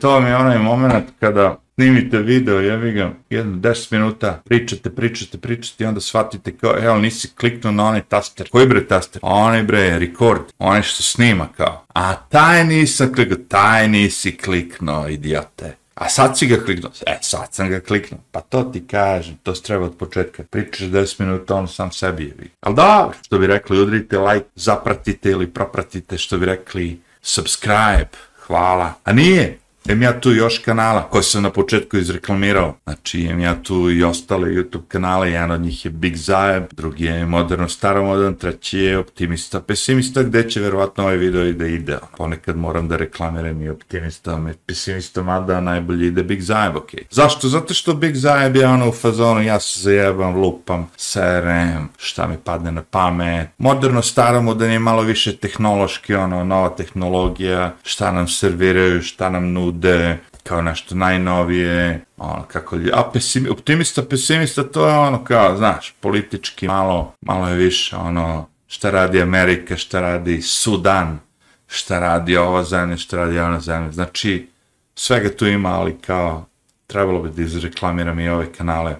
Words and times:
To 0.00 0.20
mi 0.20 0.28
je 0.28 0.36
onaj 0.36 0.58
moment 0.58 1.04
kada 1.20 1.58
snimite 1.74 2.18
video, 2.18 2.60
jevi 2.60 2.92
ga, 2.92 3.12
jedno 3.30 3.56
10 3.56 3.92
minuta, 3.92 4.42
pričate, 4.44 4.90
pričate, 4.90 5.38
pričate 5.38 5.84
i 5.84 5.86
onda 5.86 6.00
shvatite 6.00 6.56
kao, 6.56 6.74
evo, 6.82 6.98
nisi 6.98 7.28
kliknuo 7.40 7.72
na 7.72 7.84
onaj 7.84 8.02
taster. 8.02 8.48
Koji 8.50 8.66
bre 8.66 8.86
taster? 8.86 9.20
Onaj 9.22 9.62
bre, 9.62 9.98
record, 9.98 10.40
onaj 10.58 10.82
što 10.82 11.02
snima 11.02 11.48
kao. 11.56 11.84
A 11.94 12.14
taj 12.14 12.64
nisam 12.64 13.14
kliknuo, 13.14 13.38
taj 13.48 13.88
nisi 13.88 14.36
kliknuo, 14.36 15.08
idiote. 15.08 15.76
A 15.94 16.08
sad 16.08 16.38
si 16.38 16.46
ga 16.46 16.56
kliknuo. 16.64 16.90
E, 17.06 17.18
sad 17.20 17.48
sam 17.50 17.68
ga 17.68 17.80
kliknuo. 17.80 18.20
Pa 18.32 18.40
to 18.40 18.62
ti 18.62 18.86
kažem, 18.86 19.38
to 19.42 19.54
se 19.54 19.62
treba 19.62 19.84
od 19.84 19.96
početka. 19.96 20.42
Pričaš 20.50 20.86
10 20.86 21.20
minuta, 21.20 21.54
on 21.54 21.68
sam 21.68 21.92
sebi 21.92 22.24
je 22.24 22.34
vidi. 22.38 22.50
Ali 22.60 22.74
dobro, 22.74 23.16
što 23.22 23.38
bi 23.38 23.46
rekli, 23.46 23.82
udrite 23.82 24.18
like, 24.18 24.46
zapratite 24.54 25.30
ili 25.30 25.50
propratite, 25.50 26.18
što 26.18 26.38
bi 26.38 26.46
rekli, 26.46 27.00
subscribe, 27.22 28.08
hvala. 28.46 28.92
A 29.04 29.12
nije, 29.12 29.58
Em 29.90 30.02
ja 30.02 30.20
tu 30.20 30.32
još 30.32 30.58
kanala 30.58 31.02
koje 31.02 31.22
sam 31.22 31.42
na 31.42 31.50
početku 31.50 31.96
izreklamirao. 31.96 32.76
Znači, 32.84 33.20
imam 33.20 33.40
ja 33.40 33.62
tu 33.62 33.90
i 33.90 34.04
ostale 34.04 34.48
YouTube 34.48 34.86
kanale, 34.88 35.30
jedan 35.30 35.50
od 35.50 35.60
njih 35.60 35.84
je 35.84 35.90
Big 35.90 36.16
Zajeb, 36.16 36.64
drugi 36.72 37.04
je 37.04 37.26
Moderno 37.26 37.68
Staromodern, 37.68 38.34
treći 38.34 38.78
je 38.78 38.98
Optimista 38.98 39.60
Pesimista, 39.60 40.22
gde 40.22 40.50
će 40.50 40.60
verovatno 40.60 41.04
ovaj 41.04 41.16
video 41.16 41.46
i 41.46 41.52
da 41.52 41.66
ide. 41.66 41.98
Ponekad 42.16 42.56
moram 42.56 42.88
da 42.88 42.96
reklamiram 42.96 43.62
i 43.62 43.68
Optimista, 43.68 44.40
i 44.50 44.56
Pesimista, 44.66 45.22
mada 45.22 45.60
najbolje 45.60 46.06
ide 46.06 46.22
Big 46.22 46.40
Zajeb, 46.40 46.76
ok. 46.76 46.90
Zašto? 47.10 47.48
Zato 47.48 47.74
što 47.74 47.94
Big 47.94 48.14
Zajeb 48.14 48.56
je 48.56 48.66
ono 48.66 48.88
u 48.88 48.92
fazonu, 48.92 49.42
ja 49.42 49.60
se 49.60 49.80
zajebam, 49.80 50.36
lupam, 50.36 50.90
serem, 50.96 51.88
šta 51.96 52.26
mi 52.26 52.36
padne 52.44 52.72
na 52.72 52.82
pamet. 52.82 53.48
Moderno 53.58 54.02
Staromodern 54.02 54.72
je 54.72 54.78
malo 54.78 55.02
više 55.02 55.36
tehnološki, 55.36 56.14
ono, 56.14 56.44
nova 56.44 56.68
tehnologija, 56.68 57.74
šta 57.82 58.12
nam 58.12 58.28
serviraju, 58.28 59.02
šta 59.02 59.30
nam 59.30 59.52
nude, 59.52 59.79
bude 59.80 60.18
kao 60.42 60.62
nešto 60.62 60.94
najnovije, 60.94 62.04
ono, 62.16 62.44
kako 62.48 62.76
li, 62.76 62.90
a 62.94 63.10
pesimi, 63.12 63.48
optimista, 63.48 64.02
pesimista, 64.02 64.64
to 64.64 64.88
je 64.88 64.94
ono 64.94 65.24
kao, 65.24 65.56
znaš, 65.56 65.94
politički 66.00 66.68
malo, 66.68 67.14
malo 67.20 67.48
je 67.48 67.56
više, 67.56 67.96
ono, 67.96 68.48
šta 68.66 68.90
radi 68.90 69.22
Amerika, 69.22 69.76
šta 69.76 70.00
radi 70.00 70.42
Sudan, 70.42 71.18
šta 71.66 71.98
radi 71.98 72.36
ova 72.36 72.64
zemlja, 72.64 72.96
šta 72.96 73.16
radi 73.16 73.38
ona 73.38 73.60
zemlja, 73.60 73.92
znači, 73.92 74.48
svega 74.94 75.36
tu 75.36 75.46
ima, 75.46 75.68
ali 75.68 75.98
kao, 75.98 76.46
trebalo 76.86 77.22
bi 77.22 77.30
da 77.30 77.42
izreklamiram 77.42 78.20
i 78.20 78.28
ove 78.28 78.52
kanale, 78.52 78.96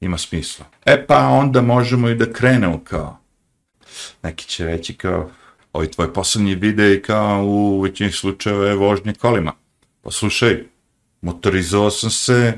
ima 0.00 0.18
smisla. 0.18 0.66
E 0.84 1.06
pa 1.06 1.18
onda 1.26 1.62
možemo 1.62 2.08
i 2.08 2.14
da 2.14 2.32
krenemo 2.32 2.80
kao, 2.84 3.18
neki 4.22 4.46
će 4.46 4.64
reći 4.64 4.94
kao, 4.94 5.30
ovi 5.72 5.90
tvoj 5.90 6.12
poslednji 6.12 6.54
video 6.54 6.92
i 6.92 7.02
kao 7.02 7.44
u 7.44 7.80
većini 7.80 8.12
slučajeva 8.12 8.66
je 8.66 8.74
vožnje 8.74 9.14
kolima. 9.14 9.59
Pa 10.02 10.10
slušaj, 10.10 10.64
motorizovao 11.20 11.90
sam 11.90 12.10
se, 12.10 12.52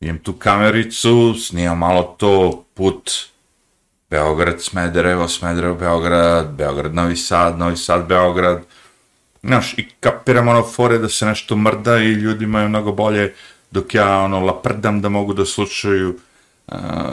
imam 0.00 0.18
tu 0.18 0.32
kamericu, 0.32 1.34
snijam 1.34 1.78
malo 1.78 2.02
to 2.18 2.64
put 2.74 3.10
Beograd, 4.10 4.62
Smederevo, 4.62 5.28
Smederevo, 5.28 5.74
Beograd, 5.74 6.50
Beograd, 6.50 6.94
Novi 6.94 7.16
Sad, 7.16 7.58
Novi 7.58 7.76
Sad, 7.76 8.06
Beograd. 8.06 8.62
Znaš, 9.42 9.74
i 9.78 9.88
kapiram 10.00 10.48
ono 10.48 10.62
fore 10.62 10.98
da 10.98 11.08
se 11.08 11.26
nešto 11.26 11.56
mrda 11.56 11.96
i 11.96 12.12
ljudi 12.12 12.44
imaju 12.44 12.68
mnogo 12.68 12.92
bolje 12.92 13.34
dok 13.70 13.94
ja 13.94 14.18
ono 14.18 14.40
laprdam 14.40 15.00
da 15.00 15.08
mogu 15.08 15.34
da 15.34 15.44
slušaju, 15.44 16.18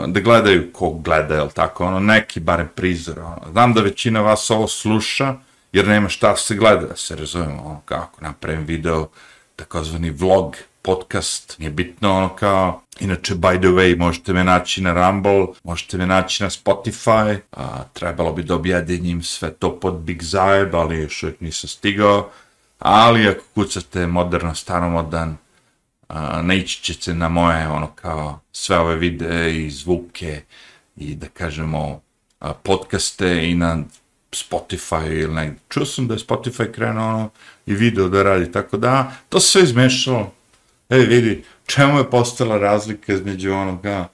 da 0.08 0.20
gledaju 0.20 0.74
ko 0.74 0.90
gleda, 0.90 1.36
jel 1.36 1.50
tako, 1.50 1.86
ono, 1.86 2.00
neki 2.00 2.40
barem 2.40 2.70
prizor, 2.76 3.20
ono. 3.20 3.42
Znam 3.52 3.74
da 3.74 3.82
većina 3.82 4.22
vas 4.22 4.52
ovo 4.52 4.68
sluša, 4.68 5.36
jer 5.72 5.88
nema 5.88 6.10
šta 6.10 6.36
se 6.36 6.56
gleda, 6.56 6.88
da 6.88 6.96
se 6.96 7.16
razumemo, 7.16 7.64
ono, 7.66 7.82
kako 7.86 8.22
napravim 8.22 8.66
video, 8.66 9.08
takozvani 9.60 10.10
vlog, 10.10 10.56
podcast, 10.82 11.60
nije 11.60 11.72
bitno 11.72 12.18
ono 12.18 12.36
kao, 12.36 12.82
inače, 13.00 13.36
by 13.36 13.58
the 13.60 13.68
way, 13.68 13.98
možete 13.98 14.34
me 14.34 14.44
naći 14.44 14.82
na 14.82 14.94
Rumble, 14.94 15.48
možete 15.64 15.98
me 15.98 16.06
naći 16.06 16.44
na 16.44 16.50
Spotify, 16.50 17.40
a, 17.52 17.84
trebalo 17.94 18.34
bi 18.34 18.44
da 18.44 18.56
objedinjim 18.56 19.24
sve 19.24 19.54
to 19.54 19.80
pod 19.80 19.94
Big 19.94 20.24
Zajeb, 20.24 20.76
ali 20.76 20.98
još 20.98 21.24
uvijek 21.24 21.42
nisam 21.42 21.68
stigao, 21.68 22.30
ali 22.80 23.28
ako 23.28 23.44
kucate 23.56 24.08
moderno, 24.08 24.56
staromodan, 24.56 25.38
a, 26.08 26.42
naići 26.42 26.84
ćete 26.84 27.14
na 27.14 27.30
moje, 27.30 27.68
ono 27.68 27.88
kao, 27.96 28.40
sve 28.52 28.80
ove 28.80 28.96
videe 28.96 29.66
i 29.66 29.70
zvuke 29.72 30.42
i 30.96 31.16
da 31.16 31.28
kažemo, 31.28 32.02
a, 32.40 32.54
podcaste 32.54 33.50
i 33.50 33.56
na 33.56 33.78
Spotify 34.32 35.22
ili 35.24 35.34
negdje. 35.34 35.60
Čuo 35.70 35.86
sam 35.86 36.08
da 36.08 36.14
je 36.14 36.20
Spotify 36.20 36.72
krenuo 36.72 37.08
ono, 37.08 37.30
i 37.70 37.74
video 37.74 38.10
da 38.10 38.24
radi, 38.24 38.52
tako 38.52 38.78
da, 38.78 39.12
to 39.30 39.40
se 39.40 39.52
sve 39.52 39.64
izmešalo. 39.64 40.32
E, 40.90 40.98
vidi, 40.98 41.44
čemu 41.66 41.98
je 41.98 42.10
postala 42.10 42.58
razlika 42.58 43.14
između 43.14 43.52
onoga 43.54 44.08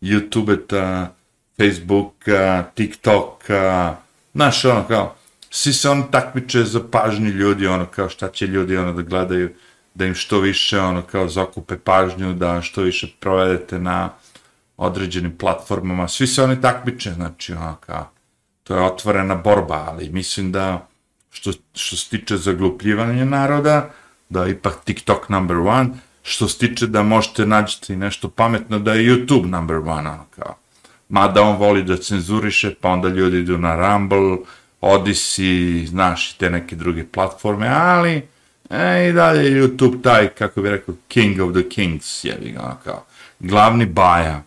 YouTube-a, 0.00 1.06
Facebook-a, 1.58 2.62
TikTok-a, 2.74 3.96
znaš, 4.34 4.64
ono 4.64 4.84
kao, 4.88 5.14
svi 5.50 5.72
se 5.72 5.90
ono 5.90 6.02
takmiče 6.02 6.64
za 6.64 6.80
pažnju 6.90 7.28
ljudi, 7.28 7.66
ono 7.66 7.86
kao 7.86 8.08
šta 8.08 8.28
će 8.28 8.46
ljudi 8.46 8.76
ono 8.76 8.92
da 8.92 9.02
gledaju, 9.02 9.50
da 9.94 10.06
im 10.06 10.14
što 10.14 10.40
više 10.40 10.80
ono 10.80 11.02
kao 11.02 11.28
zakupe 11.28 11.78
pažnju, 11.78 12.34
da 12.34 12.62
što 12.62 12.82
više 12.82 13.14
provedete 13.20 13.78
na 13.78 14.10
određenim 14.76 15.38
platformama, 15.38 16.08
svi 16.08 16.26
se 16.26 16.42
oni 16.42 16.60
takmiče, 16.60 17.12
znači 17.12 17.52
ono 17.52 17.76
kao, 17.86 18.10
to 18.62 18.76
je 18.76 18.82
otvorena 18.82 19.34
borba, 19.34 19.84
ali 19.88 20.08
mislim 20.08 20.52
da 20.52 20.91
što, 21.32 21.52
što 21.74 21.96
se 21.96 22.08
tiče 22.08 22.36
zaglupljivanja 22.36 23.24
naroda, 23.24 23.90
da 24.28 24.44
je 24.44 24.52
ipak 24.52 24.84
TikTok 24.84 25.28
number 25.28 25.56
one, 25.56 25.90
što 26.22 26.48
se 26.48 26.58
tiče 26.58 26.86
da 26.86 27.02
možete 27.02 27.46
nađeti 27.46 27.96
nešto 27.96 28.28
pametno, 28.28 28.78
da 28.78 28.92
je 28.92 29.10
YouTube 29.10 29.50
number 29.50 29.76
one, 29.76 30.10
ono 30.10 30.26
kao. 30.36 30.56
Mada 31.08 31.42
on 31.42 31.56
voli 31.56 31.82
da 31.82 31.96
cenzuriše, 31.96 32.74
pa 32.80 32.88
onda 32.88 33.08
ljudi 33.08 33.38
idu 33.38 33.58
na 33.58 33.76
Rumble, 33.76 34.36
Odyssey, 34.80 35.86
znaš, 35.86 36.30
i 36.30 36.38
te 36.38 36.50
neke 36.50 36.76
druge 36.76 37.04
platforme, 37.04 37.68
ali 37.68 38.28
e, 38.70 39.08
i 39.08 39.12
dalje 39.12 39.50
YouTube 39.50 40.02
taj, 40.02 40.28
kako 40.28 40.62
bi 40.62 40.70
rekao, 40.70 40.94
king 41.08 41.40
of 41.40 41.52
the 41.52 41.68
kings, 41.68 42.24
jevi 42.24 42.50
ga, 42.52 42.60
ono 42.60 42.76
kao, 42.84 43.04
glavni 43.40 43.86
baja, 43.86 44.42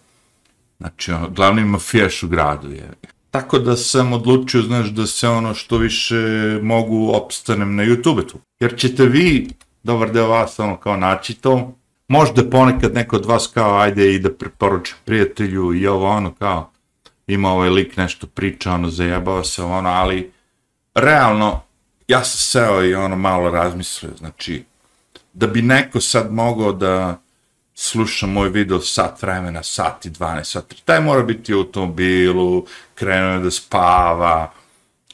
znači, 0.78 1.12
ono, 1.12 1.30
glavni 1.30 1.64
mafijaš 1.64 2.24
u 2.24 2.28
gradu, 2.28 2.68
jevi 2.68 3.15
Tako 3.36 3.60
da 3.60 3.76
sam 3.76 4.14
odlučio, 4.14 4.62
znaš, 4.62 4.88
da 4.88 5.08
se 5.08 5.28
ono 5.28 5.54
što 5.54 5.78
više 5.78 6.16
mogu 6.62 7.12
opstanem 7.14 7.76
na 7.76 7.84
YouTube 7.84 8.28
tu. 8.32 8.38
Jer 8.60 8.78
ćete 8.78 9.06
vi, 9.06 9.50
dobar 9.84 10.12
deo 10.12 10.28
vas, 10.28 10.60
ono, 10.60 10.78
kao 10.78 10.98
naći 10.98 11.34
to, 11.34 11.74
možda 12.08 12.50
ponekad 12.50 12.94
neko 12.94 13.16
od 13.16 13.26
vas 13.26 13.48
kao, 13.48 13.78
ajde 13.78 14.14
i 14.14 14.20
da 14.20 14.34
preporučim 14.34 14.96
prijatelju 15.06 15.74
i 15.74 15.88
ovo, 15.88 16.10
ono, 16.10 16.34
kao, 16.34 16.72
ima 17.28 17.52
ovaj 17.52 17.70
lik 17.70 17.98
nešto 17.98 18.28
priča, 18.28 18.72
ono, 18.72 18.90
zajebava 18.90 19.44
se, 19.44 19.64
ono, 19.64 19.90
ali, 19.90 20.32
realno, 20.94 21.62
ja 22.08 22.24
sam 22.24 22.40
seo 22.40 22.86
i 22.86 22.96
ono 22.96 23.16
malo 23.16 23.50
razmislio, 23.50 24.12
znači, 24.18 24.64
da 25.34 25.48
bi 25.48 25.62
neko 25.62 26.02
sad 26.02 26.34
mogao 26.34 26.72
da 26.72 27.22
sluša 27.76 28.28
moj 28.28 28.50
video 28.50 28.82
sat 28.82 29.22
vremena, 29.22 29.64
sat 29.64 30.06
i 30.06 30.10
12, 30.10 30.44
sat, 30.44 30.74
taj 30.86 31.02
mora 31.02 31.24
biti 31.24 31.54
u 31.54 31.58
automobilu, 31.58 32.66
krenuo 32.96 33.40
da 33.40 33.52
spava, 33.52 34.54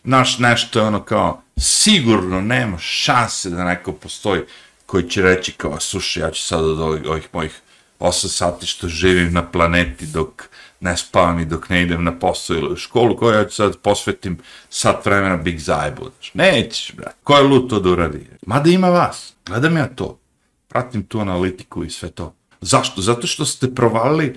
naš 0.03 0.39
nešto 0.39 0.79
je 0.79 0.85
ono 0.85 1.03
kao, 1.03 1.41
sigurno 1.57 2.41
nema 2.41 2.77
šanse 2.77 3.49
da 3.49 3.63
neko 3.63 3.91
postoji 3.91 4.41
koji 4.85 5.09
će 5.09 5.21
reći 5.21 5.51
kao, 5.51 5.79
slušaj, 5.79 6.23
ja 6.23 6.31
ću 6.31 6.43
sad 6.43 6.65
od 6.65 6.79
ovih, 6.79 7.05
ovih 7.05 7.27
mojih 7.33 7.61
8 7.99 8.27
sati 8.27 8.65
što 8.65 8.87
živim 8.87 9.33
na 9.33 9.51
planeti 9.51 10.05
dok 10.05 10.43
ne 10.79 10.97
spavam 10.97 11.39
i 11.39 11.45
dok 11.45 11.69
ne 11.69 11.81
idem 11.81 12.03
na 12.03 12.19
posao 12.19 12.55
ili 12.55 12.73
u 12.73 12.75
školu, 12.75 13.17
koju 13.17 13.33
ja 13.33 13.45
ću 13.45 13.55
sad 13.55 13.77
posvetim 13.77 14.39
sat 14.69 15.05
vremena 15.05 15.37
Big 15.37 15.59
Zajbu. 15.59 16.11
Nećeš, 16.33 16.93
brat. 16.95 17.15
Ko 17.23 17.37
je 17.37 17.43
lud 17.43 17.69
to 17.69 17.79
da 17.79 17.89
uradi? 17.89 18.27
Mada 18.45 18.69
ima 18.69 18.89
vas. 18.89 19.33
Gledam 19.45 19.77
ja 19.77 19.87
to. 19.87 20.19
Pratim 20.67 21.03
tu 21.03 21.19
analitiku 21.19 21.83
i 21.83 21.89
sve 21.89 22.11
to. 22.11 22.33
Zašto? 22.61 23.01
Zato 23.01 23.27
što 23.27 23.45
ste 23.45 23.75
provalili 23.75 24.35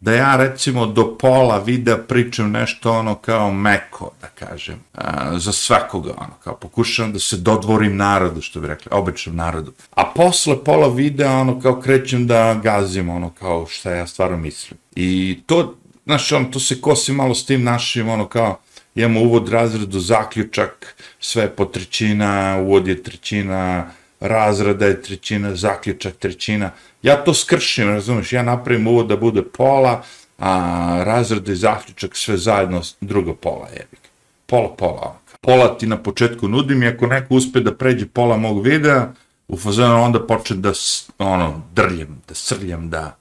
da 0.00 0.12
ja 0.12 0.36
recimo 0.36 0.86
do 0.86 1.16
pola 1.18 1.58
videa 1.58 1.96
pričam 1.98 2.50
nešto 2.50 2.92
ono 2.92 3.14
kao 3.14 3.52
meko, 3.52 4.10
da 4.20 4.26
kažem, 4.26 4.80
a, 4.94 5.38
za 5.38 5.52
svakoga, 5.52 6.14
ono, 6.16 6.34
kao 6.44 6.56
pokušavam 6.56 7.12
da 7.12 7.18
se 7.18 7.36
dodvorim 7.36 7.96
narodu, 7.96 8.40
što 8.40 8.60
bi 8.60 8.66
rekli, 8.66 8.88
običnom 8.90 9.36
narodu. 9.36 9.72
A 9.94 10.12
posle 10.16 10.64
pola 10.64 10.88
videa, 10.88 11.32
ono, 11.32 11.60
kao 11.60 11.80
krećem 11.80 12.26
da 12.26 12.60
gazim, 12.62 13.08
ono, 13.08 13.30
kao 13.30 13.66
šta 13.66 13.90
ja 13.90 14.06
stvarno 14.06 14.36
mislim. 14.36 14.78
I 14.96 15.40
to, 15.46 15.74
znaš, 16.04 16.32
ono, 16.32 16.44
to 16.44 16.60
se 16.60 16.80
kosi 16.80 17.12
malo 17.12 17.34
s 17.34 17.46
tim 17.46 17.62
našim, 17.62 18.08
ono, 18.08 18.26
kao, 18.26 18.58
imamo 18.94 19.20
uvod 19.20 19.48
razredu, 19.48 20.00
zaključak, 20.00 20.96
sve 21.20 21.56
po 21.56 21.64
trećina, 21.64 22.58
uvod 22.62 22.88
je 22.88 23.02
trećina, 23.02 23.90
razreda 24.24 24.86
je 24.86 25.02
trećina, 25.02 25.54
zaključak 25.56 26.14
trećina. 26.16 26.70
Ja 27.02 27.24
to 27.24 27.34
skršim, 27.34 27.88
razumiješ, 27.88 28.32
ja 28.32 28.42
napravim 28.42 28.86
uvod 28.86 29.06
da 29.06 29.16
bude 29.16 29.42
pola, 29.42 30.02
a 30.38 31.02
razreda 31.06 31.52
i 31.52 31.56
zaključak 31.56 32.16
sve 32.16 32.36
zajedno 32.36 32.82
drugo 33.00 33.34
pola, 33.34 33.68
jebik. 33.68 34.00
Pola, 34.46 34.74
pola. 34.78 35.00
Ono 35.02 35.24
pola 35.44 35.78
ti 35.78 35.86
na 35.86 35.96
početku 35.96 36.48
nudim 36.48 36.82
i 36.82 36.88
ako 36.88 37.06
neko 37.06 37.34
uspe 37.34 37.60
da 37.60 37.74
pređe 37.74 38.06
pola 38.06 38.36
mog 38.36 38.62
videa, 38.62 39.12
u 39.48 39.56
fazonu 39.56 40.02
onda 40.02 40.26
počne 40.26 40.56
da, 40.56 40.72
ono, 41.18 41.62
drljem, 41.74 42.22
da 42.28 42.34
srljam, 42.34 42.90
da, 42.90 43.16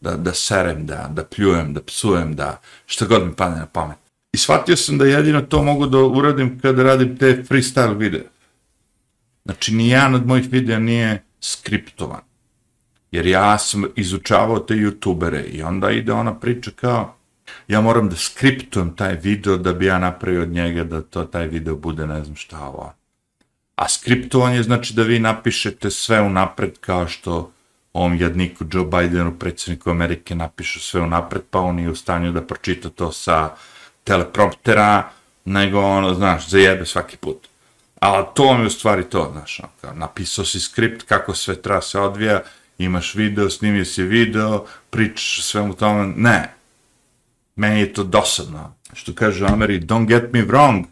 da, 0.00 0.16
da 0.16 0.34
serem, 0.34 0.86
da, 0.86 1.10
da 1.12 1.24
pljujem, 1.24 1.74
da 1.74 1.82
psujem, 1.82 2.34
da 2.34 2.60
šta 2.86 3.06
god 3.06 3.26
mi 3.26 3.34
padne 3.34 3.58
na 3.58 3.66
pamet. 3.66 3.96
I 4.32 4.38
shvatio 4.38 4.76
sam 4.76 4.98
da 4.98 5.04
jedino 5.04 5.40
to 5.40 5.62
mogu 5.62 5.86
da 5.86 5.98
uradim 5.98 6.58
kada 6.60 6.82
radim 6.82 7.16
te 7.18 7.42
freestyle 7.48 7.98
videe. 7.98 8.24
Znači, 9.46 9.74
ni 9.74 9.88
jedan 9.88 10.14
od 10.14 10.26
mojih 10.26 10.48
videa 10.50 10.78
nije 10.78 11.22
skriptovan. 11.40 12.20
Jer 13.10 13.26
ja 13.26 13.58
sam 13.58 13.84
izučavao 13.96 14.58
te 14.58 14.74
youtubere 14.74 15.44
i 15.44 15.62
onda 15.62 15.90
ide 15.90 16.12
ona 16.12 16.34
priča 16.34 16.70
kao 16.70 17.16
ja 17.68 17.80
moram 17.80 18.08
da 18.08 18.16
skriptujem 18.16 18.96
taj 18.96 19.14
video 19.14 19.56
da 19.56 19.72
bi 19.72 19.86
ja 19.86 19.98
napravio 19.98 20.42
od 20.42 20.48
njega 20.48 20.84
da 20.84 21.02
to 21.02 21.24
taj 21.24 21.46
video 21.46 21.76
bude 21.76 22.06
ne 22.06 22.24
znam 22.24 22.36
šta 22.36 22.60
ovo. 22.60 22.92
A 23.76 23.88
skriptovanje 23.88 24.62
znači 24.62 24.94
da 24.94 25.02
vi 25.02 25.18
napišete 25.18 25.90
sve 25.90 26.20
unapred 26.20 26.78
kao 26.80 27.08
što 27.08 27.52
ovom 27.92 28.16
jadniku 28.20 28.64
Joe 28.72 28.84
Bidenu, 28.84 29.38
predsjedniku 29.38 29.90
Amerike, 29.90 30.34
napišu 30.34 30.80
sve 30.80 31.00
unapred, 31.00 31.42
pa 31.50 31.60
on 31.60 31.78
je 31.78 31.90
u 31.90 31.94
stanju 31.94 32.32
da 32.32 32.42
pročita 32.42 32.88
to 32.88 33.12
sa 33.12 33.50
telepromptera, 34.04 35.10
nego 35.44 35.80
ono, 35.80 36.14
znaš, 36.14 36.48
zajebe 36.48 36.86
svaki 36.86 37.16
put. 37.16 37.48
A 38.00 38.22
to 38.22 38.44
vam 38.44 38.60
je 38.60 38.66
u 38.66 38.70
stvari 38.70 39.04
to, 39.04 39.30
znaš, 39.32 39.60
ono, 39.60 39.68
kao, 39.80 39.94
napisao 39.94 40.44
si 40.44 40.60
skript 40.60 41.02
kako 41.02 41.34
sve 41.34 41.62
treba 41.62 41.80
se 41.80 42.00
odvija, 42.00 42.42
imaš 42.78 43.14
video, 43.14 43.50
snimio 43.50 43.84
si 43.84 44.02
video, 44.02 44.64
pričaš 44.90 45.42
svemu 45.42 45.74
tome, 45.74 46.12
ne. 46.16 46.54
Meni 47.56 47.80
je 47.80 47.92
to 47.92 48.04
dosadno. 48.04 48.74
Što 48.92 49.14
kaže 49.14 49.46
Ameri, 49.46 49.80
don't 49.80 50.06
get 50.06 50.32
me 50.32 50.44
wrong, 50.44 50.84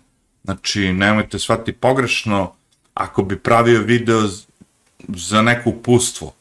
znači, 0.45 0.93
nemojte 0.93 1.39
shvati 1.39 1.73
pogrešno, 1.73 2.53
ako 2.95 3.23
bi 3.23 3.39
pravio 3.39 3.81
video 3.81 4.29
za 5.09 5.43
neko 5.43 5.71
upustvo, 5.71 6.33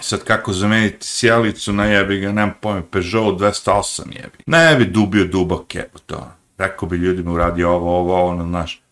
Sad 0.00 0.24
kako 0.24 0.52
zameniti 0.52 1.06
sjelicu 1.06 1.72
na 1.72 1.84
jebi 1.84 2.20
ga, 2.20 2.32
nemam 2.32 2.54
pojma, 2.60 2.82
Peugeot 2.90 3.40
208 3.40 4.02
jebi. 4.06 4.38
Ne 4.46 4.76
bi 4.76 4.84
dubio 4.84 5.24
dubok 5.24 5.74
jebo 5.74 5.98
to. 6.06 6.16
Ono. 6.16 6.32
Rekao 6.58 6.88
bi 6.88 6.96
ljudima 6.96 7.32
uradio 7.32 7.70
ovo, 7.70 7.98
ovo, 7.98 8.24
ono, 8.24 8.44
znaš. 8.44 8.82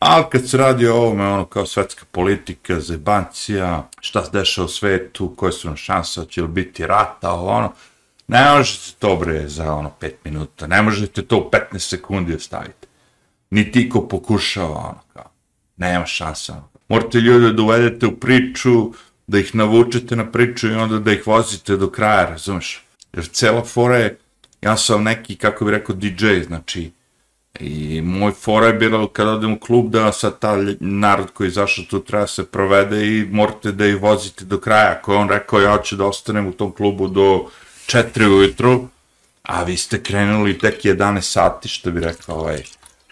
Ali 0.00 0.24
kad 0.30 0.48
se 0.48 0.56
radi 0.56 0.86
o 0.86 0.96
ovome, 0.96 1.24
ono, 1.24 1.44
kao 1.44 1.66
svetska 1.66 2.04
politika, 2.10 2.80
zebancija, 2.80 3.88
šta 4.00 4.24
se 4.24 4.30
dešava 4.32 4.64
u 4.64 4.68
svetu, 4.68 5.34
koje 5.36 5.52
su 5.52 5.68
nam 5.68 5.76
šanse, 5.76 6.24
će 6.28 6.42
li 6.42 6.48
biti 6.48 6.86
rata, 6.86 7.30
ovo, 7.30 7.50
ono, 7.50 7.72
ne 8.28 8.54
možete 8.56 8.96
to, 8.98 9.16
bre, 9.16 9.48
za, 9.48 9.74
ono, 9.74 9.92
5 10.00 10.12
minuta, 10.24 10.66
ne 10.66 10.82
možete 10.82 11.22
to 11.22 11.36
u 11.36 11.50
15 11.52 11.78
sekundi 11.78 12.34
ostaviti. 12.34 12.86
Ni 13.50 13.72
ti 13.72 13.88
ko 13.88 14.08
pokušava, 14.08 14.76
ono, 14.76 15.00
kao, 15.12 15.30
nema 15.76 16.06
šanse, 16.06 16.52
ono. 16.52 16.68
Morate 16.88 17.20
ljude 17.20 17.52
da 17.52 17.62
uvedete 17.62 18.06
u 18.06 18.16
priču, 18.16 18.92
da 19.26 19.38
ih 19.38 19.54
navučete 19.54 20.16
na 20.16 20.30
priču 20.30 20.68
i 20.68 20.74
onda 20.74 20.98
da 20.98 21.12
ih 21.12 21.26
vozite 21.26 21.76
do 21.76 21.90
kraja, 21.90 22.24
razumeš? 22.30 22.84
Jer 23.12 23.28
cela 23.28 23.64
fora 23.64 23.96
je, 23.96 24.18
ja 24.62 24.76
sam 24.76 25.02
neki, 25.02 25.36
kako 25.36 25.64
bi 25.64 25.70
rekao, 25.70 25.96
DJ, 25.96 26.40
znači, 26.46 26.90
i 27.60 28.00
moj 28.02 28.32
fora 28.32 28.66
je 28.66 28.72
bilo 28.72 29.08
kad 29.08 29.28
odem 29.28 29.52
u 29.52 29.58
klub 29.58 29.90
da 29.90 30.12
sad 30.12 30.38
ta 30.38 30.56
narod 30.80 31.30
koji 31.30 31.46
je 31.46 31.48
izašao 31.48 31.84
tu 31.84 32.00
treba 32.00 32.26
se 32.26 32.46
provede 32.46 33.06
i 33.06 33.26
morate 33.30 33.72
da 33.72 33.86
ih 33.86 34.02
vozite 34.02 34.44
do 34.44 34.58
kraja. 34.58 34.90
Ako 34.90 35.12
je 35.12 35.18
on 35.18 35.28
rekao 35.28 35.60
ja 35.60 35.78
ću 35.82 35.96
da 35.96 36.06
ostanem 36.06 36.46
u 36.46 36.52
tom 36.52 36.72
klubu 36.72 37.08
do 37.08 37.46
4 37.86 38.26
ujutru, 38.26 38.88
a 39.42 39.62
vi 39.62 39.76
ste 39.76 40.02
krenuli 40.02 40.58
tek 40.58 40.84
11 40.84 41.20
sati, 41.20 41.68
što 41.68 41.90
bi 41.90 42.00
rekao 42.00 42.36
ovaj, 42.36 42.62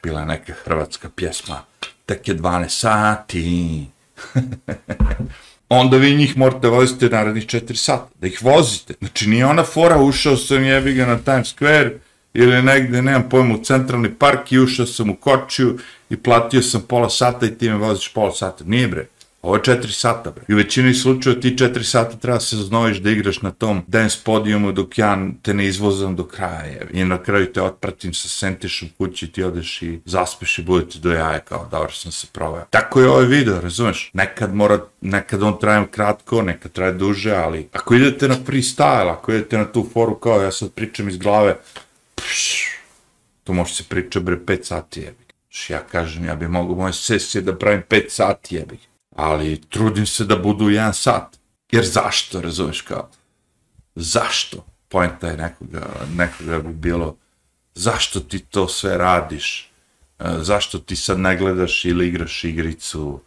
bila 0.02 0.24
neka 0.24 0.52
hrvatska 0.64 1.08
pjesma, 1.16 1.62
tek 2.06 2.28
je 2.28 2.36
12 2.36 2.68
sati. 2.68 3.86
onda 5.68 5.96
vi 5.96 6.16
njih 6.16 6.36
morate 6.36 6.68
voziti 6.68 7.08
narednih 7.08 7.46
4 7.46 7.74
sata, 7.74 8.08
da 8.20 8.26
ih 8.26 8.42
vozite. 8.42 8.94
Znači 8.98 9.28
nije 9.28 9.46
ona 9.46 9.64
fora, 9.64 9.98
ušao 9.98 10.36
sam 10.36 10.64
jebi 10.64 10.92
ga 10.92 11.06
na 11.06 11.18
Times 11.18 11.54
Square 11.56 11.90
ili 12.34 12.62
negde, 12.62 13.02
nemam 13.02 13.28
pojma, 13.28 13.54
u 13.54 13.64
centralni 13.64 14.14
park 14.14 14.52
i 14.52 14.58
ušao 14.58 14.86
sam 14.86 15.10
u 15.10 15.16
kočiju 15.16 15.78
i 16.10 16.16
platio 16.16 16.62
sam 16.62 16.80
pola 16.88 17.10
sata 17.10 17.46
i 17.46 17.54
ti 17.58 17.70
me 17.70 17.76
voziš 17.76 18.12
pola 18.12 18.32
sata. 18.32 18.64
Nije 18.66 18.88
bre, 18.88 19.06
ovo 19.42 19.56
je 19.56 19.62
4 19.62 19.90
sata 19.90 20.30
bre. 20.30 20.44
I 20.48 20.54
u 20.54 20.56
većini 20.56 20.94
slučaja 20.94 21.40
ti 21.40 21.56
4 21.58 21.82
sata 21.82 22.16
treba 22.16 22.40
se 22.40 22.56
znojiš 22.56 22.98
da 22.98 23.10
igraš 23.10 23.42
na 23.42 23.50
tom 23.50 23.82
dance 23.86 24.18
podijumu 24.24 24.72
dok 24.72 24.98
ja 24.98 25.28
te 25.42 25.54
ne 25.54 25.66
izvozam 25.66 26.16
do 26.16 26.24
kraja. 26.24 26.82
I 26.92 27.04
na 27.04 27.22
kraju 27.22 27.52
te 27.52 27.62
otpratim 27.62 28.14
sa 28.14 28.28
sentišom 28.28 28.88
kući 28.98 29.32
ti 29.32 29.42
odeš 29.42 29.82
i 29.82 30.00
zaspeš 30.04 30.58
i 30.58 30.62
budete 30.62 30.98
do 30.98 31.12
jaja 31.12 31.38
kao 31.38 31.68
dobro 31.70 31.92
sam 31.92 32.12
se 32.12 32.26
proveo. 32.32 32.64
Tako 32.70 33.00
je 33.00 33.08
ovaj 33.08 33.26
video, 33.26 33.60
razumeš? 33.60 34.10
Nekad 34.12 34.54
mora, 34.54 34.80
nekad 35.00 35.42
on 35.42 35.58
traje 35.60 35.86
kratko, 35.90 36.42
nekad 36.42 36.72
traje 36.72 36.92
duže, 36.92 37.34
ali 37.34 37.68
ako 37.72 37.94
idete 37.94 38.28
na 38.28 38.36
freestyle, 38.46 39.10
ako 39.10 39.32
idete 39.32 39.58
na 39.58 39.64
tu 39.64 39.86
foru 39.92 40.14
kao 40.14 40.42
ja 40.42 40.52
sad 40.52 40.72
pričam 40.72 41.08
iz 41.08 41.16
glave, 41.16 41.56
tu 42.28 42.78
to 43.44 43.52
može 43.52 43.74
se 43.74 43.84
priča 43.84 44.20
bre 44.20 44.36
5 44.36 44.64
sati 44.64 45.00
jebi. 45.00 45.24
Š 45.50 45.70
ja 45.70 45.86
kažem, 45.92 46.24
ja 46.24 46.34
bi 46.36 46.48
mogu 46.48 46.74
moje 46.74 46.92
sesije 46.92 47.42
da 47.42 47.58
pravim 47.58 47.82
5 47.90 48.08
sati 48.08 48.54
jebi. 48.54 48.78
Ali 49.16 49.60
trudim 49.60 50.06
se 50.06 50.24
da 50.24 50.36
budu 50.36 50.64
1 50.64 50.92
sat. 50.92 51.38
Jer 51.72 51.84
zašto, 51.84 52.40
razumeš 52.40 52.80
kao? 52.80 53.08
Zašto? 53.94 54.64
Poenta 54.88 55.28
je 55.28 55.36
nekoga, 55.36 55.86
nekoga 56.16 56.58
bi 56.58 56.72
bilo, 56.72 57.16
zašto 57.74 58.20
ti 58.20 58.38
to 58.38 58.68
sve 58.68 58.98
radiš? 58.98 59.70
E, 60.18 60.24
zašto 60.40 60.78
ti 60.78 60.96
sad 60.96 61.18
ne 61.18 61.36
gledaš 61.36 61.84
ili 61.84 62.08
igraš 62.08 62.44
igricu? 62.44 63.20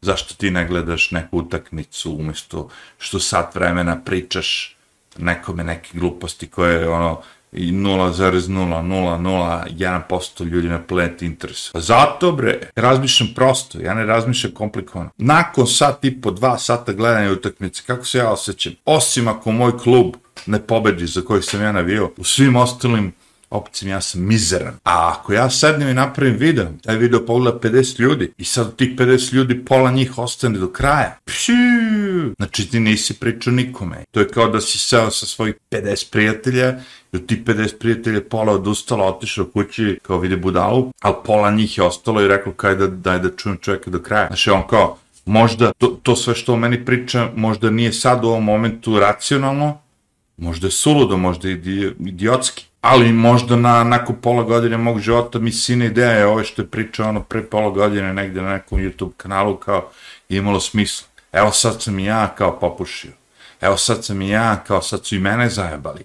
Zašto 0.00 0.34
ti 0.34 0.50
ne 0.50 0.66
gledaš 0.66 1.10
neku 1.10 1.38
utakmicu 1.38 2.12
umjesto 2.12 2.68
što 2.98 3.20
sat 3.20 3.54
vremena 3.54 4.00
pričaš 4.04 4.76
nekome 5.18 5.64
neke 5.64 5.98
gluposti 5.98 6.46
koje 6.46 6.88
ono 6.88 7.22
i 7.52 7.72
0,0001% 7.72 10.44
ljudi 10.44 10.68
na 10.68 10.82
planeti 10.82 11.26
interes. 11.26 11.70
Pa 11.72 11.80
zato 11.80 12.32
bre, 12.32 12.60
razmišljam 12.76 13.28
prosto, 13.34 13.80
ja 13.80 13.94
ne 13.94 14.06
razmišljam 14.06 14.54
komplikovano. 14.54 15.10
Nakon 15.16 15.66
sat 15.66 16.04
i 16.04 16.20
po 16.20 16.30
dva 16.30 16.58
sata 16.58 16.92
gledanja 16.92 17.32
utakmice, 17.32 17.82
kako 17.86 18.04
se 18.04 18.18
ja 18.18 18.30
osjećam? 18.30 18.72
Osim 18.84 19.28
ako 19.28 19.52
moj 19.52 19.78
klub 19.78 20.14
ne 20.46 20.60
pobedi 20.60 21.06
za 21.06 21.20
kojih 21.20 21.44
sam 21.44 21.62
ja 21.62 21.72
navio, 21.72 22.10
u 22.16 22.24
svim 22.24 22.56
ostalim 22.56 23.12
opcijama 23.50 23.94
ja 23.94 24.00
sam 24.00 24.26
mizeran. 24.26 24.74
A 24.84 25.14
ako 25.14 25.32
ja 25.32 25.50
sednem 25.50 25.88
i 25.88 25.94
napravim 25.94 26.36
video, 26.36 26.66
taj 26.82 26.96
video 26.96 27.26
pogleda 27.26 27.58
50 27.58 28.00
ljudi 28.00 28.32
i 28.38 28.44
sad 28.44 28.66
od 28.66 28.76
tih 28.76 28.96
50 28.96 29.34
ljudi 29.34 29.64
pola 29.64 29.90
njih 29.90 30.18
ostane 30.18 30.58
do 30.58 30.68
kraja. 30.68 31.18
Pšiu! 31.24 32.34
Znači 32.36 32.70
ti 32.70 32.80
nisi 32.80 33.14
pričao 33.14 33.52
nikome. 33.52 34.04
To 34.10 34.20
je 34.20 34.28
kao 34.28 34.48
da 34.48 34.60
si 34.60 34.78
seo 34.78 35.10
sa 35.10 35.26
svojih 35.26 35.54
50 35.70 36.10
prijatelja 36.10 36.78
i 37.12 37.16
od 37.16 37.26
tih 37.26 37.44
50 37.44 37.78
prijatelja 37.78 38.20
pola 38.30 38.52
odustalo, 38.52 39.04
otišao 39.04 39.44
kući 39.44 39.98
kao 40.02 40.18
vide 40.18 40.36
budalu, 40.36 40.92
ali 41.00 41.14
pola 41.24 41.50
njih 41.50 41.78
je 41.78 41.84
ostalo 41.84 42.22
i 42.22 42.28
rekao 42.28 42.52
kaj 42.52 42.74
da, 42.74 42.86
daj 42.86 43.18
da 43.18 43.36
čujem 43.36 43.58
čovjeka 43.60 43.90
do 43.90 44.02
kraja. 44.02 44.26
Znači 44.26 44.50
on 44.50 44.66
kao, 44.66 44.98
možda 45.24 45.72
to, 45.72 45.86
to 46.02 46.16
sve 46.16 46.34
što 46.34 46.52
o 46.52 46.56
meni 46.56 46.84
priča, 46.84 47.30
možda 47.36 47.70
nije 47.70 47.92
sad 47.92 48.24
u 48.24 48.28
ovom 48.28 48.44
momentu 48.44 48.98
racionalno, 48.98 49.78
možda 50.36 50.66
je 50.66 50.70
suludo, 50.70 51.16
možda 51.16 51.48
je 51.48 51.54
idi- 51.54 51.92
idiotski, 52.08 52.67
ali 52.80 53.12
možda 53.12 53.56
na 53.56 53.84
nakon 53.84 54.16
pola 54.16 54.42
godine 54.42 54.76
mog 54.76 55.00
života 55.00 55.38
mi 55.38 55.52
sine 55.52 55.86
ideja 55.86 56.10
je 56.10 56.26
ovo 56.26 56.44
što 56.44 56.62
je 56.62 56.68
pričao 56.68 57.08
ono 57.08 57.22
pre 57.22 57.42
pola 57.42 57.70
godine 57.70 58.14
negde 58.14 58.42
na 58.42 58.52
nekom 58.52 58.78
YouTube 58.78 59.12
kanalu 59.16 59.56
kao 59.56 59.90
je 60.28 60.38
imalo 60.38 60.60
smisla. 60.60 61.08
Evo 61.32 61.52
sad 61.52 61.82
sam 61.82 61.98
i 61.98 62.04
ja 62.04 62.34
kao 62.38 62.58
popušio. 62.58 63.12
Evo 63.60 63.76
sad 63.76 64.04
sam 64.04 64.22
i 64.22 64.28
ja 64.28 64.64
kao 64.66 64.82
sad 64.82 65.06
su 65.06 65.16
i 65.16 65.18
mene 65.18 65.50
zajebali. 65.50 66.04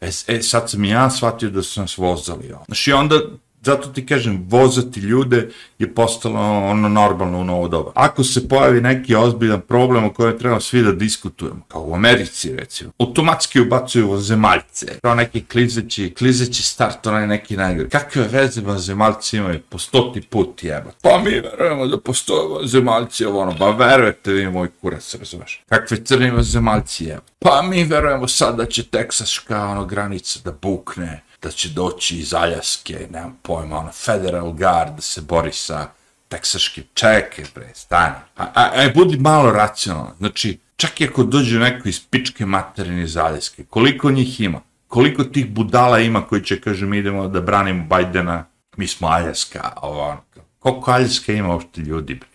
E, 0.00 0.08
e 0.26 0.42
sad 0.42 0.70
sam 0.70 0.84
i 0.84 0.88
ja 0.88 1.10
shvatio 1.10 1.50
da 1.50 1.62
su 1.62 1.80
nas 1.80 1.98
vozali. 1.98 2.52
ono. 2.52 2.64
Znaš 2.66 2.86
i 2.86 2.92
onda 2.92 3.20
zato 3.62 3.88
ti 3.88 4.06
kažem, 4.06 4.46
vozati 4.48 5.00
ljude 5.00 5.50
je 5.78 5.94
postalo 5.94 6.40
ono 6.58 6.88
normalno 6.88 7.38
u 7.38 7.44
novo 7.44 7.68
doba. 7.68 7.92
Ako 7.94 8.24
se 8.24 8.48
pojavi 8.48 8.80
neki 8.80 9.14
ozbiljan 9.14 9.60
problem 9.60 10.04
o 10.04 10.12
kojem 10.12 10.38
treba 10.38 10.60
svi 10.60 10.82
da 10.82 10.92
diskutujemo, 10.92 11.60
kao 11.68 11.82
u 11.82 11.94
Americi 11.94 12.56
recimo, 12.56 12.92
automatski 12.98 13.60
ubacuju 13.60 14.08
vozemaljce, 14.08 14.86
kao 15.02 15.14
neki 15.14 15.44
klizeći, 15.44 16.14
klizeći 16.18 16.62
start, 16.62 17.06
onaj 17.06 17.26
neki 17.26 17.56
najgori. 17.56 17.88
Kakve 17.88 18.28
veze 18.28 18.60
vozemaljci 18.60 19.36
imaju 19.36 19.60
po 19.68 19.78
stoti 19.78 20.20
put 20.20 20.64
jeba? 20.64 20.90
Pa 21.02 21.18
mi 21.24 21.30
verujemo 21.30 21.86
da 21.86 22.00
postoje 22.00 22.48
vozemaljci, 22.48 23.24
ovo 23.24 23.40
ono, 23.40 23.52
ba 23.52 23.70
verujete 23.70 24.32
vi 24.32 24.50
moj 24.50 24.68
kurac, 24.80 25.14
razumeš? 25.14 25.62
Kakve 25.68 26.04
crni 26.04 26.30
vozemaljci 26.30 27.04
jeba? 27.04 27.22
Pa 27.38 27.62
mi 27.62 27.84
verujemo 27.84 28.28
sad 28.28 28.56
da 28.56 28.66
će 28.66 28.82
teksaška 28.82 29.64
ono, 29.64 29.84
granica 29.84 30.40
da 30.44 30.52
bukne, 30.62 31.22
da 31.42 31.50
će 31.50 31.68
doći 31.68 32.18
iz 32.18 32.34
Aljaske, 32.34 33.06
nemam 33.10 33.38
pojma, 33.42 33.78
ono, 33.78 33.92
Federal 33.92 34.52
Guard 34.52 34.96
da 34.96 35.02
se 35.02 35.20
bori 35.20 35.52
sa 35.52 35.88
teksaškim, 36.28 36.84
čekaj 36.94 37.44
bre, 37.54 37.70
stani. 37.74 38.14
A, 38.36 38.44
a, 38.54 38.70
a 38.74 38.90
budi 38.94 39.18
malo 39.18 39.50
racionalno. 39.50 40.14
znači, 40.18 40.58
čak 40.76 41.00
i 41.00 41.04
ako 41.04 41.24
dođe 41.24 41.58
neko 41.58 41.88
iz 41.88 42.00
pičke 42.10 42.46
materine 42.46 43.02
iz 43.02 43.16
Aljaske, 43.16 43.64
koliko 43.64 44.10
njih 44.10 44.40
ima? 44.40 44.60
Koliko 44.88 45.24
tih 45.24 45.50
budala 45.50 45.98
ima 46.00 46.26
koji 46.26 46.44
će, 46.44 46.60
kaže, 46.60 46.86
mi 46.86 46.98
idemo 46.98 47.28
da 47.28 47.40
branimo 47.40 47.84
Bajdena, 47.84 48.44
mi 48.76 48.86
smo 48.86 49.08
Aljaska, 49.08 49.72
ovo, 49.82 50.08
ono, 50.08 50.20
koliko 50.58 50.90
Aljaska 50.90 51.32
ima 51.32 51.48
uopšte 51.48 51.80
ljudi, 51.80 52.14
bre? 52.14 52.28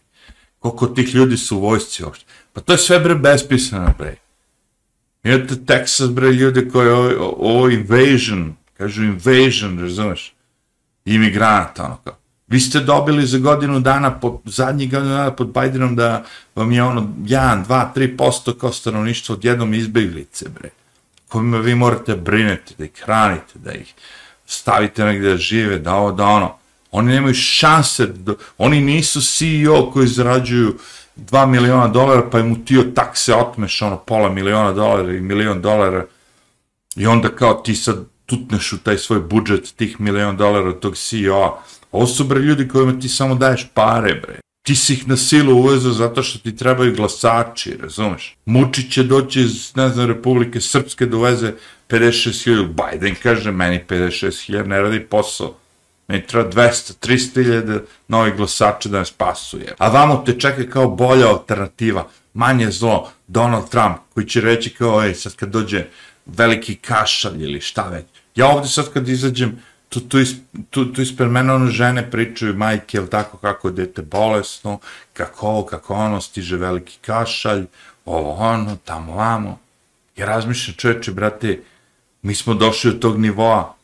Koliko 0.59 0.87
tih 0.87 1.15
ljudi 1.15 1.37
su 1.37 1.57
u 1.57 1.61
vojsci 1.61 2.03
uopšte. 2.03 2.25
Pa 2.53 2.61
to 2.61 2.73
je 2.73 2.77
sve 2.77 2.99
bre 2.99 3.15
bespisano, 3.15 3.93
bre. 3.97 4.15
Imate 5.23 5.55
Texas, 5.55 6.13
bre, 6.13 6.31
ljude 6.31 6.69
koji 6.69 6.89
ovo, 6.89 7.35
ovo 7.37 7.69
invasion, 7.69 8.55
kažu 8.77 9.03
invasion, 9.03 9.79
razumeš? 9.79 10.33
Imigranata, 11.05 11.83
ono 11.83 11.97
kao. 12.03 12.15
Vi 12.47 12.59
ste 12.59 12.79
dobili 12.79 13.25
za 13.25 13.37
godinu 13.37 13.79
dana, 13.79 14.19
po, 14.19 14.41
zadnji 14.45 14.87
godinu 14.87 15.13
dana 15.13 15.31
pod 15.31 15.47
Bidenom 15.47 15.95
da 15.95 16.23
vam 16.55 16.71
je 16.71 16.83
ono 16.83 17.01
1, 17.01 17.65
2, 17.65 17.87
3% 17.95 18.57
kao 18.57 18.71
stanovništvo 18.71 19.33
odjednom 19.33 19.73
izbeglice, 19.73 20.45
bre. 20.49 20.69
Kojima 21.27 21.57
vi 21.57 21.75
morate 21.75 22.15
brinuti, 22.15 22.75
da 22.77 22.85
ih 22.85 22.91
hranite, 23.05 23.53
da 23.59 23.71
ih 23.71 23.93
stavite 24.45 25.05
negdje 25.05 25.29
da 25.29 25.37
žive, 25.37 25.79
da 25.79 25.93
ovo, 25.93 26.11
da 26.11 26.25
ono. 26.25 26.55
Oni 26.91 27.13
nemaju 27.13 27.33
šanse, 27.33 28.05
da, 28.05 28.33
oni 28.57 28.81
nisu 28.81 29.21
CEO 29.21 29.91
koji 29.91 30.07
zarađuju 30.07 30.77
2 31.17 31.45
miliona 31.45 31.87
dolara, 31.87 32.29
pa 32.29 32.39
im 32.39 32.51
u 32.51 32.65
tio 32.65 32.83
takse 32.95 33.35
otmeš 33.35 33.81
ono 33.81 33.97
pola 33.97 34.29
miliona 34.29 34.71
dolara 34.71 35.13
i 35.13 35.21
milion 35.21 35.61
dolara 35.61 36.05
i 36.95 37.07
onda 37.07 37.29
kao 37.29 37.53
ti 37.53 37.75
sad 37.75 38.14
tutneš 38.25 38.73
u 38.73 38.77
taj 38.77 38.97
svoj 38.97 39.19
budžet 39.19 39.73
tih 39.75 40.01
milion 40.01 40.37
dolara 40.37 40.69
od 40.69 40.79
tog 40.79 40.97
CEO-a. 40.97 41.63
Ovo 41.91 42.07
su 42.07 42.23
bre 42.23 42.39
ljudi 42.39 42.67
kojima 42.67 42.99
ti 42.99 43.09
samo 43.09 43.35
daješ 43.35 43.67
pare, 43.73 44.13
bre. 44.13 44.39
Ti 44.65 44.75
si 44.75 44.93
ih 44.93 45.07
na 45.07 45.17
silu 45.17 45.57
uvezao 45.57 45.91
zato 45.91 46.23
što 46.23 46.39
ti 46.39 46.55
trebaju 46.55 46.95
glasači, 46.95 47.77
razumeš? 47.81 48.35
Mučić 48.45 48.93
će 48.93 49.03
doći 49.03 49.41
iz, 49.41 49.75
ne 49.75 49.89
znam, 49.89 50.07
Republike 50.07 50.61
Srpske 50.61 51.05
da 51.05 51.17
uveze 51.17 51.53
56.000. 51.89 52.67
Biden 52.67 53.15
kaže, 53.23 53.51
meni 53.51 53.83
56.000 53.89 54.65
ne 54.65 54.81
radi 54.81 54.99
posao. 54.99 55.55
Meni 56.07 56.27
treba 56.27 56.49
200, 56.49 57.07
300 57.07 57.79
novih 58.07 58.35
glasača 58.35 58.89
da 58.89 58.99
me 58.99 59.05
spasuje. 59.05 59.75
A 59.77 59.89
vamo 59.89 60.23
te 60.25 60.39
čeka 60.39 60.69
kao 60.69 60.87
bolja 60.87 61.27
alternativa, 61.27 62.07
manje 62.33 62.71
zlo, 62.71 63.11
Donald 63.27 63.69
Trump, 63.69 63.97
koji 64.13 64.27
će 64.27 64.41
reći 64.41 64.69
kao, 64.69 65.03
ej, 65.03 65.13
sad 65.13 65.35
kad 65.35 65.49
dođe 65.49 65.85
veliki 66.25 66.75
kašalj 66.75 67.43
ili 67.43 67.61
šta 67.61 67.89
već. 67.89 68.05
Ja 68.35 68.47
ovdje 68.47 68.69
sad 68.69 68.93
kad 68.93 69.09
izađem, 69.09 69.61
tu, 69.89 69.99
tu, 69.99 70.19
is, 70.19 70.35
tu, 70.69 70.93
tu 70.93 71.01
ispred 71.01 71.31
mene 71.31 71.53
ono 71.53 71.67
žene 71.67 72.11
pričaju, 72.11 72.57
majke, 72.57 72.97
jel 72.97 73.07
tako, 73.07 73.37
kako 73.37 73.71
dete 73.71 74.01
bolesno, 74.01 74.79
kako 75.13 75.47
ovo, 75.47 75.65
kako 75.65 75.93
ono, 75.93 76.21
stiže 76.21 76.57
veliki 76.57 76.97
kašalj, 77.01 77.65
ovo, 78.05 78.33
ono, 78.33 78.77
tamo, 78.85 79.15
vamo. 79.15 79.59
Ja 80.17 80.25
razmišljam, 80.25 80.75
čovječe, 80.77 81.11
brate, 81.11 81.61
mi 82.21 82.35
smo 82.35 82.53
došli 82.53 82.89
od 82.89 82.99
tog 82.99 83.19
nivoa, 83.19 83.75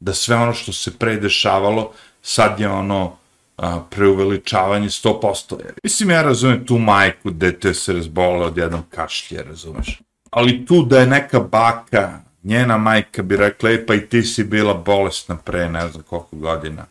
da 0.00 0.14
sve 0.14 0.36
ono 0.36 0.54
što 0.54 0.72
se 0.72 0.98
pre 0.98 1.16
dešavalo, 1.16 1.92
sad 2.22 2.60
je 2.60 2.68
ono 2.68 3.16
a, 3.56 3.80
preuveličavanje 3.90 4.88
100%. 4.88 5.58
Jer. 5.64 5.72
Mislim, 5.84 6.10
ja 6.10 6.22
razumem 6.22 6.66
tu 6.66 6.78
majku, 6.78 7.30
dete 7.30 7.74
se 7.74 7.92
razbole 7.92 8.46
od 8.46 8.56
jednog 8.56 8.84
kašlje, 8.90 9.42
razumeš? 9.42 10.00
Ali 10.30 10.66
tu 10.66 10.82
da 10.82 11.00
je 11.00 11.06
neka 11.06 11.40
baka, 11.40 12.20
njena 12.42 12.78
majka 12.78 13.22
bi 13.22 13.36
rekla, 13.36 13.70
e 13.70 13.86
pa 13.86 13.94
i 13.94 14.06
ti 14.06 14.22
si 14.22 14.44
bila 14.44 14.74
bolesna 14.74 15.36
pre 15.36 15.68
ne 15.68 15.88
znam 15.88 16.02
koliko 16.02 16.36
godina. 16.36 16.86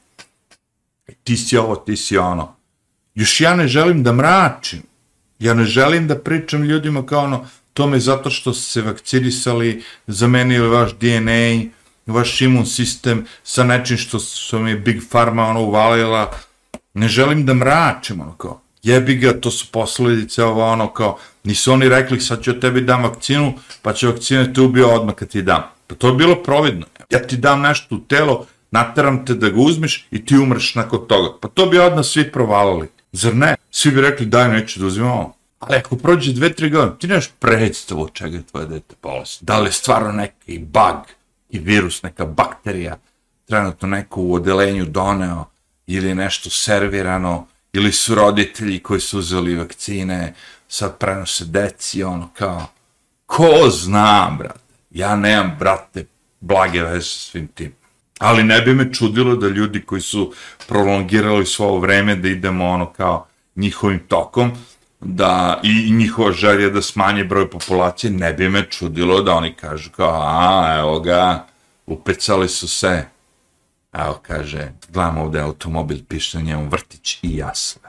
E, 1.08 1.14
ti 1.24 1.38
si 1.38 1.58
ovo, 1.58 1.76
ti 1.76 1.98
si 1.98 2.18
ono. 2.18 2.56
Još 3.16 3.42
ja 3.42 3.56
ne 3.56 3.68
želim 3.68 4.04
da 4.04 4.14
mračim. 4.14 4.84
Ja 5.40 5.54
ne 5.54 5.64
želim 5.64 6.08
da 6.08 6.20
pričam 6.20 6.64
ljudima 6.64 7.06
kao 7.06 7.24
ono, 7.24 7.48
to 7.74 7.88
me 7.88 8.00
zato 8.00 8.30
što 8.30 8.54
se 8.54 8.82
vakcinisali, 8.82 9.84
zamenili 10.08 10.68
vaš 10.68 10.92
DNA, 10.94 11.72
vaš 12.06 12.42
imun 12.42 12.66
sistem 12.66 13.26
sa 13.44 13.64
nečim 13.64 13.98
što 13.98 14.20
su 14.20 14.60
mi 14.60 14.80
Big 14.80 15.02
Pharma 15.10 15.44
ono 15.44 15.62
uvalila. 15.62 16.34
Ne 16.94 17.08
želim 17.08 17.46
da 17.46 17.54
mračim 17.54 18.22
ono 18.22 18.34
kao. 18.34 18.62
Jebi 18.84 19.16
ga, 19.16 19.42
to 19.42 19.52
su 19.52 19.72
posledice 19.72 20.44
ovo 20.44 20.66
ono 20.66 20.94
kao. 20.94 21.18
Nisu 21.44 21.74
oni 21.74 21.90
rekli 21.90 22.22
sad 22.22 22.44
ću 22.44 22.60
tebi 22.60 22.82
dam 22.82 23.04
vakcinu, 23.04 23.54
pa 23.82 23.94
će 23.94 24.08
vakcina 24.08 24.54
te 24.54 24.62
ubio 24.62 24.90
odmah 24.90 25.16
kad 25.16 25.28
ti 25.28 25.42
dam. 25.42 25.64
Pa 25.88 25.96
to 25.96 26.08
je 26.08 26.14
bilo 26.14 26.44
providno. 26.44 26.86
Ja 27.10 27.28
ti 27.28 27.38
dam 27.38 27.62
nešto 27.62 27.96
u 27.96 28.00
telo, 28.00 28.46
nateram 28.72 29.26
te 29.26 29.34
da 29.34 29.50
ga 29.50 29.62
uzmeš 29.62 30.08
i 30.12 30.26
ti 30.26 30.38
umreš 30.38 30.76
nakon 30.76 31.08
toga. 31.08 31.38
Pa 31.42 31.48
to 31.48 31.66
bi 31.66 31.80
odmah 31.80 32.06
svi 32.06 32.32
provalili. 32.32 32.88
Zar 33.12 33.36
ne? 33.36 33.56
Svi 33.72 33.92
bi 33.92 34.02
rekli 34.02 34.26
daj 34.26 34.50
neću 34.50 34.80
da 34.80 34.86
uzimam 34.86 35.12
ovo. 35.12 35.36
Ali 35.60 35.78
ako 35.78 35.96
prođe 35.96 36.34
dve, 36.34 36.54
tri 36.54 36.70
godine, 36.70 36.98
ti 37.00 37.08
nemaš 37.08 37.30
predstavu 37.40 38.10
čega 38.14 38.38
je 38.38 38.44
tvoje 38.44 38.66
dete 38.66 38.96
bolest. 39.02 39.44
Da 39.44 39.60
li 39.60 39.68
je 39.68 39.72
stvarno 39.72 40.12
neki 40.12 40.60
bug 40.60 41.06
i 41.50 41.60
virus, 41.60 42.04
neka 42.04 42.26
bakterija, 42.26 42.98
trenutno 43.46 43.88
neko 43.88 44.22
u 44.22 44.34
odelenju 44.34 44.86
doneo 44.86 45.46
ili 45.88 46.16
nešto 46.16 46.50
servirano, 46.50 47.48
ili 47.74 47.92
su 47.92 48.16
roditelji 48.16 48.80
koji 48.80 49.00
su 49.00 49.20
uzeli 49.20 49.56
vakcine, 49.56 50.34
sad 50.68 50.98
prenose 50.98 51.46
deci, 51.46 52.04
ono 52.04 52.30
kao, 52.34 52.66
ko 53.26 53.70
zna, 53.70 54.36
brate, 54.40 54.60
ja 54.90 55.16
nemam, 55.16 55.56
brate, 55.60 56.06
blage 56.40 56.84
veze 56.84 57.02
sa 57.02 57.20
svim 57.20 57.48
tim. 57.48 57.74
Ali 58.20 58.44
ne 58.44 58.62
bi 58.62 58.74
me 58.74 58.94
čudilo 58.94 59.36
da 59.36 59.48
ljudi 59.48 59.82
koji 59.82 60.02
su 60.02 60.34
prolongirali 60.68 61.46
svoje 61.46 61.80
vreme 61.80 62.16
da 62.16 62.28
idemo 62.28 62.70
ono 62.70 62.94
kao 62.94 63.28
njihovim 63.56 64.00
tokom, 64.08 64.52
da 65.00 65.60
i 65.64 65.92
njihova 65.92 66.32
želja 66.32 66.70
da 66.70 66.82
smanje 66.82 67.24
broj 67.24 67.50
populacije, 67.50 68.12
ne 68.12 68.34
bi 68.34 68.50
me 68.50 68.70
čudilo 68.70 69.22
da 69.22 69.34
oni 69.34 69.54
kažu 69.54 69.90
kao, 69.90 70.22
a, 70.22 70.78
evo 70.80 71.00
ga, 71.00 71.46
upecali 71.86 72.50
su 72.50 72.68
se, 72.68 73.06
evo 73.94 74.20
kaže, 74.22 74.72
gledam 74.90 75.18
ovde 75.18 75.40
automobil, 75.40 75.98
piše 76.08 76.38
na 76.38 76.44
njemu 76.44 76.70
vrtić 76.70 77.20
i 77.22 77.38
jasle. 77.38 77.82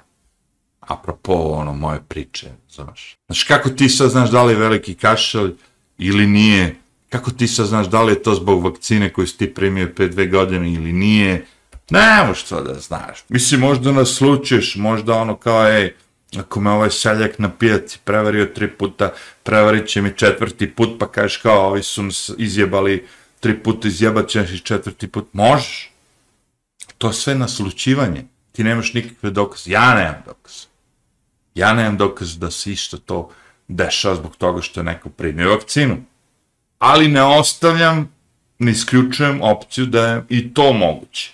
Apropo 0.81 1.33
ono 1.33 1.73
moje 1.73 2.01
priče, 2.09 2.47
znaš. 2.71 3.17
Znaš, 3.27 3.45
kako 3.45 3.71
ti 3.71 3.89
sad 3.89 4.11
znaš 4.11 4.31
da 4.31 4.43
li 4.43 4.53
je 4.53 4.59
veliki 4.59 4.95
kašalj 4.95 5.51
ili 5.99 6.27
nije, 6.27 6.77
kako 7.09 7.31
ti 7.31 7.49
sad 7.49 7.67
znaš 7.67 7.87
da 7.87 8.03
li 8.03 8.13
je 8.13 8.23
to 8.23 8.35
zbog 8.35 8.65
vakcine 8.65 9.13
koju 9.13 9.27
si 9.27 9.39
ti 9.39 9.55
primio 9.55 9.93
pre 9.97 10.09
dve 10.09 10.27
godine 10.27 10.73
ili 10.73 10.93
nije, 10.93 11.47
ne 11.91 12.25
možeš 12.27 12.45
to 12.45 12.63
da 12.63 12.75
znaš. 12.75 13.25
Mislim, 13.29 13.61
možda 13.61 13.93
nas 13.93 14.09
slučiš, 14.09 14.77
možda 14.77 15.17
ono 15.17 15.37
kao, 15.37 15.69
ej, 15.69 15.95
ako 16.39 16.61
me 16.61 16.71
ovaj 16.71 16.91
seljak 16.91 17.39
na 17.39 17.51
pijaci 17.51 17.99
prevario 18.05 18.47
tri 18.47 18.71
puta, 18.71 19.13
prevarit 19.43 19.89
će 19.89 20.03
mi 20.03 20.13
četvrti 20.17 20.75
put, 20.75 20.99
pa 20.99 21.13
kažeš 21.13 21.37
kao, 21.37 21.67
ovi 21.69 21.83
su 21.83 22.03
izjebali 22.39 23.07
tri 23.41 23.63
puta, 23.63 23.89
izjebat 23.89 24.29
ćeš 24.29 24.51
i 24.51 24.59
četvrti 24.59 25.09
put. 25.09 25.29
Možeš. 25.33 25.92
To 27.03 27.13
sve 27.13 27.35
naslučivanje. 27.35 28.25
Ti 28.53 28.65
nemaš 28.65 28.95
nikakve 28.95 29.31
dokaze. 29.31 29.71
Ja 29.71 29.95
nemam 29.95 30.23
dokaze. 30.27 30.67
Ja 31.55 31.73
nemam 31.73 31.97
dokaze 31.97 32.39
da 32.39 32.51
se 32.51 32.73
isto 32.73 32.97
to 32.97 33.31
dešava 33.69 34.15
zbog 34.15 34.37
toga 34.37 34.63
što 34.63 34.81
je 34.81 34.85
neko 34.85 35.09
primio 35.09 35.51
vakcinu. 35.51 35.97
Ali 36.79 37.09
ne 37.09 37.23
ostavljam, 37.23 38.13
ne 38.59 38.71
isključujem 38.71 39.43
opciju 39.43 39.87
da 39.87 40.07
je 40.07 40.23
i 40.29 40.55
to 40.55 40.73
moguće. 40.73 41.33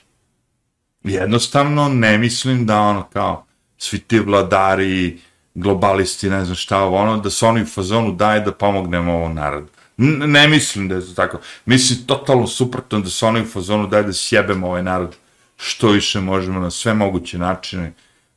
Jednostavno 1.05 1.89
ne 1.89 2.19
mislim 2.19 2.67
da 2.67 2.81
ono 2.81 3.03
kao 3.13 3.47
svi 3.79 3.99
ti 3.99 4.19
vladari, 4.19 5.19
globalisti, 5.55 6.31
ne 6.31 6.45
znam 6.45 6.57
šta, 6.57 6.85
ono, 6.85 7.17
da 7.17 7.31
su 7.31 7.47
oni 7.47 7.63
u 7.63 7.67
fazonu 7.67 8.13
daj 8.13 8.41
da 8.41 8.53
pomognemo 8.53 9.15
ovom 9.15 9.35
narodu. 9.35 9.69
N 9.99 10.19
ne 10.27 10.49
mislim 10.49 10.89
da 10.89 10.95
je 10.95 11.01
to 11.01 11.15
tako. 11.15 11.39
Mislim 11.65 12.07
totalno 12.07 12.47
suprotno 12.47 13.01
da 13.01 13.11
su 13.11 13.27
oni 13.27 13.41
u 13.41 13.47
fazonu 13.47 13.87
daj 13.87 14.03
da 14.03 14.13
sjebemo 14.13 14.67
ovaj 14.67 14.83
narod 14.83 15.17
što 15.59 15.89
više 15.89 16.21
možemo 16.21 16.61
na 16.61 16.71
sve 16.71 16.95
moguće 16.95 17.39
načine, 17.39 17.93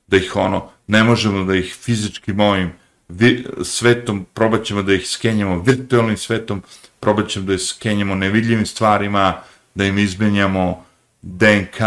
da 0.08 0.18
ih 0.18 0.36
ono, 0.36 0.70
ne 0.88 1.04
možemo 1.04 1.44
da 1.46 1.56
ih 1.56 1.76
fizički 1.82 2.34
mojim 2.34 2.72
vi, 3.10 3.46
svetom, 3.64 4.26
probat 4.34 4.64
ćemo 4.64 4.84
da 4.84 4.94
ih 4.94 5.08
skenjamo 5.08 5.62
virtualnim 5.62 6.18
svetom, 6.18 6.64
probat 7.00 7.30
ćemo 7.30 7.46
da 7.46 7.54
ih 7.54 7.62
skenjamo 7.62 8.16
nevidljivim 8.16 8.66
stvarima, 8.66 9.42
da 9.76 9.86
im 9.86 9.98
izmenjamo 9.98 10.86
DNK, 11.22 11.80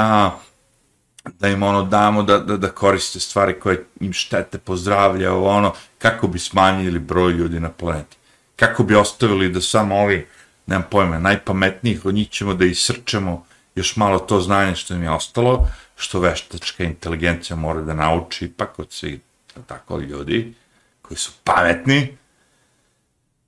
da 1.39 1.49
im 1.49 1.63
ono 1.63 1.83
damo 1.83 2.23
da, 2.23 2.39
da, 2.39 2.57
da 2.57 2.69
koriste 2.69 3.21
stvari 3.21 3.61
koje 3.61 3.85
im 4.01 4.13
štete 4.13 4.59
pozdravlja, 4.59 5.33
ovo 5.33 5.49
ono, 5.49 5.73
kako 5.99 6.29
bi 6.29 6.39
smanjili 6.39 6.99
broj 6.99 7.33
ljudi 7.33 7.61
na 7.61 7.71
planeti. 7.71 8.17
Kako 8.57 8.83
bi 8.83 8.95
ostavili 8.95 9.49
da 9.49 9.61
samo 9.61 9.97
ovi, 9.97 10.27
nemam 10.67 10.85
pojma, 10.91 11.19
najpametnijih 11.19 12.07
od 12.07 12.15
njih 12.15 12.29
ćemo 12.29 12.55
da 12.55 12.65
isrčemo 12.65 13.47
još 13.75 13.97
malo 13.97 14.19
to 14.19 14.41
znanje 14.41 14.77
što 14.77 14.95
im 14.95 15.03
je 15.03 15.11
ostalo, 15.11 15.69
što 15.97 16.21
veštačka 16.21 16.85
inteligencija 16.85 17.57
mora 17.57 17.81
da 17.81 17.95
nauči 17.95 18.45
ipak 18.45 18.79
od 18.79 18.93
svih 18.93 19.21
tako 19.67 19.99
ljudi 19.99 20.55
koji 21.03 21.19
su 21.19 21.33
pametni. 21.45 22.17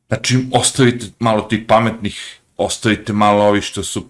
Znači, 0.09 0.47
ostavite 0.53 1.07
malo 1.19 1.43
tih 1.43 1.65
pametnih, 1.69 2.39
ostavite 2.57 3.13
malo 3.13 3.45
ovi 3.45 3.61
što 3.61 3.83
su 3.83 4.09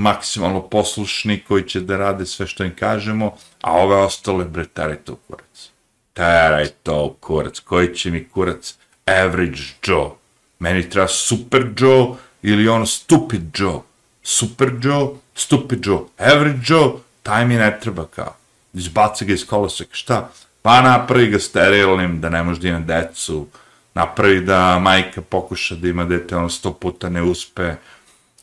maksimalno 0.00 0.68
poslušni, 0.68 1.42
koji 1.48 1.68
će 1.68 1.80
da 1.80 1.96
rade 1.96 2.26
sve 2.26 2.46
što 2.46 2.64
im 2.64 2.74
kažemo, 2.74 3.36
a 3.60 3.72
ove 3.72 3.96
ostale, 3.96 4.44
bre, 4.44 4.66
teraj 4.66 4.96
to 4.96 5.16
kurac. 5.16 5.70
Teraj 6.12 6.66
to 6.82 7.16
kurac. 7.20 7.60
Koji 7.60 7.94
će 7.94 8.10
mi 8.10 8.28
kurac? 8.28 8.78
Average 9.06 9.62
Joe. 9.86 10.10
Meni 10.58 10.90
treba 10.90 11.08
Super 11.08 11.66
Joe 11.78 12.06
ili 12.42 12.68
ono 12.68 12.86
Stupid 12.86 13.42
Joe. 13.58 13.80
Super 14.22 14.70
Joe, 14.82 15.08
Stupid 15.36 15.86
Joe. 15.86 16.08
Average 16.18 16.58
Joe, 16.66 16.92
taj 17.22 17.46
mi 17.46 17.54
ne 17.54 17.78
treba 17.80 18.06
kao. 18.06 18.34
Izbaci 18.74 19.24
ga 19.24 19.32
iz 19.32 19.46
koloseka. 19.46 19.94
Šta? 19.94 20.30
Pa 20.62 20.80
napravi 20.82 21.26
ga 21.26 21.38
sterilnim, 21.38 22.20
da 22.20 22.28
ne 22.28 22.42
može 22.42 22.60
da 22.60 22.68
ima 22.68 22.80
decu, 22.80 23.46
napravi 23.94 24.40
da 24.40 24.78
majka 24.78 25.22
pokuša 25.22 25.74
da 25.74 25.88
ima 25.88 26.04
dete, 26.04 26.36
ono 26.36 26.48
sto 26.48 26.72
puta 26.72 27.08
ne 27.08 27.22
uspe, 27.22 27.74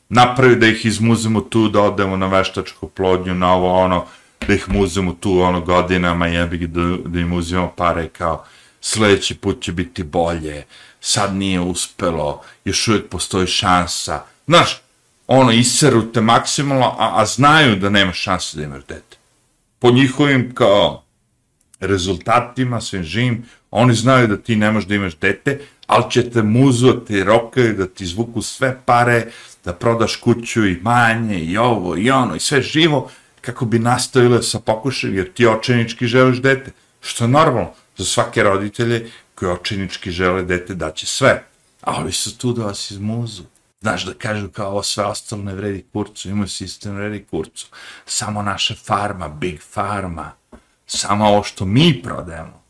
napravi 0.10 0.56
da 0.56 0.68
ih 0.68 0.86
izmuzimo 0.86 1.42
tu, 1.42 1.70
da 1.70 1.82
odemo 1.82 2.18
na 2.18 2.28
veštačku 2.28 2.88
plodnju, 2.90 3.34
na 3.34 3.54
ovo 3.54 3.74
ono, 3.74 4.06
da 4.48 4.54
ih 4.54 4.70
muzimo 4.70 5.14
tu 5.14 5.40
ono 5.40 5.62
godinama, 5.62 6.28
jebi 6.28 6.68
da, 6.68 6.98
da 7.06 7.20
im 7.20 7.34
uzimamo 7.34 7.74
pare 7.78 8.08
kao 8.08 8.46
sledeći 8.82 9.36
put 9.36 9.62
će 9.62 9.72
biti 9.72 10.04
bolje, 10.04 10.64
sad 11.02 11.36
nije 11.36 11.60
uspelo, 11.60 12.42
još 12.66 12.88
uvijek 12.88 13.10
postoji 13.10 13.48
šansa. 13.48 14.22
Znaš, 14.48 14.82
ono, 15.28 15.52
isceru 15.52 16.12
te 16.12 16.22
maksimalno, 16.22 16.86
a, 16.86 17.22
a 17.22 17.26
znaju 17.26 17.76
da 17.76 17.90
nema 17.90 18.14
šanse 18.14 18.58
da 18.58 18.64
imaš 18.64 18.86
dete. 18.88 19.18
Po 19.80 19.92
njihovim, 19.92 20.52
kao, 20.56 21.04
rezultatima, 21.80 22.82
svim 22.82 23.04
živim, 23.04 23.46
oni 23.72 23.94
znaju 23.94 24.28
da 24.28 24.38
ti 24.38 24.56
ne 24.56 24.72
možeš 24.72 24.88
da 24.88 24.96
imaš 24.96 25.16
dete, 25.16 25.60
ali 25.88 26.12
će 26.12 26.30
te 26.30 26.44
muzati, 26.44 27.24
rokaju, 27.24 27.74
da 27.74 27.88
ti 27.88 28.06
zvuku 28.06 28.42
sve 28.42 28.82
pare, 28.86 29.26
da 29.66 29.74
prodaš 29.74 30.16
kuću 30.16 30.68
i 30.68 30.80
manje, 30.82 31.40
i 31.40 31.58
ovo, 31.58 31.98
i 31.98 32.12
ono, 32.12 32.36
i 32.36 32.40
sve 32.40 32.62
živo, 32.62 33.12
kako 33.42 33.66
bi 33.66 33.80
nastavile 33.80 34.44
sa 34.44 34.60
pokušajem, 34.60 35.18
jer 35.18 35.34
ti 35.34 35.48
očenički 35.48 36.08
želiš 36.08 36.38
dete, 36.38 36.72
što 37.02 37.24
je 37.24 37.28
normalno 37.28 37.72
za 37.98 38.06
svake 38.06 38.44
roditelje 38.44 39.12
koji 39.36 39.52
očenički 39.52 40.12
žele 40.12 40.44
dete 40.44 40.76
daće 40.76 41.06
sve, 41.06 41.44
a 41.82 42.02
ovi 42.02 42.12
su 42.12 42.38
tu 42.38 42.54
da 42.54 42.66
vas 42.66 42.92
izmuzu. 42.92 43.44
Znaš 43.84 44.06
da 44.06 44.14
kažu 44.14 44.50
kao 44.50 44.72
ovo 44.72 44.84
sve 44.84 45.06
ostalo 45.06 45.42
ne 45.44 45.56
vredi 45.56 45.86
kurcu, 45.94 46.30
imaju 46.30 46.48
sistem 46.48 46.94
ne 46.94 47.00
vredi 47.00 47.26
kurcu. 47.30 47.68
Samo 48.06 48.42
naša 48.42 48.76
farma, 48.76 49.28
big 49.28 49.62
farma, 49.62 50.32
samo 50.86 51.26
ovo 51.26 51.44
što 51.44 51.66
mi 51.66 52.02
prodajemo, 52.04 52.64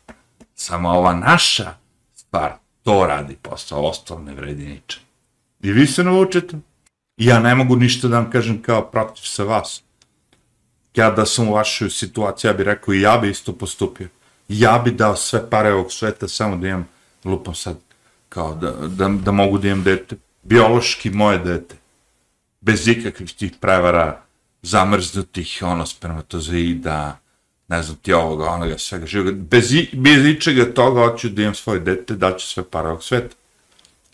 samo 0.55 0.89
ova 0.89 1.13
naša 1.13 1.74
stvar, 2.15 2.53
to 2.84 3.05
radi 3.08 3.36
posao, 3.41 3.86
ostalo 3.86 4.20
ne 4.20 4.34
vredi 4.34 4.65
niče. 4.65 5.00
I 5.62 5.72
vi 5.72 5.88
se 5.88 6.03
naučite. 6.03 6.58
Ja 7.17 7.39
ne 7.39 7.55
mogu 7.55 7.75
ništa 7.75 8.08
da 8.08 8.20
vam 8.20 8.32
kažem 8.32 8.62
kao 8.62 8.82
protiv 8.82 9.24
sa 9.24 9.43
vas. 9.43 9.84
Ja 10.96 11.12
da 11.12 11.25
sam 11.25 11.50
u 11.50 11.53
vašoj 11.53 11.89
situaciji, 11.89 12.50
ja 12.50 12.53
bih 12.53 12.65
rekao 12.65 12.93
i 12.93 13.01
ja 13.01 13.17
bi 13.17 13.29
isto 13.29 13.53
postupio. 13.53 14.08
Ja 14.48 14.82
bi 14.86 14.91
dao 14.91 15.15
sve 15.15 15.50
pare 15.50 15.74
ovog 15.74 15.91
sveta 15.91 16.27
samo 16.27 16.55
da 16.55 16.67
imam, 16.67 16.88
lupam 17.25 17.55
sad, 17.55 17.77
kao 18.29 18.55
da, 18.55 18.72
da, 18.72 19.08
da 19.08 19.32
mogu 19.32 19.58
da 19.58 19.67
imam 19.67 19.84
dete 19.84 20.15
biološki 20.43 21.09
moje 21.09 21.38
dete, 21.39 21.75
bez 22.62 22.88
ikakvih 22.88 23.33
tih 23.33 23.51
prevara, 23.59 24.21
zamrznutih, 24.62 25.59
ono, 25.62 25.85
spermatozoida, 25.85 27.17
ne 27.67 27.83
znam 27.83 27.97
ti 27.97 28.13
ovoga, 28.13 28.50
onoga, 28.50 28.77
svega 28.77 29.05
živoga, 29.05 29.31
bez, 29.31 29.73
i, 29.73 29.89
bez 29.93 30.25
ičega 30.25 30.73
toga 30.73 31.01
hoću 31.01 31.29
da 31.29 31.41
imam 31.41 31.55
svoje 31.55 31.79
dete, 31.79 32.15
da 32.15 32.38
ću 32.38 32.47
sve 32.47 32.63
pare 32.63 32.88
ovog 32.88 33.03
sveta. 33.03 33.35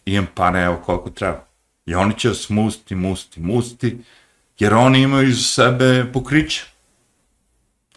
Imam 0.06 0.28
pare, 0.36 0.62
evo 0.62 0.82
koliko 0.86 1.10
treba. 1.10 1.44
I 1.86 1.96
oni 1.96 2.20
će 2.20 2.30
vas 2.30 2.50
musti, 2.50 2.96
musti, 2.96 3.40
musti, 3.40 3.98
jer 4.60 4.74
oni 4.74 5.02
imaju 5.02 5.30
iz 5.30 5.46
sebe 5.46 6.06
pokriće. 6.14 6.66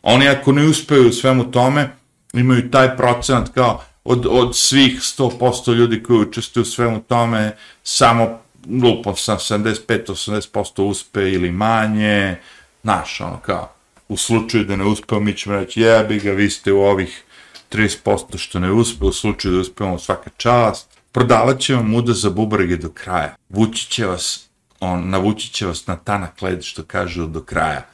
Oni 0.03 0.29
ako 0.29 0.53
ne 0.53 0.67
uspeju 0.67 1.09
u 1.09 1.13
svemu 1.13 1.51
tome, 1.51 1.91
imaju 2.33 2.71
taj 2.71 2.97
procenat 2.97 3.49
kao, 3.49 3.85
od, 4.05 4.27
od 4.31 4.57
svih 4.57 5.01
100% 5.01 5.75
ljudi 5.75 6.03
koji 6.03 6.19
učestvuju 6.19 6.63
u 6.63 6.67
svemu 6.67 7.03
tome, 7.03 7.57
samo 7.83 8.41
lupo 8.83 9.17
sam 9.17 9.39
75-80% 9.39 10.83
uspe 10.83 11.31
ili 11.31 11.51
manje, 11.51 12.37
znaš, 12.83 13.21
ono 13.21 13.39
kao, 13.39 13.73
u 14.09 14.17
slučaju 14.17 14.65
da 14.65 14.77
ne 14.77 14.85
uspeo, 14.85 15.21
mi 15.21 15.37
ćemo 15.37 15.57
reći, 15.57 15.81
jebi 15.81 16.19
ga, 16.19 16.33
vi 16.33 16.51
ste 16.51 16.73
u 16.73 16.83
ovih 16.83 17.25
30% 17.73 18.39
što 18.39 18.59
ne 18.59 18.73
uspe, 18.73 19.05
u 19.05 19.13
slučaju 19.13 19.55
da 19.55 19.61
uspemo 19.61 19.99
svaka 19.99 20.31
čast, 20.37 20.89
prodavat 21.13 21.61
će 21.61 21.75
vam 21.75 21.91
muda 21.91 22.13
za 22.13 22.31
bubrege 22.31 22.77
do 22.77 22.89
kraja, 22.89 23.35
vući 23.49 23.91
će 23.91 24.07
vas, 24.07 24.49
on, 24.81 25.11
navući 25.11 25.53
će 25.53 25.67
vas 25.67 25.87
na 25.87 25.97
tanak 25.97 26.43
led, 26.43 26.63
što 26.63 26.83
kažu, 26.83 27.27
do 27.27 27.43
kraja, 27.43 27.87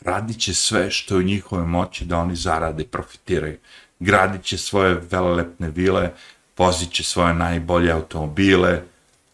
radit 0.00 0.40
će 0.40 0.54
sve 0.54 0.90
što 0.90 1.14
je 1.14 1.18
u 1.18 1.22
njihove 1.22 1.64
moći 1.64 2.04
da 2.04 2.18
oni 2.18 2.36
zarade 2.36 2.82
i 2.82 2.86
profitiraju 2.86 3.58
gradit 4.00 4.44
će 4.44 4.58
svoje 4.58 5.00
velelepne 5.10 5.70
vile, 5.70 6.10
vozit 6.58 6.92
će 6.92 7.04
svoje 7.04 7.34
najbolje 7.34 7.92
automobile, 7.92 8.82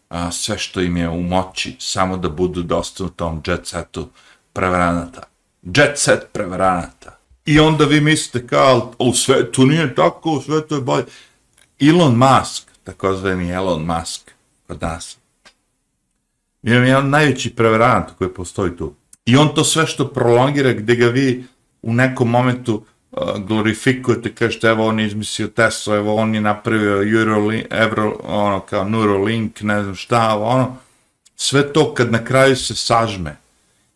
a, 0.09 0.31
sve 0.31 0.59
što 0.59 0.81
im 0.81 0.97
je 0.97 1.09
u 1.09 1.23
moći, 1.23 1.77
samo 1.79 2.17
da 2.17 2.29
budu 2.29 2.63
dosta 2.63 3.05
u 3.05 3.09
tom 3.09 3.43
jet 3.47 3.67
setu 3.67 4.09
prevaranata. 4.53 5.23
Jet 5.63 5.99
set 5.99 6.33
prevaranata. 6.33 7.19
I 7.47 7.61
onda 7.61 7.85
vi 7.85 8.01
mislite 8.01 8.47
kao, 8.47 8.93
u 8.99 9.13
svetu 9.15 9.67
nije 9.67 9.95
tako, 9.95 10.31
u 10.31 10.43
svetu 10.43 10.75
je 10.75 10.81
bolje. 10.81 11.05
Elon 11.81 12.15
Musk, 12.15 12.71
takozvani 12.85 13.51
Elon 13.51 13.83
Musk, 13.85 14.31
kod 14.67 14.83
nas, 14.83 15.19
je 16.63 16.75
jedan 16.75 17.11
najveći 17.11 17.55
prevarant 17.55 18.09
koji 18.19 18.31
postoji 18.31 18.77
tu. 18.77 18.95
I 19.25 19.37
on 19.37 19.55
to 19.55 19.65
sve 19.65 19.87
što 19.87 20.09
prolongira, 20.09 20.73
gde 20.73 20.97
ga 20.97 21.07
vi 21.07 21.45
u 21.83 21.93
nekom 21.93 22.31
momentu 22.31 22.85
Uh, 23.13 23.39
glorifikujete, 23.47 24.35
kažete, 24.35 24.67
evo 24.67 24.87
on 24.87 25.01
je 25.01 25.07
izmislio 25.07 25.49
Tesla, 25.49 25.97
evo 25.97 26.15
on 26.15 26.35
je 26.35 26.41
napravio 26.41 27.03
Eurolink, 27.03 27.67
Euro, 27.71 28.21
ono, 28.25 28.61
kao 28.61 28.85
Neuralink, 28.85 29.61
ne 29.61 29.83
znam 29.83 29.95
šta, 29.95 30.39
ono, 30.39 30.77
sve 31.37 31.73
to 31.73 31.95
kad 31.95 32.13
na 32.13 32.25
kraju 32.25 32.57
se 32.57 32.75
sažme 32.75 33.37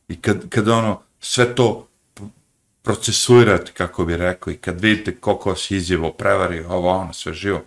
i 0.09 0.21
kad, 0.21 0.49
kad 0.49 0.69
ono, 0.69 1.01
sve 1.21 1.55
to 1.55 1.89
procesuirate, 2.83 3.73
kako 3.73 4.05
bi 4.05 4.17
rekao, 4.17 4.53
i 4.53 4.57
kad 4.57 4.81
vidite 4.81 5.17
koliko 5.17 5.51
vas 5.51 5.71
izjevo 5.71 6.13
prevari, 6.13 6.65
ovo, 6.65 6.89
ono, 6.91 7.13
sve 7.13 7.35
živo, 7.35 7.63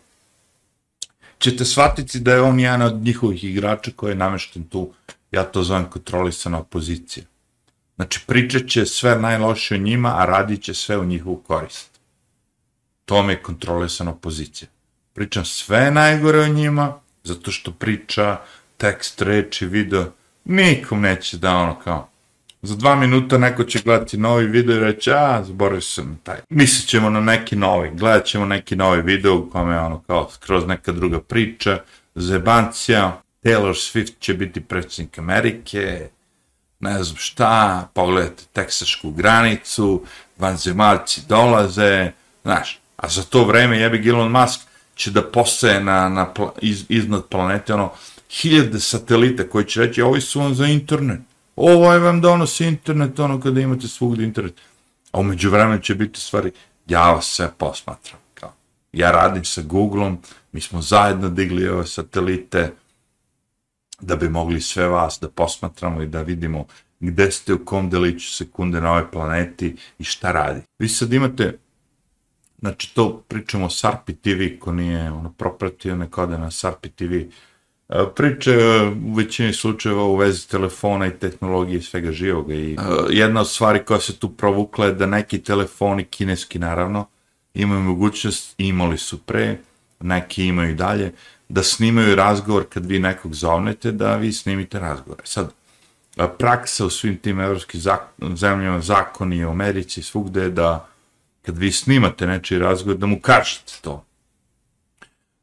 ćete 1.40 1.66
shvatiti 1.66 2.20
da 2.20 2.34
je 2.34 2.42
on 2.42 2.60
jedan 2.60 2.82
od 2.82 2.96
njihovih 2.96 3.44
igrača 3.44 3.92
koji 3.96 4.12
je 4.12 4.16
namešten 4.16 4.64
tu, 4.64 4.94
ja 5.32 5.44
to 5.44 5.64
zovem 5.64 5.86
kontrolisana 5.86 6.60
opozicija. 6.60 7.26
Znači, 8.00 8.20
pričat 8.28 8.68
će 8.68 8.86
sve 8.86 9.16
najloše 9.16 9.76
o 9.76 9.78
njima, 9.78 10.16
a 10.18 10.26
radit 10.26 10.64
će 10.64 10.74
sve 10.74 10.98
u 10.98 11.06
njihovu 11.06 11.44
korist. 11.48 12.00
To 13.06 13.24
mi 13.24 13.34
je 13.34 13.44
kontrolisana 13.44 14.12
opozicija. 14.12 14.70
Pričam 15.14 15.46
sve 15.46 15.92
najgore 15.92 16.40
o 16.40 16.48
njima, 16.48 16.94
zato 17.24 17.52
što 17.52 17.72
priča, 17.72 18.38
tekst, 18.78 19.22
reči, 19.22 19.66
video, 19.66 20.06
nikom 20.46 21.02
neće 21.02 21.38
da 21.38 21.56
ono 21.56 21.80
kao, 21.80 22.10
za 22.62 22.76
dva 22.76 22.96
minuta 22.96 23.38
neko 23.38 23.64
će 23.64 23.80
gledati 23.86 24.18
novi 24.18 24.46
video 24.46 24.76
i 24.76 24.80
reći, 24.80 25.12
a, 25.12 25.44
zaboravio 25.44 25.82
sam 25.82 26.20
taj. 26.24 26.38
Mislit 26.50 26.90
ćemo 26.90 27.10
na 27.10 27.22
neki 27.22 27.56
novi, 27.56 27.92
gledat 27.94 28.26
ćemo 28.26 28.46
neki 28.46 28.76
novi 28.76 29.02
video 29.02 29.36
u 29.36 29.50
kome 29.50 29.80
ono 29.80 30.04
kao 30.08 30.30
skroz 30.32 30.68
neka 30.68 30.92
druga 30.92 31.20
priča, 31.20 31.84
zebancija, 32.16 33.22
Taylor 33.44 33.74
Swift 33.74 34.20
će 34.20 34.34
biti 34.34 34.62
predsjednik 34.62 35.18
Amerike, 35.20 36.10
ne 36.80 37.04
znam 37.04 37.18
šta, 37.18 37.88
pogledajte 37.94 38.44
teksašku 38.54 39.12
granicu, 39.12 40.04
vanzemaljci 40.38 41.22
dolaze, 41.28 42.12
znaš, 42.44 42.80
a 42.98 43.10
za 43.10 43.24
to 43.24 43.46
vreme 43.46 43.80
jebi 43.80 44.10
Elon 44.10 44.32
Musk 44.32 44.62
će 44.96 45.12
da 45.12 45.24
postaje 45.24 45.84
na, 45.84 46.10
na, 46.10 46.34
iz, 46.62 46.86
iznad 46.90 47.26
planete, 47.26 47.74
ono, 47.74 47.92
hiljade 48.32 48.80
satelita 48.80 49.50
koji 49.50 49.66
će 49.66 49.80
reći, 49.80 50.02
ovi 50.02 50.22
su 50.22 50.40
vam 50.40 50.56
za 50.56 50.66
internet, 50.66 51.20
ovo 51.56 51.94
je 51.94 52.00
vam 52.00 52.22
donosi 52.22 52.66
internet, 52.66 53.20
ono, 53.20 53.40
kada 53.42 53.62
imate 53.62 53.88
svugdje 53.88 54.26
internet. 54.26 54.54
A 55.12 55.20
umeđu 55.20 55.50
vremenu 55.50 55.82
će 55.82 55.96
biti 55.96 56.20
stvari, 56.20 56.52
ja 56.88 57.12
vas 57.12 57.26
sve 57.26 57.52
posmatram, 57.58 58.20
kao, 58.34 58.54
ja 58.94 59.12
radim 59.12 59.46
sa 59.46 59.62
Googleom, 59.62 60.18
mi 60.52 60.62
smo 60.62 60.82
zajedno 60.82 61.30
digli 61.30 61.70
ove 61.70 61.88
satelite, 61.88 62.72
da 64.02 64.16
bi 64.16 64.30
mogli 64.30 64.62
sve 64.62 64.88
vas 64.88 65.18
da 65.22 65.30
posmatramo 65.30 66.02
i 66.02 66.08
da 66.08 66.22
vidimo 66.22 66.66
gde 67.00 67.32
ste 67.32 67.54
u 67.54 67.66
kom 67.66 67.90
deliću 67.90 68.36
sekunde 68.36 68.82
na 68.82 68.92
ovoj 68.92 69.12
planeti 69.12 69.76
i 70.00 70.04
šta 70.04 70.32
radi. 70.32 70.62
Vi 70.80 70.90
sad 70.90 71.14
imate, 71.14 71.58
znači 72.60 72.96
to 72.96 73.24
pričamo 73.28 73.66
o 73.66 73.70
Sarpi 73.70 74.14
TV, 74.14 74.60
ko 74.60 74.72
nije 74.72 75.12
ono, 75.12 75.34
propratio 75.34 75.96
neko 75.96 76.24
ode 76.24 76.38
na 76.38 76.52
Sarpi 76.52 76.90
TV, 76.90 77.14
e, 77.14 77.28
priče 78.16 78.52
e, 78.52 78.82
u 79.06 79.14
većini 79.14 79.54
slučajeva 79.54 80.04
u 80.04 80.16
vezi 80.16 80.50
telefona 80.50 81.08
i 81.08 81.20
tehnologije 81.20 81.78
i 81.78 81.82
svega 81.82 82.12
živoga 82.12 82.54
i 82.54 82.74
e, 82.74 82.78
jedna 83.10 83.42
od 83.42 83.50
stvari 83.50 83.86
koja 83.86 84.00
se 84.00 84.18
tu 84.20 84.30
provukla 84.30 84.86
je 84.86 84.94
da 84.94 85.06
neki 85.06 85.44
telefoni, 85.44 86.04
kineski 86.04 86.60
naravno, 86.60 87.06
imaju 87.54 87.82
mogućnost, 87.82 88.56
imali 88.58 88.98
su 88.98 89.18
pre, 89.18 89.58
neki 90.00 90.46
imaju 90.46 90.76
dalje, 90.76 91.12
da 91.50 91.64
snimaju 91.64 92.16
razgovor 92.16 92.66
kad 92.70 92.86
vi 92.86 93.00
nekog 93.00 93.36
zovnete, 93.36 93.92
da 93.92 94.16
vi 94.16 94.32
snimite 94.34 94.80
razgovor. 94.80 95.22
Sad, 95.24 95.52
praksa 96.38 96.86
u 96.86 96.90
svim 96.90 97.18
tim 97.18 97.40
evropskim 97.40 97.82
zakon, 97.82 98.38
zemljama, 98.38 98.82
zakoni 98.82 99.46
u 99.46 99.50
Americi, 99.50 100.04
svugde 100.04 100.42
je 100.42 100.50
da 100.50 100.88
kad 101.42 101.58
vi 101.58 101.72
snimate 101.72 102.28
nečiji 102.28 102.60
razgovor, 102.60 102.98
da 102.98 103.06
mu 103.06 103.20
kažete 103.20 103.74
to. 103.82 104.06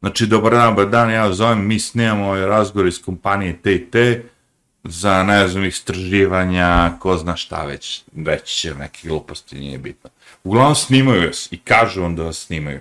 Znači, 0.01 0.27
dobar 0.27 0.53
dan, 0.53 0.75
dobar 0.75 0.91
dan, 0.91 1.11
ja 1.11 1.33
zovem, 1.33 1.67
mi 1.67 1.79
snimamo 1.79 2.27
ovaj 2.27 2.47
razgovor 2.47 2.87
iz 2.87 3.03
kompanije 3.05 3.59
te 3.63 3.75
i 3.75 3.91
te, 3.91 4.23
za, 4.85 5.23
ne 5.23 5.49
znam, 5.49 5.65
istraživanja, 5.65 6.93
ko 7.01 7.17
zna 7.17 7.37
šta 7.37 7.65
već, 7.65 8.03
već 8.13 8.61
će 8.61 8.75
neke 8.75 9.09
gluposti, 9.09 9.59
nije 9.59 9.79
bitno. 9.79 10.11
Uglavnom 10.45 10.75
snimaju 10.75 11.27
vas 11.27 11.49
i 11.51 11.59
kažu 11.59 12.03
vam 12.03 12.17
da 12.17 12.23
vas 12.23 12.39
snimaju. 12.39 12.81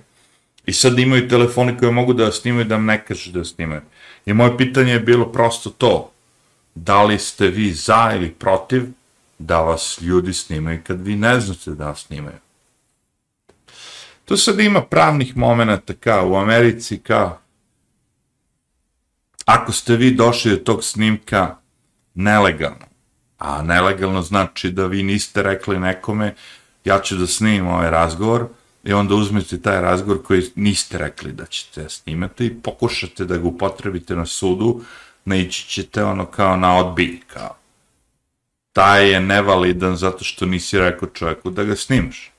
I 0.66 0.72
sad 0.72 0.98
imaju 0.98 1.28
telefone 1.28 1.78
koje 1.78 1.92
mogu 1.92 2.12
da 2.12 2.32
snimaju 2.32 2.64
da 2.64 2.78
ne 2.78 3.04
kažu 3.04 3.32
da 3.32 3.44
snimaju. 3.44 3.80
I 4.26 4.32
moje 4.32 4.58
pitanje 4.58 4.92
je 4.92 5.00
bilo 5.00 5.32
prosto 5.32 5.70
to. 5.70 6.10
Da 6.74 7.02
li 7.02 7.18
ste 7.18 7.48
vi 7.48 7.72
za 7.72 8.12
ili 8.14 8.30
protiv 8.30 8.82
da 9.38 9.60
vas 9.60 9.98
ljudi 10.00 10.32
snimaju 10.32 10.80
kad 10.86 11.00
vi 11.00 11.16
ne 11.16 11.40
znate 11.40 11.70
da 11.70 11.86
vas 11.86 12.00
snimaju? 12.06 12.36
Tu 14.24 14.36
sad 14.36 14.60
ima 14.60 14.82
pravnih 14.82 15.36
momenta 15.36 15.94
kao 15.94 16.28
u 16.28 16.36
Americi, 16.36 16.98
kao 16.98 17.38
ako 19.44 19.72
ste 19.72 19.96
vi 19.96 20.10
došli 20.10 20.50
do 20.50 20.56
tog 20.56 20.84
snimka 20.84 21.56
nelegalno, 22.14 22.86
a 23.38 23.62
nelegalno 23.62 24.22
znači 24.22 24.70
da 24.70 24.86
vi 24.86 25.02
niste 25.02 25.42
rekli 25.42 25.78
nekome 25.78 26.34
ja 26.84 27.00
ću 27.00 27.16
da 27.16 27.26
snimim 27.26 27.66
ovaj 27.66 27.90
razgovor 27.90 28.48
i 28.86 28.92
onda 28.92 29.14
uzmete 29.14 29.62
taj 29.62 29.80
razgovor 29.80 30.22
koji 30.22 30.42
niste 30.54 30.98
rekli 30.98 31.32
da 31.32 31.46
ćete 31.46 31.88
snimati 31.88 32.46
i 32.46 32.54
pokušate 32.62 33.24
da 33.24 33.36
ga 33.36 33.48
upotrebite 33.48 34.16
na 34.16 34.26
sudu, 34.26 34.80
naići 35.24 35.68
ćete 35.68 36.04
ono 36.04 36.26
kao 36.26 36.56
na 36.56 36.76
odbij, 36.78 37.20
kao 37.26 37.56
taj 38.72 39.10
je 39.10 39.20
nevalidan 39.20 39.96
zato 39.96 40.24
što 40.24 40.46
nisi 40.46 40.78
rekao 40.78 41.08
čovjeku 41.08 41.50
da 41.50 41.64
ga 41.64 41.76
snimaš. 41.76 42.32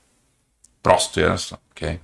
Prosto, 0.82 1.20
jednostavno, 1.20 1.64
okej. 1.70 1.88
Okay. 1.88 1.98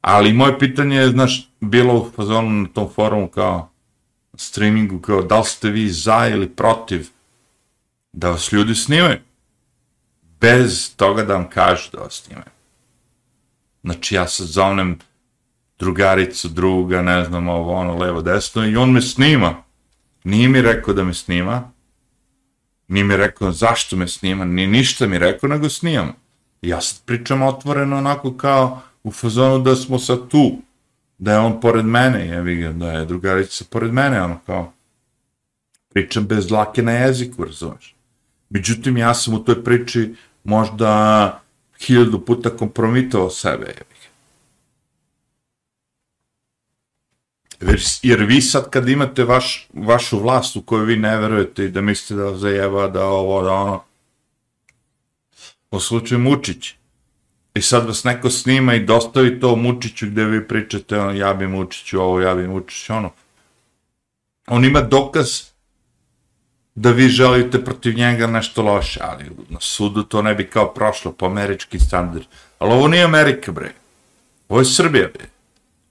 Ali 0.00 0.32
moje 0.32 0.58
pitanje 0.58 0.96
je, 0.96 1.08
znaš, 1.08 1.50
bilo 1.60 1.94
u 1.94 2.10
fazonu 2.16 2.50
na 2.50 2.68
tom 2.68 2.88
forumu 2.94 3.28
kao 3.28 3.70
streamingu, 4.34 5.00
kao 5.00 5.22
da 5.22 5.38
li 5.38 5.44
ste 5.44 5.70
vi 5.70 5.88
za 5.88 6.28
ili 6.28 6.48
protiv 6.48 7.08
da 8.12 8.30
vas 8.30 8.52
ljudi 8.52 8.74
snimaju? 8.74 9.18
Bez 10.40 10.96
toga 10.96 11.22
da 11.22 11.34
vam 11.34 11.50
kažu 11.50 11.90
da 11.92 11.98
vas 11.98 12.22
snimaju. 12.22 12.55
Znači, 13.86 14.14
ja 14.14 14.28
sad 14.28 14.46
zovnem 14.46 14.98
drugaricu, 15.78 16.48
druga, 16.48 17.02
ne 17.02 17.24
znam, 17.24 17.48
ovo, 17.48 17.72
ono, 17.72 17.96
levo, 17.98 18.22
desno, 18.22 18.66
i 18.66 18.76
on 18.76 18.92
me 18.92 19.02
snima. 19.02 19.54
Nije 20.24 20.48
mi 20.48 20.62
rekao 20.62 20.94
da 20.94 21.04
me 21.04 21.14
snima, 21.14 21.70
nije 22.88 23.04
mi 23.04 23.16
rekao 23.16 23.52
zašto 23.52 23.96
me 23.96 24.08
snima, 24.08 24.44
ni 24.44 24.66
ništa 24.66 25.06
mi 25.06 25.18
rekao, 25.18 25.48
nego 25.48 25.68
snimam. 25.68 26.12
I 26.62 26.68
ja 26.68 26.80
sad 26.80 27.04
pričam 27.04 27.42
otvoreno, 27.42 27.98
onako 27.98 28.36
kao 28.36 28.80
u 29.04 29.12
fazonu 29.12 29.58
da 29.58 29.76
smo 29.76 29.98
sad 29.98 30.28
tu, 30.28 30.58
da 31.18 31.32
je 31.32 31.38
on 31.38 31.60
pored 31.60 31.84
mene, 31.84 32.26
ja 32.26 32.42
ga, 32.42 32.72
da 32.72 32.92
je 32.92 33.04
drugarica 33.04 33.64
pored 33.70 33.92
mene, 33.92 34.22
ono 34.22 34.38
kao, 34.46 34.72
pričam 35.88 36.26
bez 36.26 36.46
dlake 36.46 36.82
na 36.82 36.92
jeziku, 36.92 37.44
razumeš. 37.44 37.94
Međutim, 38.50 38.96
ja 38.96 39.14
sam 39.14 39.34
u 39.34 39.44
toj 39.44 39.64
priči 39.64 40.14
možda 40.44 41.45
hiljadu 41.80 42.20
puta 42.24 42.50
kompromitovao 42.50 43.30
sebe, 43.30 43.66
ja 43.66 43.96
Jer 48.02 48.24
vi 48.24 48.40
sad 48.40 48.70
kad 48.70 48.88
imate 48.88 49.24
vaš, 49.24 49.68
vašu 49.72 50.18
vlast 50.18 50.56
u 50.56 50.62
kojoj 50.62 50.84
vi 50.84 50.96
ne 50.96 51.16
verujete 51.16 51.64
i 51.64 51.68
da 51.68 51.80
mislite 51.80 52.14
da 52.14 52.36
zajeba, 52.36 52.88
da 52.88 53.04
ovo, 53.04 53.42
da 53.42 53.52
ono, 53.52 53.82
po 55.70 55.80
slučaju 55.80 56.18
Mučić, 56.18 56.74
i 57.54 57.62
sad 57.62 57.86
vas 57.86 58.04
neko 58.04 58.30
snima 58.30 58.74
i 58.74 58.84
dostavi 58.84 59.40
to 59.40 59.56
Mučiću 59.56 60.06
gde 60.06 60.24
vi 60.24 60.48
pričate, 60.48 60.98
ono, 60.98 61.12
ja 61.12 61.34
bi 61.34 61.46
Mučiću 61.46 62.00
ovo, 62.00 62.20
ja 62.20 62.34
bi 62.34 62.48
Mučiću 62.48 62.92
ono. 62.92 63.10
On 64.46 64.64
ima 64.64 64.80
dokaz 64.80 65.55
da 66.76 66.90
vi 66.90 67.08
želite 67.08 67.64
protiv 67.64 67.94
njega 67.96 68.26
nešto 68.26 68.62
loše, 68.62 69.00
ali 69.02 69.24
na 69.48 69.60
sudu 69.60 70.02
to 70.02 70.22
ne 70.22 70.34
bi 70.34 70.46
kao 70.46 70.74
prošlo 70.74 71.12
po 71.12 71.26
američki 71.26 71.80
standard. 71.80 72.24
Ali 72.58 72.72
ovo 72.72 72.88
nije 72.88 73.04
Amerika, 73.04 73.52
bre. 73.52 73.72
Ovo 74.48 74.60
je 74.60 74.64
Srbija, 74.64 75.08
bre. 75.14 75.24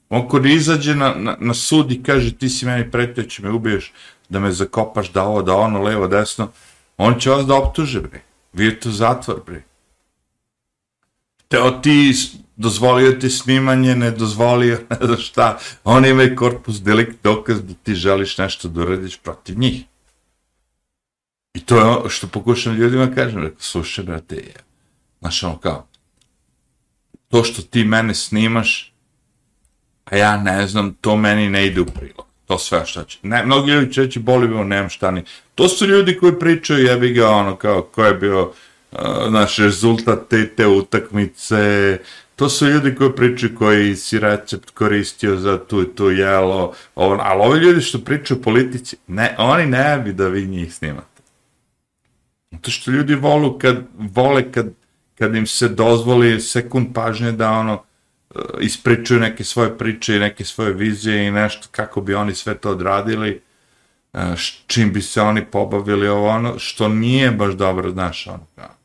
On 0.09 0.27
kod 0.27 0.45
izađe 0.45 0.95
na, 0.95 1.13
na, 1.17 1.37
na 1.39 1.53
sud 1.53 1.91
i 1.91 2.03
kaže 2.03 2.33
ti 2.33 2.49
si 2.49 2.65
meni 2.65 2.91
pretjeći, 2.91 3.41
me 3.41 3.51
ubiješ, 3.51 3.93
da 4.29 4.39
me 4.39 4.51
zakopaš, 4.51 5.11
da 5.11 5.23
ovo, 5.23 5.41
da 5.41 5.55
ono, 5.55 5.81
levo, 5.81 6.07
desno, 6.07 6.51
on 6.97 7.19
će 7.19 7.29
vas 7.29 7.45
da 7.45 7.55
optuže, 7.55 8.01
bre. 8.01 8.21
Vi 8.53 8.65
je 8.65 8.79
to 8.79 8.91
zatvor, 8.91 9.41
bre. 9.45 9.63
Teo 11.47 11.71
ti 11.71 12.13
dozvolio 12.55 13.11
ti 13.11 13.29
snimanje, 13.29 13.95
ne 13.95 14.11
dozvolio, 14.11 14.79
ne 14.89 14.97
znaš 15.07 15.27
šta. 15.27 15.57
Oni 15.83 16.09
imaju 16.09 16.35
korpus 16.35 16.81
delikt 16.81 17.23
dokaz 17.23 17.61
da 17.61 17.73
ti 17.83 17.95
želiš 17.95 18.37
nešto 18.37 18.67
da 18.67 18.81
uradiš 18.81 19.17
protiv 19.17 19.59
njih. 19.59 19.83
I 21.55 21.59
to 21.59 21.77
je 21.77 21.83
ono 21.83 22.09
što 22.09 22.27
pokušam 22.27 22.75
ljudima 22.75 23.11
kažem, 23.15 23.43
rekao, 23.43 23.59
slušaj, 23.59 24.03
brate, 24.03 24.35
je. 24.35 24.53
Znaš, 25.19 25.43
ono 25.43 25.57
kao, 25.57 25.87
to 27.27 27.43
što 27.43 27.61
ti 27.61 27.83
mene 27.83 28.13
snimaš, 28.13 28.93
a 30.05 30.17
ja 30.17 30.37
ne 30.37 30.67
znam, 30.67 30.93
to 31.01 31.15
meni 31.17 31.49
ne 31.49 31.67
ide 31.67 31.81
u 31.81 31.85
prilog. 31.85 32.25
To 32.45 32.57
sve 32.57 32.85
šta 32.85 33.03
će. 33.03 33.17
Ne, 33.23 33.45
mnogi 33.45 33.71
ljudi 33.71 33.93
će 33.93 34.01
reći, 34.01 34.19
boli 34.19 34.47
bi 34.47 34.53
nemam 34.53 34.89
šta 34.89 35.11
ni. 35.11 35.23
To 35.55 35.67
su 35.67 35.85
ljudi 35.85 36.17
koji 36.17 36.39
pričaju, 36.39 36.85
jebi 36.85 37.13
ga, 37.13 37.29
ono, 37.29 37.55
kao, 37.55 37.81
ko 37.81 38.05
je 38.05 38.13
bio 38.13 38.41
uh, 38.91 38.99
naš 39.29 39.57
rezultat 39.57 40.19
te, 40.29 40.49
te 40.55 40.67
utakmice, 40.67 41.99
to 42.35 42.49
su 42.49 42.67
ljudi 42.67 42.95
koji 42.95 43.11
pričaju 43.11 43.55
koji 43.55 43.95
si 43.95 44.19
recept 44.19 44.69
koristio 44.69 45.35
za 45.35 45.65
tu 45.67 45.81
i 45.81 45.95
tu 45.95 46.11
jelo, 46.11 46.73
on, 46.95 47.19
ali 47.21 47.41
ovi 47.41 47.59
ljudi 47.59 47.81
što 47.81 47.99
pričaju 47.99 48.41
politici, 48.41 48.97
ne, 49.07 49.35
oni 49.37 49.65
ne 49.65 49.99
bi 49.99 50.13
da 50.13 50.27
vi 50.27 50.45
njih 50.45 50.73
snimate. 50.73 51.14
To 52.61 52.71
što 52.71 52.91
ljudi 52.91 53.15
volu 53.15 53.59
kad, 53.59 53.77
vole 53.97 54.51
kad, 54.51 54.73
kad 55.17 55.35
im 55.35 55.47
se 55.47 55.69
dozvoli 55.69 56.41
sekund 56.41 56.87
pažnje 56.93 57.31
da 57.31 57.51
ono, 57.51 57.83
e, 58.35 58.39
ispričuju 58.61 59.19
neke 59.19 59.43
svoje 59.43 59.77
priče 59.77 60.15
i 60.15 60.19
neke 60.19 60.45
svoje 60.45 60.73
vizije 60.73 61.27
i 61.27 61.31
nešto 61.31 61.67
kako 61.71 62.01
bi 62.01 62.15
oni 62.15 62.35
sve 62.35 62.57
to 62.57 62.71
odradili, 62.71 63.41
e, 64.13 64.19
čim 64.67 64.93
bi 64.93 65.01
se 65.01 65.21
oni 65.21 65.45
pobavili 65.45 66.07
ovo 66.07 66.27
ono, 66.27 66.59
što 66.59 66.87
nije 66.87 67.31
baš 67.31 67.53
dobro, 67.53 67.91
znaš, 67.91 68.27
ono, 68.27 68.47
kao. 68.55 68.75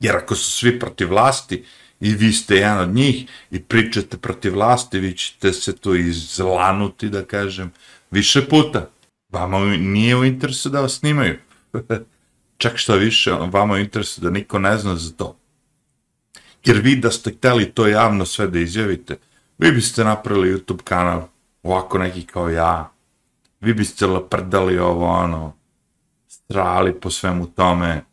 Jer 0.00 0.16
ako 0.16 0.34
su 0.34 0.50
svi 0.50 0.78
protiv 0.78 1.08
vlasti 1.08 1.64
i 2.00 2.14
vi 2.14 2.32
ste 2.32 2.56
jedan 2.56 2.78
od 2.78 2.94
njih 2.94 3.26
i 3.50 3.62
pričate 3.62 4.16
protiv 4.16 4.54
vlasti, 4.54 4.98
vi 4.98 5.16
ćete 5.16 5.52
se 5.52 5.76
tu 5.76 5.94
izlanuti, 5.94 7.08
da 7.08 7.24
kažem, 7.24 7.72
više 8.10 8.48
puta. 8.48 8.90
Vama 9.28 9.58
nije 9.76 10.16
u 10.16 10.24
interesu 10.24 10.68
da 10.68 10.80
vas 10.80 10.98
snimaju. 10.98 11.38
Čak 12.58 12.76
što 12.76 12.96
više, 12.96 13.32
ono, 13.32 13.50
vama 13.50 13.74
u 13.74 13.78
interesu 13.78 14.20
da 14.20 14.30
niko 14.30 14.58
ne 14.58 14.78
zna 14.78 14.96
za 14.96 15.12
to 15.12 15.38
jer 16.64 16.78
vi 16.78 16.96
da 16.96 17.10
ste 17.10 17.30
hteli 17.30 17.70
to 17.70 17.86
javno 17.86 18.24
sve 18.26 18.46
da 18.46 18.58
izjavite, 18.58 19.16
vi 19.58 19.72
biste 19.72 20.04
napravili 20.04 20.54
YouTube 20.54 20.82
kanal, 20.82 21.22
ovako 21.62 21.98
neki 21.98 22.26
kao 22.26 22.48
ja, 22.50 22.92
vi 23.60 23.74
biste 23.74 24.06
laprdali 24.06 24.78
ovo, 24.78 25.06
ono, 25.06 25.52
strali 26.28 27.00
po 27.00 27.10
svemu 27.10 27.46
tome, 27.46 28.04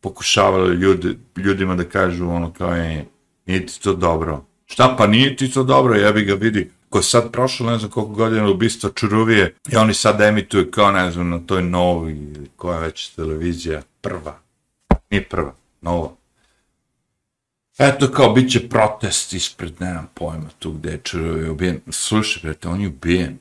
pokušavali 0.00 0.74
ljudi, 0.74 1.18
ljudima 1.36 1.74
da 1.74 1.84
kažu 1.84 2.28
ono 2.28 2.52
kao 2.52 2.74
je, 2.74 3.06
nije 3.46 3.66
ti 3.66 3.82
to 3.82 3.92
dobro. 3.92 4.44
Šta 4.66 4.94
pa 4.98 5.06
nije 5.06 5.36
ti 5.36 5.50
to 5.50 5.62
dobro, 5.62 5.94
ja 5.94 6.12
bi 6.12 6.24
ga 6.24 6.34
vidi, 6.34 6.70
je 6.96 7.02
sad 7.02 7.32
prošlo 7.32 7.70
ne 7.70 7.78
znam 7.78 7.90
koliko 7.90 8.12
godina 8.12 8.50
ubistva 8.50 8.90
Čuruvije 8.94 9.56
i 9.72 9.76
oni 9.76 9.94
sad 9.94 10.20
emituju 10.20 10.70
kao 10.70 10.90
ne 10.90 11.10
znam 11.10 11.28
na 11.28 11.38
toj 11.46 11.62
novi, 11.62 12.32
koja 12.56 12.78
već 12.78 13.08
televizija, 13.08 13.82
prva, 14.00 14.38
nije 15.10 15.28
prva, 15.28 15.54
nova. 15.80 16.10
Eto 17.78 18.10
kao, 18.10 18.32
bit 18.32 18.52
će 18.52 18.68
protest 18.68 19.32
ispred, 19.32 19.72
nemam 19.80 20.08
pojma, 20.14 20.48
tu 20.58 20.72
gde 20.72 20.90
je 20.90 21.00
Čuruvije 21.04 21.50
ubijen. 21.50 21.80
Slušaj, 21.90 22.40
brete, 22.42 22.68
on 22.68 22.80
je 22.80 22.88
ubijen. 22.88 23.38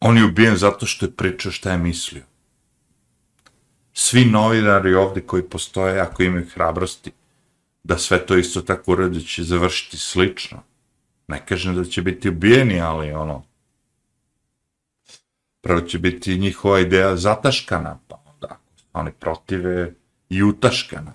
On 0.00 0.16
je 0.16 0.24
ubijen 0.24 0.56
zato 0.56 0.86
što 0.86 1.06
je 1.06 1.12
pričao 1.12 1.52
šta 1.52 1.70
je 1.70 1.78
mislio. 1.78 2.22
Svi 3.92 4.24
novinari 4.24 4.94
ovde 4.94 5.20
koji 5.20 5.42
postoje, 5.42 6.00
ako 6.00 6.22
imaju 6.22 6.46
hrabrosti, 6.54 7.12
da 7.84 7.98
sve 7.98 8.26
to 8.26 8.36
isto 8.36 8.62
tako 8.62 8.92
urade, 8.92 9.20
će 9.20 9.42
završiti 9.42 9.98
slično. 9.98 10.62
Ne 11.32 11.46
kažem 11.46 11.74
da 11.74 11.84
će 11.84 12.02
biti 12.02 12.28
ubijeni, 12.28 12.80
ali 12.80 13.12
ono, 13.12 13.42
prvo 15.60 15.80
će 15.80 15.98
biti 15.98 16.38
njihova 16.38 16.80
ideja 16.80 17.16
zataškana, 17.16 17.98
pa 18.08 18.22
onda, 18.26 18.58
oni 18.92 19.12
protive 19.12 19.94
i 20.28 20.42
utaškana. 20.42 21.12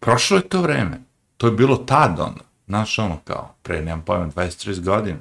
Prošlo 0.00 0.36
je 0.36 0.48
to 0.48 0.62
vreme. 0.62 1.00
To 1.36 1.46
je 1.46 1.52
bilo 1.52 1.76
tad 1.76 2.20
ono. 2.20 2.40
Znaš 2.66 2.98
ono 2.98 3.20
kao, 3.24 3.54
pre 3.62 3.82
nemam 3.82 4.04
pojma, 4.04 4.26
23 4.26 4.84
godina. 4.84 5.18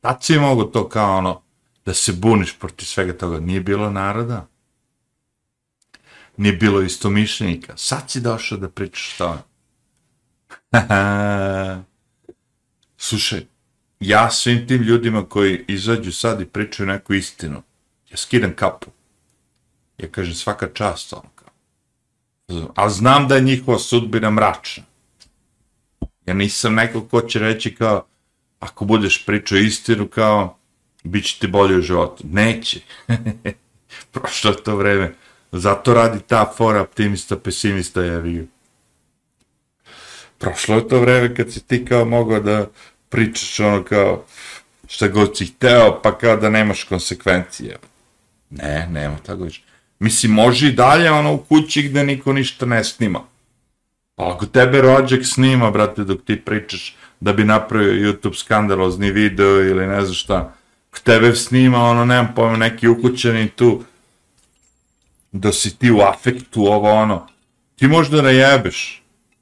Tad 0.00 0.24
si 0.24 0.38
mogu 0.38 0.64
to 0.64 0.88
kao 0.88 1.18
ono, 1.18 1.42
da 1.84 1.94
se 1.94 2.12
buniš 2.12 2.58
protiv 2.58 2.86
svega 2.86 3.18
toga. 3.18 3.40
Nije 3.40 3.60
bilo 3.60 3.90
naroda. 3.90 4.46
Nije 6.36 6.52
bilo 6.52 6.82
istomišljenika. 6.82 7.76
Sad 7.76 8.10
si 8.10 8.20
došao 8.20 8.58
da 8.58 8.68
pričaš 8.68 9.16
to. 9.18 9.38
Slušaj, 13.02 13.40
ja 14.00 14.30
svim 14.30 14.66
tim 14.68 14.82
ljudima 14.82 15.28
koji 15.28 15.64
izađu 15.68 16.12
sad 16.12 16.40
i 16.40 16.46
pričaju 16.46 16.86
neku 16.86 17.14
istinu, 17.14 17.62
ja 18.10 18.16
skidam 18.16 18.52
kapu. 18.56 18.90
Ja 19.98 20.08
kažem 20.08 20.34
svaka 20.34 20.68
čast 20.74 21.12
ono 21.12 21.30
A 22.74 22.90
znam 22.90 23.28
da 23.28 23.34
je 23.34 23.40
njihova 23.40 23.78
sudbina 23.78 24.30
mračna. 24.30 24.84
Ja 26.26 26.34
nisam 26.34 26.74
neko 26.74 27.00
ko 27.00 27.20
će 27.20 27.38
reći 27.38 27.74
kao, 27.74 28.06
ako 28.60 28.84
budeš 28.84 29.26
pričao 29.26 29.58
istinu 29.58 30.08
kao, 30.08 30.58
bit 31.04 31.24
će 31.24 31.38
ti 31.38 31.46
bolje 31.46 31.76
u 31.76 31.82
životu. 31.82 32.24
Neće. 32.26 32.80
Prošlo 34.12 34.52
to 34.52 34.76
vreme. 34.76 35.14
Zato 35.52 35.94
radi 35.94 36.18
ta 36.26 36.52
fora 36.56 36.80
optimista, 36.80 37.36
pesimista, 37.36 38.04
ja 38.04 38.18
vidim. 38.18 38.48
Prošlo 40.40 40.76
je 40.76 40.88
to 40.88 41.00
vreme 41.00 41.34
kad 41.34 41.52
si 41.52 41.60
ti 41.60 41.84
kao 41.84 42.04
mogao 42.04 42.40
da 42.40 42.66
pričaš 43.10 43.60
ono 43.60 43.84
kao 43.84 44.24
šta 44.88 45.08
god 45.08 45.36
si 45.36 45.46
hteo, 45.46 46.00
pa 46.02 46.18
kao 46.18 46.36
da 46.36 46.50
nemaš 46.50 46.84
konsekvencije. 46.84 47.76
Ne, 48.50 48.88
nema 48.90 49.16
tako 49.26 49.42
više. 49.42 49.62
Mislim, 49.98 50.32
može 50.32 50.68
i 50.68 50.72
dalje 50.72 51.10
ono 51.10 51.34
u 51.34 51.38
kući 51.38 51.82
gde 51.82 52.04
niko 52.04 52.32
ništa 52.32 52.66
ne 52.66 52.84
snima. 52.84 53.20
Pa 54.14 54.34
ako 54.34 54.46
tebe 54.46 54.80
rođak 54.80 55.20
snima, 55.24 55.70
brate, 55.70 56.04
dok 56.04 56.24
ti 56.24 56.40
pričaš 56.40 56.96
da 57.20 57.32
bi 57.32 57.44
napravio 57.44 57.92
YouTube 57.92 58.38
skandalozni 58.38 59.10
video 59.10 59.60
ili 59.64 59.86
ne 59.86 60.00
znam 60.00 60.14
šta, 60.14 60.54
ako 60.90 60.98
tebe 60.98 61.34
snima, 61.34 61.78
ono, 61.78 62.04
nemam 62.04 62.32
pojma, 62.36 62.56
neki 62.56 62.88
ukućani 62.88 63.48
tu, 63.48 63.84
da 65.32 65.52
si 65.52 65.78
ti 65.78 65.90
u 65.90 66.00
afektu, 66.00 66.64
ovo 66.66 66.90
ono, 66.90 67.26
ti 67.76 67.86
možda 67.86 68.22
najebeš. 68.22 68.99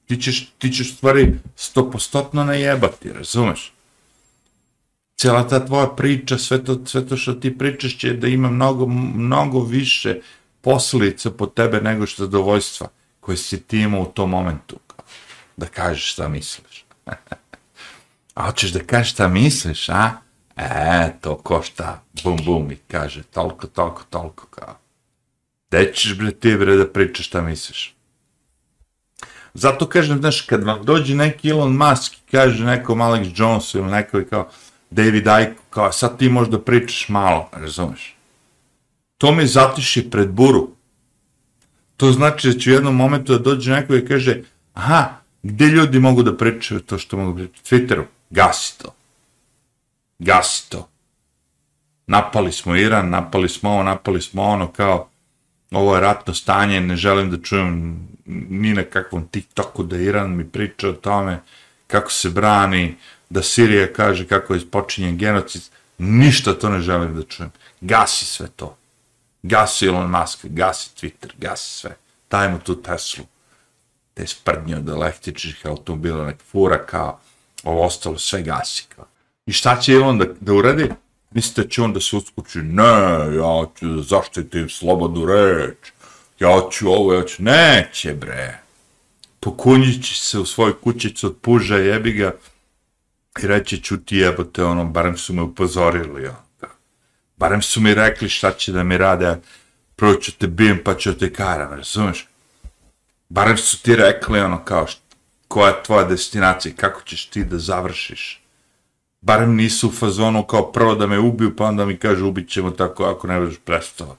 Ti 0.09 0.16
ćeš, 0.16 0.53
ti 0.59 0.73
ćeš 0.73 0.97
stvari 0.97 1.38
stopostotno 1.57 2.44
najebati, 2.44 3.12
razumeš? 3.12 3.73
Cijela 5.16 5.49
ta 5.49 5.66
tvoja 5.66 5.87
priča, 5.87 6.38
sve 6.38 6.64
to, 6.64 6.87
sve 6.87 7.07
to 7.07 7.16
što 7.16 7.33
ti 7.33 7.59
pričaš 7.59 7.99
će 7.99 8.12
da 8.12 8.27
ima 8.27 8.51
mnogo, 8.51 8.87
mnogo 8.87 9.61
više 9.61 10.21
posljedica 10.61 11.31
po 11.31 11.47
tebe 11.47 11.81
nego 11.81 12.07
što 12.07 12.25
zadovoljstva 12.25 12.88
koje 13.21 13.37
si 13.37 13.62
ti 13.62 13.79
imao 13.79 14.03
u 14.03 14.12
tom 14.12 14.31
momentu. 14.31 14.77
Da 15.57 15.66
kažeš 15.66 16.12
šta 16.12 16.29
misliš. 16.29 16.85
a 18.35 18.47
hoćeš 18.47 18.71
da 18.71 18.81
kažeš 18.81 19.12
šta 19.12 19.29
misliš, 19.29 19.88
a? 19.88 20.11
E, 20.57 21.12
to 21.21 21.37
košta, 21.37 22.03
bum, 22.25 22.38
bum, 22.44 22.73
i 22.73 22.77
kaže, 22.77 23.23
toliko, 23.23 23.66
toliko, 23.66 24.03
toliko, 24.11 24.47
kao. 24.47 24.79
Gde 25.68 25.92
ćeš, 25.94 26.18
bre, 26.18 26.33
ti, 26.33 26.57
bre, 26.57 26.77
da 26.77 26.92
pričaš 26.92 27.27
šta 27.27 27.40
misliš? 27.40 27.98
Zato 29.55 29.89
kažem, 29.89 30.19
znaš, 30.19 30.41
kad 30.41 30.65
vam 30.65 30.85
dođe 30.85 31.15
neki 31.15 31.49
Elon 31.49 31.73
Musk 31.73 32.13
i 32.13 32.31
kaže 32.31 32.65
nekom 32.65 32.99
Alex 32.99 33.33
Jones 33.41 33.75
ili 33.75 33.91
neko 33.91 34.23
kao 34.31 34.49
David 34.91 35.27
Icke, 35.27 35.63
kao 35.71 35.93
sad 35.93 36.19
ti 36.19 36.29
možda 36.29 36.61
pričaš 36.61 37.09
malo, 37.09 37.49
razumeš? 37.53 38.17
To 39.19 39.33
me 39.33 39.47
zatiši 39.47 40.11
pred 40.11 40.31
buru. 40.31 40.71
To 41.97 42.13
znači 42.13 42.49
da 42.49 42.59
će 42.59 42.71
u 42.71 42.75
jednom 42.75 42.97
momentu 42.97 43.33
da 43.33 43.39
dođe 43.39 43.73
neko 43.73 43.97
i 43.97 44.07
kaže, 44.07 44.43
aha, 44.75 45.09
gde 45.43 45.67
ljudi 45.67 46.01
mogu 46.01 46.23
da 46.23 46.37
pričaju 46.37 46.81
to 46.81 46.99
što 46.99 47.17
mogu 47.17 47.35
pričati? 47.35 47.75
Twitteru, 47.75 48.05
gasi 48.31 48.79
to. 48.79 48.95
Gasi 50.19 50.71
to. 50.71 50.89
Napali 52.07 52.53
smo 52.53 52.77
Iran, 52.77 53.11
napali 53.11 53.49
smo 53.49 53.71
ovo, 53.71 53.83
napali 53.83 54.23
smo 54.23 54.43
ono, 54.43 54.73
kao, 54.73 55.09
ovo 55.71 55.95
je 55.95 56.01
ratno 56.01 56.35
stanje, 56.35 56.81
ne 56.81 56.97
želim 56.97 57.31
da 57.31 57.43
čujem 57.43 57.99
ni 58.29 58.75
na 58.75 58.83
kakvom 58.83 59.29
TikToku 59.29 59.83
da 59.83 59.97
Iran 59.97 60.37
mi 60.37 60.49
priča 60.49 60.88
o 60.88 60.93
tome 60.93 61.41
kako 61.87 62.12
se 62.12 62.31
brani, 62.31 62.97
da 63.31 63.43
Sirija 63.43 63.93
kaže 63.93 64.27
kako 64.27 64.55
je 64.55 64.71
počinjen 64.71 65.17
genocid, 65.17 65.62
ništa 65.99 66.55
to 66.59 66.69
ne 66.69 66.81
želim 66.81 67.17
da 67.17 67.23
čujem. 67.23 67.51
Gasi 67.81 68.25
sve 68.25 68.49
to. 68.57 68.77
Gasi 69.43 69.87
Elon 69.87 70.11
Musk, 70.11 70.38
gasi 70.45 70.91
Twitter, 71.01 71.31
gasi 71.37 71.79
sve. 71.79 71.97
Daj 72.31 72.49
mu 72.49 72.59
tu 72.59 72.83
Teslu. 72.83 73.25
Te 74.14 74.27
sprdnje 74.27 74.77
od 74.77 74.88
električnih 74.88 75.67
automobila, 75.67 76.27
nek 76.27 76.37
fura 76.51 76.87
kao 76.87 77.21
ovo 77.64 77.85
ostalo, 77.85 78.19
sve 78.19 78.43
gasi 78.43 78.87
kao. 78.97 79.05
I 79.47 79.53
šta 79.53 79.81
će 79.81 79.93
Elon 79.93 80.19
da, 80.19 80.25
da 80.41 80.53
uradi? 80.53 80.91
Mislite 81.31 81.71
će 81.71 81.83
on 81.83 81.93
da 81.93 82.01
se 82.01 82.17
uskući? 82.17 82.59
Ne, 82.59 82.85
ja 83.37 83.67
ću 83.79 83.88
da 83.88 84.03
zaštitim 84.03 84.69
slobodnu 84.69 85.27
reč. 85.27 85.93
Ja 86.40 86.68
ću 86.70 86.88
ovo, 86.88 87.14
ja 87.14 87.22
ću... 87.22 87.42
Neće, 87.42 88.14
bre. 88.14 88.59
Pokunjit 89.40 90.05
će 90.05 90.14
se 90.14 90.38
u 90.38 90.46
svoj 90.46 90.81
kućicu 90.81 91.27
od 91.27 91.37
puža, 91.42 91.77
jebi 91.77 92.12
ga. 92.12 92.35
I 93.42 93.46
reći 93.46 93.83
ću 93.83 93.96
ti 93.96 94.16
jebote, 94.16 94.64
ono, 94.64 94.85
barem 94.85 95.16
su 95.16 95.35
me 95.35 95.42
upozorili, 95.42 96.22
ja. 96.22 96.44
Barem 97.37 97.62
su 97.62 97.81
mi 97.81 97.94
rekli 97.94 98.29
šta 98.29 98.53
će 98.53 98.72
da 98.72 98.83
mi 98.83 98.98
rade, 98.98 99.37
prvo 99.96 100.14
ću 100.14 100.33
te 100.38 100.46
bijem 100.46 100.81
pa 100.85 100.94
ću 100.94 101.18
te 101.18 101.33
karam, 101.33 101.72
razumeš? 101.72 102.27
Barem 103.29 103.57
su 103.57 103.83
ti 103.83 103.96
rekli 103.96 104.40
ono 104.40 104.64
kao 104.64 104.87
koja 105.48 105.68
je 105.68 105.83
tvoja 105.83 106.05
destinacija, 106.05 106.74
kako 106.77 107.03
ćeš 107.03 107.27
ti 107.27 107.44
da 107.44 107.59
završiš. 107.59 108.42
Barem 109.20 109.55
nisu 109.55 109.88
u 109.88 109.92
fazonu 109.92 110.42
kao 110.46 110.72
prvo 110.72 110.94
da 110.94 111.07
me 111.07 111.18
ubiju, 111.18 111.57
pa 111.57 111.64
onda 111.64 111.87
mi 111.87 111.96
kaže 111.96 112.24
ubit 112.24 112.51
ćemo 112.51 112.70
tako 112.70 113.05
ako 113.05 113.27
ne 113.27 113.40
budeš 113.40 113.57
prestao. 113.64 114.16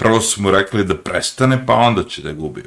Prvo 0.00 0.20
su 0.20 0.42
mu 0.42 0.50
rekli 0.50 0.84
da 0.84 0.96
prestane, 0.96 1.66
pa 1.66 1.74
onda 1.74 2.04
će 2.04 2.22
da 2.22 2.32
gubi. 2.32 2.64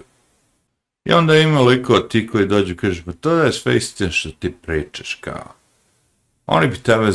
I 1.06 1.14
onda 1.14 1.36
ima 1.36 1.62
liko 1.62 2.00
ti 2.00 2.28
koji 2.28 2.46
dođu 2.48 2.74
i 2.74 2.78
kaže, 2.78 3.04
pa 3.06 3.12
to 3.12 3.32
je 3.32 3.52
sve 3.52 3.78
istina 3.78 4.12
što 4.12 4.32
ti 4.32 4.54
pričaš, 4.62 5.18
kao. 5.22 5.54
Oni 6.46 6.68
bi 6.68 6.78
tebe 6.78 7.12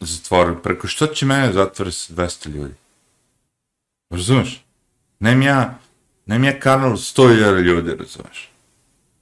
zatvorili. 0.00 0.62
Preko 0.62 0.86
što 0.86 1.06
će 1.06 1.26
mene 1.26 1.52
zatvore 1.52 1.92
sa 1.92 2.14
200 2.14 2.48
ljudi? 2.48 2.74
Razumeš? 4.10 4.64
Nem 5.18 5.42
ja, 5.42 5.78
nem 6.26 6.44
ja 6.44 6.60
kanal 6.60 6.92
100.000 6.92 7.60
ljudi, 7.62 7.90
razumeš? 7.90 8.50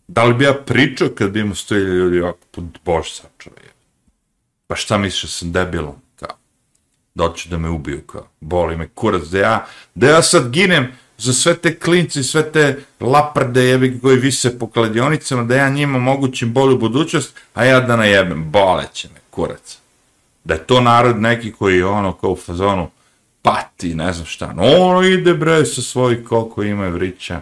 Da 0.08 0.24
li 0.24 0.34
bi 0.34 0.44
ja 0.44 0.54
pričao 0.54 1.08
kad 1.08 1.30
bi 1.30 1.40
imao 1.40 1.54
100.000 1.54 1.78
ljudi 1.78 2.20
ovako, 2.20 2.46
pod 2.50 2.64
bož 2.84 3.10
sam 3.10 3.30
čovjek? 3.38 3.74
Pa 4.66 4.76
šta 4.76 4.98
misliš 4.98 5.22
da 5.22 5.28
sam 5.28 5.52
debilom? 5.52 6.03
Da 7.14 7.24
li 7.24 7.36
će 7.36 7.48
da 7.48 7.58
me 7.58 7.68
ubiju, 7.68 8.00
kao, 8.06 8.26
boli 8.40 8.76
me 8.76 8.88
kurac, 8.88 9.22
da 9.22 9.38
ja, 9.38 9.66
da 9.94 10.08
ja 10.08 10.22
sad 10.22 10.50
ginem 10.50 10.88
za 11.18 11.32
sve 11.32 11.56
te 11.56 11.78
klinci, 11.78 12.22
sve 12.22 12.52
te 12.52 12.78
laprde 13.00 13.64
jebi 13.64 14.00
koji 14.00 14.18
vise 14.18 14.58
po 14.58 14.66
kladionicama, 14.66 15.44
da 15.44 15.56
ja 15.56 15.68
njima 15.68 15.98
mogućim 15.98 16.52
bolju 16.52 16.78
budućnost, 16.78 17.40
a 17.54 17.64
ja 17.64 17.80
da 17.80 17.96
najebem, 17.96 18.50
boleće 18.50 19.08
me, 19.08 19.20
kurac. 19.30 19.78
Da 20.44 20.54
je 20.54 20.66
to 20.66 20.80
narod 20.80 21.20
neki 21.20 21.52
koji 21.52 21.76
je 21.76 21.86
ono 21.86 22.12
kao 22.12 22.30
u 22.30 22.36
fazonu 22.36 22.90
pati, 23.42 23.94
ne 23.94 24.12
znam 24.12 24.26
šta, 24.26 24.52
no 24.52 24.62
ono 24.62 25.02
ide 25.02 25.34
bre 25.34 25.64
sa 25.64 25.82
svoj 25.82 26.24
koliko 26.24 26.62
ima 26.62 26.88
vrića, 26.88 27.40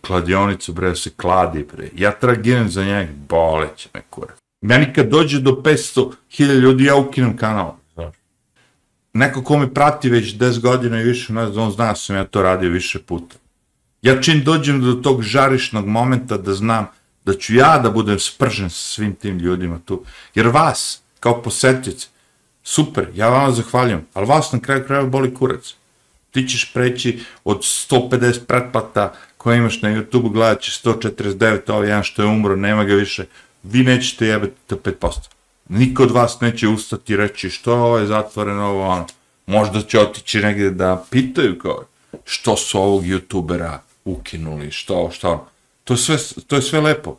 kladionicu 0.00 0.72
bre 0.72 0.96
se 0.96 1.10
kladi 1.16 1.66
bre, 1.72 1.88
ja 1.96 2.12
traginem 2.12 2.68
za 2.68 2.84
njeg, 2.84 3.08
boleće 3.28 3.88
me 3.94 4.02
kurac. 4.10 4.36
Meni 4.64 4.92
kad 4.92 5.08
dođe 5.08 5.40
do 5.40 5.50
500.000 5.50 6.60
ljudi, 6.60 6.84
ja 6.84 6.96
ukinem 6.96 7.36
kanal. 7.36 7.79
Neko 9.12 9.42
ko 9.42 9.58
me 9.58 9.74
prati 9.74 10.10
već 10.10 10.34
10 10.34 10.60
godina 10.60 11.00
i 11.00 11.04
više, 11.04 11.32
ne 11.32 11.46
znam, 11.46 11.64
on 11.64 11.70
zna 11.70 11.86
da 11.86 11.94
sam 11.94 12.16
ja 12.16 12.24
to 12.24 12.42
radio 12.42 12.70
više 12.70 12.98
puta. 12.98 13.36
Ja 14.02 14.20
čim 14.22 14.44
dođem 14.44 14.80
do 14.80 14.92
tog 14.92 15.22
žarišnog 15.22 15.86
momenta 15.86 16.36
da 16.36 16.54
znam 16.54 16.86
da 17.24 17.34
ću 17.34 17.54
ja 17.54 17.78
da 17.78 17.90
budem 17.90 18.18
spržen 18.18 18.70
sa 18.70 18.94
svim 18.94 19.14
tim 19.14 19.38
ljudima 19.38 19.78
tu. 19.84 20.04
Jer 20.34 20.46
vas, 20.46 21.02
kao 21.20 21.42
posjetioci, 21.42 22.08
super, 22.62 23.08
ja 23.14 23.28
vam 23.28 23.52
zahvaljujem, 23.52 24.06
ali 24.14 24.26
vas 24.26 24.52
na 24.52 24.60
kraju 24.60 24.84
kraja 24.86 25.02
boli 25.02 25.34
kurac. 25.34 25.74
Ti 26.30 26.48
ćeš 26.48 26.72
preći 26.72 27.20
od 27.44 27.58
150 27.58 28.44
pretplata 28.46 29.12
koje 29.36 29.58
imaš 29.58 29.82
na 29.82 29.88
YouTube-u, 29.88 30.28
gledat 30.28 30.60
ćeš 30.60 30.82
149, 30.82 31.72
ovaj 31.72 31.88
jedan 31.88 32.02
što 32.02 32.22
je 32.22 32.28
umro, 32.28 32.56
nema 32.56 32.84
ga 32.84 32.94
više, 32.94 33.24
vi 33.62 33.82
nećete 33.82 34.26
jebati 34.26 34.52
to 34.66 34.76
5%. 34.76 35.39
Niko 35.70 36.02
od 36.02 36.10
vas 36.10 36.40
neće 36.40 36.68
ustati 36.68 37.12
i 37.12 37.16
reći 37.16 37.50
što 37.50 37.72
ovo 37.72 37.84
je 37.84 37.90
ovaj 37.90 38.06
zatvoreno, 38.06 38.66
ovo 38.66 38.86
ono. 38.86 39.06
Možda 39.46 39.82
će 39.82 40.00
otići 40.00 40.40
negdje 40.40 40.70
da 40.70 41.04
pitaju 41.10 41.58
kao 41.58 41.84
što 42.24 42.56
su 42.56 42.78
ovog 42.78 43.04
youtubera 43.04 43.78
ukinuli, 44.04 44.70
što, 44.70 45.10
što. 45.10 45.48
To 45.84 45.94
je 45.94 45.98
sve, 45.98 46.16
to 46.46 46.56
je 46.56 46.62
sve 46.62 46.80
lepo. 46.80 47.18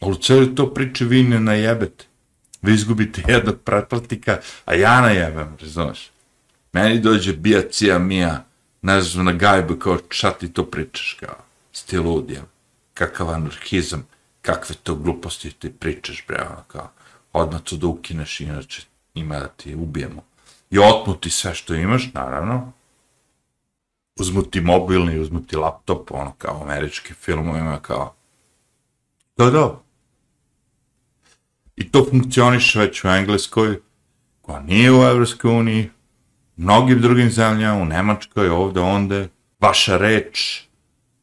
Ali 0.00 0.12
u 0.12 0.14
celoj 0.14 0.54
to 0.54 0.74
priče 0.74 1.04
vi 1.04 1.22
ne 1.22 1.40
najebete 1.40 2.04
vi 2.62 2.74
izgubite 2.74 3.22
jednog 3.28 3.60
pretplatnika, 3.64 4.38
a 4.64 4.74
ja 4.74 5.00
najebem, 5.00 5.56
razumeš? 5.60 6.10
Meni 6.72 7.00
dođe 7.00 7.32
bija 7.32 7.68
cija 7.70 7.98
mija, 7.98 8.44
ne 8.82 9.02
znam, 9.02 9.24
na 9.24 9.32
gajbu, 9.32 9.76
kao 9.76 9.98
šta 10.08 10.30
ti 10.30 10.52
to 10.52 10.64
pričaš, 10.64 11.16
kao, 11.20 11.36
sti 11.72 11.98
lud, 11.98 12.32
kakav 12.94 13.30
anarhizam, 13.30 14.06
kakve 14.42 14.74
to 14.82 14.94
gluposti 14.94 15.50
ti 15.50 15.72
pričaš, 15.72 16.24
bre, 16.28 16.42
ono, 16.50 16.64
kao, 16.68 16.90
odmah 17.32 17.60
to 17.60 17.76
da 17.76 17.86
ukineš, 17.86 18.40
inače 18.40 18.82
ima 19.14 19.38
da 19.38 19.48
ti 19.48 19.74
ubijemo. 19.74 20.22
I 20.70 20.78
otmuti 20.78 21.30
sve 21.30 21.54
što 21.54 21.74
imaš, 21.74 22.12
naravno, 22.14 22.72
uzmu 24.20 24.42
ti 24.42 24.60
mobilni, 24.60 25.18
uzmu 25.18 25.46
ti 25.46 25.56
laptop, 25.56 26.10
ono, 26.10 26.32
kao 26.38 26.62
američki 26.62 27.14
filmovima, 27.14 27.78
kao, 27.78 28.14
to 29.36 29.50
da. 29.50 29.80
I 31.76 31.90
to 31.90 32.06
funkcioniše 32.10 32.78
već 32.78 33.04
u 33.04 33.08
Engleskoj, 33.08 33.80
koja 34.42 34.60
nije 34.60 34.92
u 34.92 35.02
Evropskoj 35.02 35.50
uniji, 35.50 35.90
mnogim 36.56 37.00
drugim 37.00 37.30
zemljama, 37.30 37.82
u 37.82 37.84
Nemačkoj, 37.84 38.48
ovde, 38.48 38.80
onde. 38.80 39.28
Vaša 39.60 39.96
reč 39.96 40.62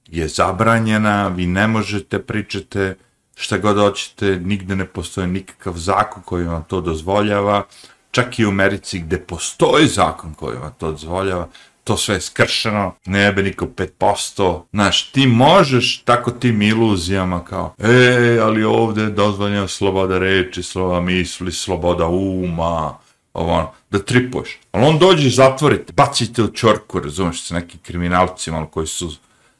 je 0.06 0.28
zabranjena, 0.28 1.28
vi 1.28 1.48
ne 1.48 1.68
možete 1.68 2.20
pričate 2.24 2.98
šta 3.40 3.58
god 3.58 3.78
hoćete, 3.78 4.40
nigde 4.44 4.76
ne 4.76 4.86
postoje 4.86 5.28
nikakav 5.28 5.74
zakon 5.74 6.24
koji 6.24 6.46
vam 6.46 6.64
to 6.64 6.82
dozvoljava, 6.82 7.64
čak 8.12 8.40
i 8.40 8.46
u 8.46 8.50
Americi 8.50 9.00
gde 9.00 9.20
postoji 9.20 9.88
zakon 9.88 10.34
koji 10.34 10.58
vam 10.58 10.74
to 10.78 10.92
dozvoljava, 10.92 11.48
to 11.84 11.98
sve 11.98 12.16
je 12.16 12.22
skršeno, 12.22 12.96
ne 13.06 13.20
jebe 13.20 13.44
niko 13.44 13.66
5%, 13.66 14.62
znaš, 14.72 15.12
ti 15.12 15.28
možeš 15.28 16.02
tako 16.06 16.32
tim 16.32 16.62
iluzijama 16.62 17.46
kao, 17.46 17.74
e, 17.78 18.40
ali 18.42 18.64
ovde 18.64 19.02
je 19.02 19.10
dozvoljena 19.10 19.68
sloboda 19.68 20.20
reči, 20.20 20.64
sloboda 20.64 21.00
misli, 21.00 21.52
sloboda 21.52 22.08
uma, 22.08 22.98
ovo 23.34 23.54
ono, 23.54 23.72
da 23.92 24.00
tripuješ. 24.00 24.60
Ali 24.72 24.86
on 24.86 25.00
dođe 25.00 25.28
i 25.28 25.32
zatvorite, 25.32 25.94
bacite 25.94 26.44
u 26.44 26.48
čorku, 26.48 27.00
razumeš, 27.00 27.44
sa 27.44 27.56
nekim 27.56 27.80
kriminalcima 27.84 28.66
koji 28.66 28.88
su 28.88 29.12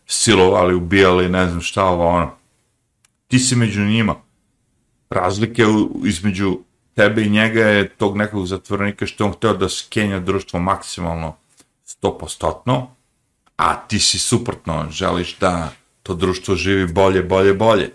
silovali, 0.08 0.76
ubijali, 0.76 1.30
ne 1.30 1.48
znam 1.48 1.62
šta, 1.62 1.86
ovo 1.86 2.08
ono. 2.08 2.39
Ti 3.30 3.40
si 3.40 3.56
među 3.56 3.82
njima. 3.82 4.16
Razlike 5.10 5.66
u, 5.66 6.02
između 6.06 6.60
tebe 6.96 7.24
i 7.24 7.30
njega 7.30 7.62
je 7.62 7.90
tog 7.90 8.18
nekog 8.18 8.48
zatvornika 8.48 9.06
što 9.06 9.26
on 9.26 9.34
hteo 9.34 9.54
da 9.54 9.70
skenja 9.70 10.20
društvo 10.20 10.60
maksimalno 10.60 11.36
stopostotno, 11.86 12.96
a 13.58 13.76
ti 13.88 14.00
si 14.00 14.20
suprotno, 14.20 14.88
želiš 14.92 15.38
da 15.40 15.72
to 16.04 16.16
društvo 16.16 16.56
živi 16.56 16.88
bolje, 16.94 17.24
bolje, 17.24 17.54
bolje. 17.54 17.92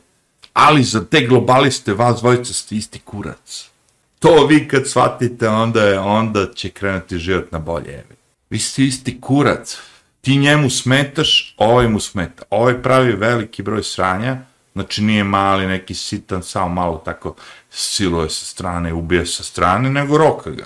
Ali 0.53 0.83
za 0.83 1.05
te 1.05 1.27
globaliste 1.27 1.95
vas 1.95 2.21
dvojica 2.21 2.53
ste 2.53 2.77
isti 2.77 2.99
kurac. 2.99 3.71
To 4.19 4.47
vi 4.47 4.69
kad 4.69 4.89
shvatite, 4.89 5.49
onda, 5.49 5.83
je, 5.83 5.99
onda 5.99 6.47
će 6.55 6.71
krenuti 6.71 7.19
život 7.19 7.53
na 7.53 7.59
bolje. 7.59 8.05
Vi 8.51 8.59
ste 8.59 8.85
isti 8.85 9.21
kurac. 9.21 9.79
Ti 10.21 10.37
njemu 10.37 10.71
smetaš, 10.71 11.55
ovaj 11.59 11.89
mu 11.89 12.01
smeta. 12.01 12.43
Ovaj 12.51 12.83
pravi 12.83 13.13
veliki 13.13 13.63
broj 13.63 13.83
sranja, 13.83 14.39
znači 14.75 15.03
nije 15.03 15.25
mali 15.25 15.67
neki 15.67 15.95
sitan, 15.95 16.43
samo 16.43 16.69
malo 16.69 17.03
tako 17.05 17.35
siluje 17.71 18.31
sa 18.31 18.45
strane, 18.45 18.93
ubije 18.93 19.27
sa 19.27 19.43
strane, 19.43 19.91
nego 19.91 20.19
roka 20.19 20.51
ga. 20.51 20.65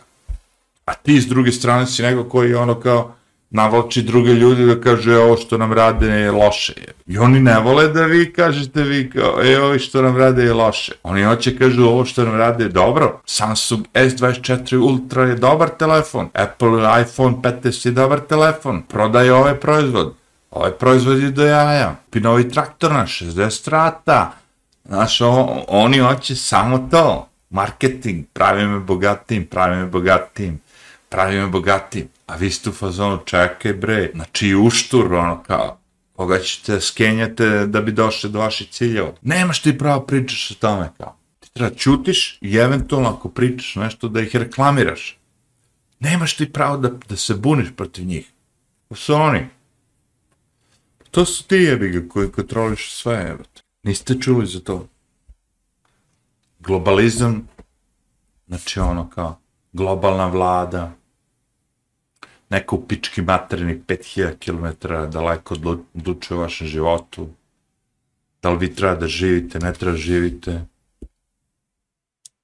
A 0.85 0.95
ti 0.95 1.21
s 1.21 1.27
druge 1.27 1.53
strane 1.53 1.87
si 1.87 2.03
nego 2.03 2.25
koji 2.25 2.55
ono 2.55 2.81
kao, 2.81 3.15
navlači 3.51 4.03
druge 4.03 4.31
ljudi 4.31 4.67
da 4.67 4.81
kaže 4.81 5.13
e, 5.13 5.19
ovo 5.19 5.37
što 5.37 5.59
nam 5.59 5.73
rade 5.73 6.07
je 6.07 6.31
loše. 6.31 6.75
I 7.07 7.19
oni 7.19 7.41
ne 7.41 7.59
vole 7.59 7.89
da 7.89 8.05
vi 8.05 8.33
kažete 8.33 8.83
vi 8.83 9.11
kao, 9.11 9.39
e, 9.45 9.61
ovo 9.61 9.79
što 9.79 10.03
nam 10.03 10.17
rade 10.17 10.45
je 10.45 10.53
loše. 10.53 10.93
Oni 11.03 11.23
hoće 11.23 11.59
kažu 11.59 11.85
ovo 11.85 12.05
što 12.05 12.25
nam 12.25 12.37
rade 12.37 12.65
je 12.65 12.69
dobro. 12.69 13.21
Samsung 13.27 13.87
S24 13.95 14.77
Ultra 14.77 15.25
je 15.25 15.35
dobar 15.35 15.69
telefon. 15.69 16.29
Apple 16.35 17.03
iPhone 17.03 17.37
15 17.43 17.87
je 17.87 17.93
dobar 17.93 18.21
telefon. 18.21 18.83
Prodaje 18.83 19.33
ovaj 19.33 19.55
proizvod. 19.55 20.15
Ovaj 20.51 20.71
proizvod 20.71 21.19
je 21.19 21.31
do 21.31 21.47
jaja. 21.47 21.97
Pinovi 22.11 22.49
traktor 22.51 22.93
na 22.93 23.07
60 23.07 23.51
strata. 23.51 24.33
Znaš, 24.85 25.21
o, 25.21 25.65
oni 25.69 25.99
hoće 25.99 26.37
samo 26.37 26.89
to. 26.91 27.29
Marketing, 27.51 28.27
pravi 28.33 28.67
me 28.67 28.81
bogatim, 28.81 29.47
pravi 29.47 29.77
me 29.77 29.87
bogatim, 29.87 30.61
pravi 31.09 31.37
me 31.37 31.47
bogatim. 31.47 32.09
A 32.27 32.37
vi 32.37 32.51
ste 32.51 32.71
u 32.71 32.73
fazonu, 32.73 33.19
čekaj 33.25 33.73
bre, 33.73 34.11
znači 34.15 34.55
uštur, 34.55 35.15
ono 35.15 35.43
kao, 35.43 35.79
koga 36.13 36.39
ćete 36.39 36.81
skenjate 36.81 37.67
da 37.67 37.81
bi 37.81 37.93
došli 37.93 38.31
do 38.31 38.39
vaših 38.39 38.69
ciljeva. 38.71 39.13
Nemaš 39.23 39.63
ti 39.63 39.79
pravo 39.79 40.01
pričaš 40.01 40.51
o 40.51 40.55
tome 40.55 40.91
kao. 40.97 41.17
Ti 41.41 41.53
treba 41.53 41.75
čutiš 41.75 42.39
i 42.41 42.57
eventualno 42.57 43.09
ako 43.09 43.29
pričaš 43.29 43.77
nešto 43.77 44.09
da 44.09 44.21
ih 44.21 44.37
reklamiraš. 44.37 45.19
Nemaš 46.01 46.37
ti 46.37 46.53
pravo 46.53 46.77
da, 46.77 46.91
da 47.09 47.17
se 47.17 47.35
buniš 47.35 47.69
protiv 47.77 48.07
njih. 48.07 48.31
To 48.89 48.95
su 48.95 49.15
oni. 49.15 49.47
To 51.11 51.25
su 51.25 51.45
ti 51.45 51.57
jebiga 51.57 52.09
koji 52.09 52.33
kontroliš 52.33 52.95
sve, 52.95 53.27
evo. 53.29 53.45
Niste 53.83 54.15
čuli 54.21 54.47
za 54.47 54.61
to. 54.61 54.89
Globalizam, 56.59 57.49
znači 58.47 58.81
ono 58.81 59.11
kao, 59.11 59.39
globalna 59.73 60.27
vlada, 60.27 60.93
neko 62.51 62.77
u 62.77 62.87
pički 62.87 63.23
materni 63.23 63.83
5000 63.87 64.35
km 64.39 64.89
daleko 65.11 65.55
odlučuje 65.95 66.39
o 66.39 66.41
vašem 66.41 66.67
životu, 66.67 67.29
da 68.43 68.51
li 68.51 68.59
vi 68.59 68.75
treba 68.75 68.95
da 68.95 69.07
živite, 69.07 69.59
ne 69.59 69.73
treba 69.73 69.93
da 69.93 69.99
živite. 69.99 70.65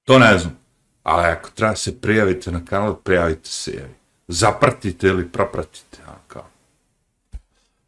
To 0.04 0.18
ne 0.18 0.38
znam. 0.38 0.58
Ali 1.02 1.26
ako 1.26 1.50
treba 1.50 1.76
se 1.76 2.00
prijavite 2.00 2.52
na 2.52 2.64
kanal, 2.64 2.96
prijavite 2.96 3.48
se, 3.48 3.70
jevi. 3.70 3.94
Zapratite 4.28 5.06
ili 5.06 5.28
propratite. 5.28 5.98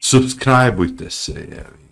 Subscribeujte 0.08 1.10
se, 1.10 1.32
jevi. 1.32 1.86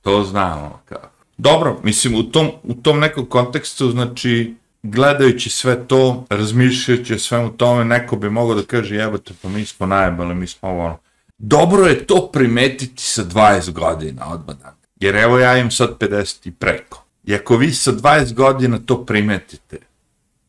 To 0.00 0.24
znamo, 0.24 0.80
kako. 0.84 1.08
Dobro, 1.36 1.80
mislim, 1.82 2.14
u 2.14 2.22
tom, 2.22 2.50
u 2.62 2.74
tom 2.74 3.00
nekom 3.00 3.26
kontekstu, 3.26 3.90
znači, 3.90 4.54
gledajući 4.82 5.50
sve 5.50 5.88
to, 5.88 6.24
razmišljajući 6.30 7.14
o 7.14 7.18
svemu 7.18 7.52
tome, 7.52 7.84
neko 7.84 8.16
bi 8.16 8.30
mogao 8.30 8.54
da 8.54 8.62
kaže, 8.62 8.94
jebate, 8.94 9.34
pa 9.42 9.48
mi 9.48 9.66
smo 9.66 9.86
najbali, 9.86 10.34
mi 10.34 10.46
smo 10.46 10.68
ovo, 10.68 10.84
ono. 10.84 10.98
Dobro 11.38 11.86
je 11.86 12.06
to 12.06 12.30
primetiti 12.32 13.02
sa 13.02 13.24
20 13.24 13.72
godina 13.72 14.32
odmah. 14.32 14.56
Jer 15.00 15.16
evo 15.16 15.38
ja 15.38 15.58
im 15.58 15.70
sad 15.70 15.98
50 15.98 16.48
i 16.48 16.52
preko. 16.52 17.04
I 17.24 17.34
ako 17.34 17.56
vi 17.56 17.72
sa 17.72 17.92
20 17.92 18.34
godina 18.34 18.78
to 18.86 19.06
primetite 19.06 19.78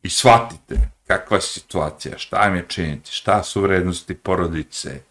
i 0.03 0.09
shvatite 0.09 0.89
kakva 1.07 1.37
je 1.37 1.41
situacija, 1.41 2.17
šta 2.17 2.47
im 2.47 2.55
je 2.55 2.65
činiti, 2.67 3.11
šta 3.11 3.43
su 3.43 3.61
vrednosti 3.61 4.13
porodice, 4.13 5.01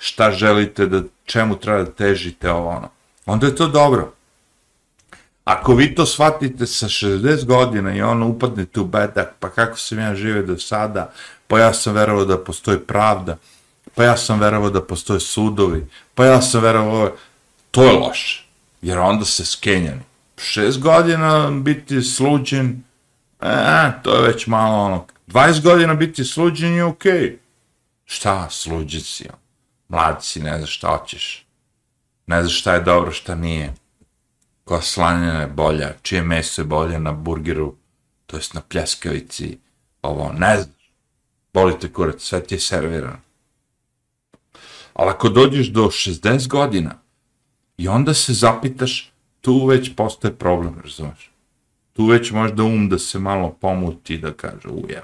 šta 0.00 0.30
želite 0.30 0.86
da, 0.86 1.02
čemu 1.24 1.56
treba 1.56 1.82
da 1.82 1.90
težite 1.90 2.50
ovo 2.50 2.68
ono, 2.68 2.88
onda 3.26 3.46
je 3.46 3.56
to 3.56 3.68
dobro. 3.68 4.12
Ako 5.44 5.74
vi 5.74 5.94
to 5.94 6.06
shvatite 6.06 6.66
sa 6.66 6.88
60 6.88 7.44
godina 7.44 7.94
i 7.94 8.02
ono 8.02 8.28
upadnete 8.28 8.80
u 8.80 8.84
bedak, 8.84 9.34
pa 9.38 9.50
kako 9.50 9.76
sam 9.76 9.98
ja 9.98 10.14
žive 10.14 10.42
do 10.42 10.58
sada, 10.58 11.12
pa 11.46 11.58
ja 11.58 11.72
sam 11.72 11.94
verovao 11.94 12.24
da 12.24 12.38
postoji 12.44 12.78
pravda, 12.78 13.36
pa 13.94 14.04
ja 14.04 14.16
sam 14.16 14.40
verovao 14.40 14.70
da 14.70 14.82
postoje 14.82 15.20
sudovi, 15.20 15.86
pa 16.14 16.24
ja 16.24 16.42
sam 16.42 16.62
verovao, 16.62 17.12
to 17.70 17.84
je 17.84 17.92
loše, 17.92 18.44
jer 18.82 18.98
onda 18.98 19.24
se 19.24 19.44
skenjani. 19.44 20.02
Šest 20.36 20.80
godina 20.80 21.50
biti 21.50 22.02
sluđen, 22.02 22.82
e, 23.40 23.92
to 24.02 24.16
je 24.16 24.22
već 24.22 24.46
malo 24.46 24.84
ono, 24.84 25.06
20 25.26 25.62
godina 25.62 25.94
biti 25.94 26.24
sluđen 26.24 26.74
je 26.74 26.84
okej. 26.84 27.12
Okay. 27.12 27.36
Šta, 28.04 28.48
sluđen 28.50 29.00
si, 29.00 29.28
ono? 29.28 29.39
Mlad 29.90 30.24
si, 30.24 30.42
ne 30.42 30.58
znaš 30.58 30.76
šta 30.76 30.88
hoćeš, 30.88 31.46
ne 32.26 32.40
znaš 32.40 32.60
šta 32.60 32.74
je 32.74 32.80
dobro, 32.80 33.12
šta 33.12 33.34
nije 33.34 33.74
koja 34.64 34.80
slanina 34.80 35.40
je 35.40 35.46
bolja, 35.46 35.92
čije 36.02 36.22
meso 36.22 36.62
je 36.62 36.66
bolje 36.66 36.98
na 36.98 37.12
burgeru, 37.12 37.74
to 38.26 38.36
jest 38.36 38.54
na 38.54 38.60
pljeskavici, 38.60 39.58
ovo, 40.02 40.32
ne 40.32 40.56
znaš, 40.56 40.92
bolite 41.52 41.92
kurac, 41.92 42.22
sve 42.22 42.42
ti 42.42 42.54
je 42.54 42.60
servirano. 42.60 43.18
Ali 44.94 45.10
ako 45.10 45.28
dođeš 45.28 45.68
do 45.68 45.82
60 45.82 46.48
godina 46.48 46.94
i 47.76 47.88
onda 47.88 48.14
se 48.14 48.32
zapitaš, 48.32 49.12
tu 49.40 49.66
već 49.66 49.90
postoje 49.96 50.34
problem, 50.34 50.80
razumeš? 50.82 51.30
Tu 51.92 52.06
već 52.06 52.30
možda 52.30 52.62
um 52.62 52.88
da 52.88 52.98
se 52.98 53.18
malo 53.18 53.56
pomuti 53.60 54.18
da 54.18 54.32
kaže, 54.32 54.68
ujev, 54.68 55.02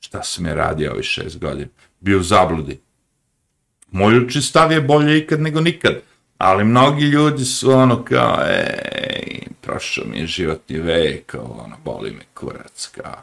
šta 0.00 0.22
sam 0.22 0.46
je 0.46 0.54
radio 0.54 0.92
ovih 0.92 1.04
šest 1.04 1.38
godina? 1.38 1.68
Bio 2.00 2.18
u 2.18 2.22
zabludi. 2.22 2.80
Moj 3.92 4.18
uči 4.18 4.42
stav 4.42 4.72
je 4.72 4.80
bolje 4.80 5.18
ikad 5.18 5.40
nego 5.40 5.60
nikad. 5.60 5.94
Ali 6.38 6.64
mnogi 6.64 7.04
ljudi 7.04 7.44
su 7.44 7.70
ono 7.70 8.04
kao, 8.04 8.38
ej, 8.48 9.40
prošao 9.60 10.04
mi 10.06 10.18
je 10.18 10.26
životni 10.26 10.78
vek, 10.78 11.34
ono, 11.38 11.76
boli 11.84 12.10
me 12.10 12.24
kurac, 12.34 12.90
kao, 12.94 13.22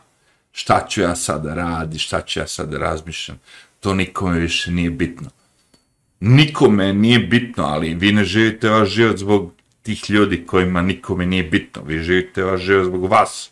šta 0.52 0.86
ću 0.90 1.02
ja 1.02 1.16
sada 1.16 1.54
radi, 1.54 2.00
šta 2.00 2.22
ću 2.22 2.40
ja 2.40 2.48
sada 2.48 2.78
razmišljam, 2.78 3.40
to 3.80 3.94
nikome 3.94 4.40
više 4.40 4.72
nije 4.72 4.90
bitno. 4.90 5.30
Nikome 6.20 6.94
nije 6.94 7.20
bitno, 7.20 7.64
ali 7.64 7.94
vi 7.94 8.12
ne 8.12 8.26
živite 8.26 8.70
vaš 8.70 8.90
život 8.90 9.18
zbog 9.18 9.54
tih 9.82 10.10
ljudi 10.10 10.46
kojima 10.46 10.82
nikome 10.82 11.26
nije 11.26 11.44
bitno, 11.44 11.82
vi 11.84 12.00
živite 12.00 12.44
vaš 12.44 12.62
život 12.62 12.86
zbog 12.86 13.06
vas. 13.12 13.50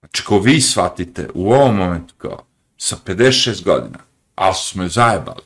Znači, 0.00 0.24
ko 0.24 0.38
vi 0.38 0.60
shvatite 0.60 1.28
u 1.34 1.52
ovom 1.52 1.76
momentu 1.76 2.14
kao, 2.18 2.44
sa 2.78 2.96
56 3.06 3.64
godina, 3.64 3.98
ali 4.34 4.54
su 4.54 4.78
me 4.78 4.88
zajebali, 4.88 5.42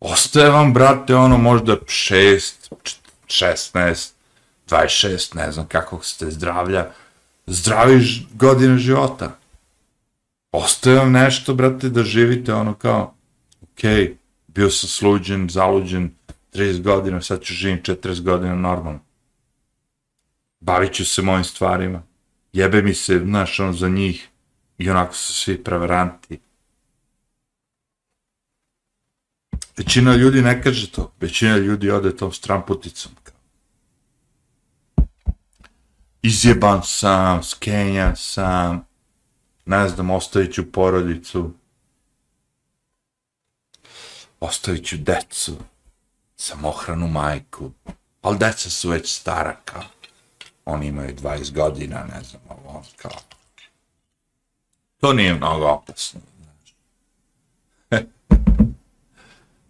ostaje 0.00 0.50
vam, 0.50 0.72
brate, 0.72 1.14
ono 1.14 1.38
možda 1.38 1.76
6, 1.76 2.72
16, 3.26 4.10
26, 4.68 5.36
ne 5.36 5.52
znam 5.52 5.66
kakvog 5.66 6.04
ste 6.04 6.30
zdravlja, 6.30 6.90
zdravi 7.46 8.26
godine 8.32 8.78
života. 8.78 9.38
Ostaje 10.52 10.96
vam 10.96 11.12
nešto, 11.12 11.54
brate, 11.54 11.88
da 11.88 12.02
živite 12.02 12.54
ono 12.54 12.74
kao, 12.74 13.14
ok, 13.62 13.80
bio 14.46 14.70
sam 14.70 14.88
sluđen, 14.88 15.48
zaluđen, 15.48 16.10
30 16.54 16.82
godina, 16.82 17.22
sad 17.22 17.42
ću 17.42 17.54
živim 17.54 17.82
40 17.82 18.22
godina 18.22 18.54
normalno. 18.54 19.00
Bavit 20.60 20.92
ću 20.92 21.04
se 21.04 21.22
mojim 21.22 21.44
stvarima. 21.44 22.02
Jebe 22.52 22.82
mi 22.82 22.94
se, 22.94 23.18
znaš, 23.18 23.60
ono, 23.60 23.72
za 23.72 23.88
njih. 23.88 24.28
I 24.78 24.90
onako 24.90 25.14
su 25.14 25.32
svi 25.32 25.64
prevaranti 25.64 26.38
Većina 29.78 30.16
ljudi 30.16 30.42
ne 30.42 30.62
kaže 30.62 30.90
to. 30.90 31.12
Većina 31.20 31.56
ljudi 31.56 31.90
ode 31.90 32.16
tom 32.16 32.32
stramputicom. 32.32 33.12
Izjeban 36.22 36.80
sam, 36.84 37.42
skenjan 37.42 38.16
sam, 38.16 38.84
ne 39.66 39.88
znam, 39.88 40.10
ostavit 40.10 40.54
ću 40.54 40.72
porodicu, 40.72 41.52
ostavit 44.40 44.86
ću 44.86 44.96
decu, 44.96 45.56
samohranu 46.36 47.08
majku, 47.08 47.70
ali 48.22 48.38
deca 48.38 48.70
su 48.70 48.88
već 48.88 49.14
stara, 49.14 49.56
kao, 49.64 49.82
oni 50.64 50.86
imaju 50.86 51.16
20 51.16 51.52
godina, 51.52 52.04
ne 52.14 52.22
znam, 52.22 52.42
ovo, 52.48 52.84
kao, 52.96 53.20
to 55.00 55.12
nije 55.12 55.34
mnogo 55.34 55.66
opasno, 55.66 56.20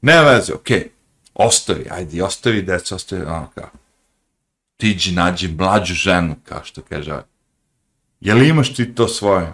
ne 0.02 0.22
veze, 0.24 0.54
okej, 0.54 0.78
okay. 0.78 0.88
ostavi, 1.34 1.86
ajde, 1.90 2.22
ostavi 2.22 2.62
deca, 2.62 2.94
ostavi, 2.94 3.22
ono, 3.22 3.50
kao, 3.54 3.68
tiđi, 4.76 5.12
nađi 5.12 5.48
mlađu 5.48 5.94
ženu, 5.94 6.36
kao 6.44 6.64
što 6.64 6.82
kaže, 6.82 7.12
ovaj. 7.12 7.24
je 8.20 8.34
li 8.34 8.48
imaš 8.48 8.74
ti 8.74 8.94
to 8.94 9.08
svoje? 9.08 9.52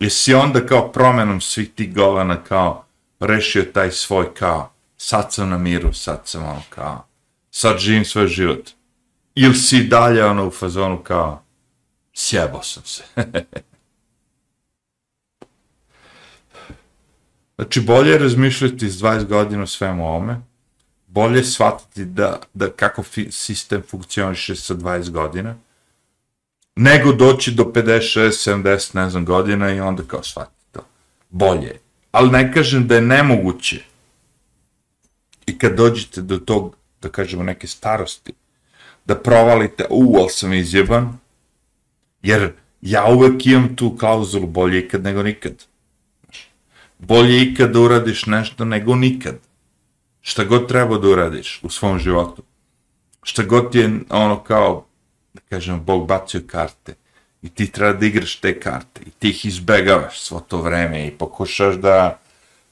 Jesi 0.00 0.34
onda 0.34 0.66
kao 0.66 0.92
promenom 0.92 1.40
svih 1.40 1.70
tih 1.74 1.94
govana 1.94 2.44
kao 2.44 2.84
rešio 3.20 3.62
taj 3.62 3.90
svoj 3.90 4.34
kao 4.34 4.72
sad 4.96 5.32
sam 5.32 5.48
na 5.48 5.58
miru, 5.58 5.92
sad 5.92 6.20
sam 6.24 6.44
ono 6.44 6.62
kao 6.68 7.06
sad 7.50 7.78
živim 7.78 8.04
svoj 8.04 8.26
život. 8.28 8.70
Ili 9.34 9.54
si 9.54 9.84
dalje 9.84 10.24
ono 10.24 10.46
u 10.46 10.50
fazonu 10.50 11.02
kao 11.02 11.42
sjebao 12.14 12.62
sam 12.62 12.82
se. 12.86 13.02
znači 17.60 17.80
bolje 17.80 18.10
je 18.10 18.18
razmišljati 18.18 18.90
s 18.90 19.00
20 19.00 19.24
godina 19.24 19.62
o 19.62 19.66
svemu 19.66 20.08
ovome, 20.08 20.40
bolje 21.06 21.44
shvatiti 21.44 22.04
da, 22.04 22.40
da 22.54 22.70
kako 22.70 23.02
fi, 23.02 23.28
sistem 23.32 23.82
funkcioniše 23.88 24.56
sa 24.56 24.74
20 24.74 25.10
godina, 25.10 25.56
nego 26.76 27.12
doći 27.12 27.50
do 27.50 27.64
56, 27.64 28.50
70, 28.50 28.94
ne 28.94 29.10
znam, 29.10 29.24
godina 29.24 29.72
i 29.72 29.80
onda 29.80 30.02
kao 30.02 30.22
shvatiti 30.22 30.64
to. 30.72 30.80
Bolje. 31.30 31.78
Ali 32.12 32.30
ne 32.30 32.52
kažem 32.52 32.86
da 32.88 32.94
je 32.94 33.00
nemoguće. 33.00 33.82
I 35.46 35.58
kad 35.58 35.76
dođete 35.76 36.22
do 36.22 36.38
tog, 36.38 36.76
da 37.02 37.08
kažemo, 37.08 37.42
neke 37.42 37.66
starosti, 37.66 38.32
da 39.04 39.14
provalite, 39.14 39.86
u, 39.90 40.16
ali 40.18 40.30
sam 40.30 40.52
izjeban, 40.52 41.18
jer 42.22 42.52
ja 42.80 43.06
uvek 43.06 43.46
imam 43.46 43.76
tu 43.76 43.96
klauzulu 43.98 44.46
bolje 44.46 44.78
ikad 44.78 45.02
nego 45.02 45.22
nikad. 45.22 45.69
Bolje 47.00 47.42
ikad 47.42 47.70
da 47.70 47.80
uradiš 47.80 48.26
nešto 48.26 48.64
nego 48.64 48.94
nikad. 48.94 49.38
Šta 50.20 50.44
god 50.44 50.68
treba 50.68 50.98
da 50.98 51.08
uradiš 51.08 51.60
u 51.62 51.70
svom 51.70 51.98
životu. 51.98 52.42
Šta 53.22 53.42
god 53.42 53.74
je 53.74 54.00
ono 54.10 54.42
kao 54.42 54.86
da 55.34 55.40
kažem, 55.48 55.84
Bog 55.84 56.06
bacio 56.06 56.40
karte 56.46 56.94
i 57.42 57.48
ti 57.48 57.72
treba 57.72 57.92
da 57.92 58.06
igraš 58.06 58.36
te 58.36 58.60
karte 58.60 59.00
i 59.06 59.10
ti 59.10 59.28
ih 59.30 59.44
izbegavaš 59.44 60.20
svo 60.20 60.40
to 60.40 60.62
vreme 60.62 61.06
i 61.06 61.10
pokušaš 61.10 61.74
da, 61.74 62.18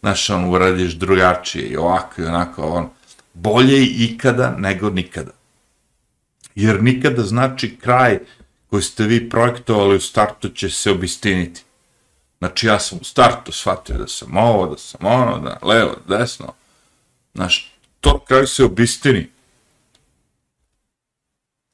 znaš, 0.00 0.30
on, 0.30 0.44
uradiš 0.44 0.92
drugačije 0.92 1.64
i 1.64 1.76
ovako 1.76 2.22
i 2.22 2.24
onako, 2.24 2.62
on, 2.62 2.88
bolje 3.34 3.84
ikada 3.84 4.54
nego 4.58 4.90
nikada. 4.90 5.32
Jer 6.54 6.82
nikada 6.82 7.22
znači 7.22 7.76
kraj 7.76 8.18
koji 8.70 8.82
ste 8.82 9.04
vi 9.04 9.28
projektovali 9.30 9.96
u 9.96 10.00
startu 10.00 10.48
će 10.48 10.70
se 10.70 10.90
obistiniti. 10.90 11.62
Znači 12.38 12.66
ja 12.66 12.78
sam 12.78 12.98
u 13.00 13.04
startu 13.04 13.52
shvatio 13.52 13.98
da 13.98 14.08
sam 14.08 14.36
ovo, 14.36 14.66
da 14.66 14.78
sam 14.78 15.06
ono, 15.06 15.38
da 15.38 15.58
levo, 15.62 15.96
desno. 16.08 16.52
Znaš, 17.34 17.72
to 18.00 18.18
kraj 18.18 18.46
se 18.46 18.64
obistini. 18.64 19.30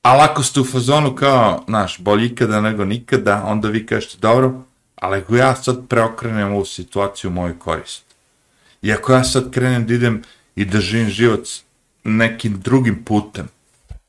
Ali 0.03 0.21
ako 0.21 0.43
ste 0.43 0.61
u 0.61 0.65
fazonu 0.65 1.15
kao, 1.15 1.65
znaš, 1.69 1.99
bolje 1.99 2.27
ikada 2.27 2.61
nego 2.61 2.85
nikada, 2.85 3.43
onda 3.47 3.69
vi 3.69 3.87
kažete, 3.87 4.17
dobro, 4.19 4.63
ali 4.95 5.19
ako 5.19 5.37
ja 5.37 5.57
sad 5.57 5.89
preokrenem 5.89 6.53
ovu 6.53 6.65
situaciju 6.65 7.31
u 7.31 7.35
moju 7.35 7.59
korist, 7.59 8.05
i 8.83 8.93
ako 8.93 9.13
ja 9.13 9.25
sad 9.25 9.51
krenem 9.51 9.87
da 9.87 9.95
idem 9.95 10.23
i 10.57 10.65
da 10.65 10.81
živim 10.81 11.09
život 11.09 11.49
nekim 12.05 12.61
drugim 12.61 13.05
putem, 13.05 13.49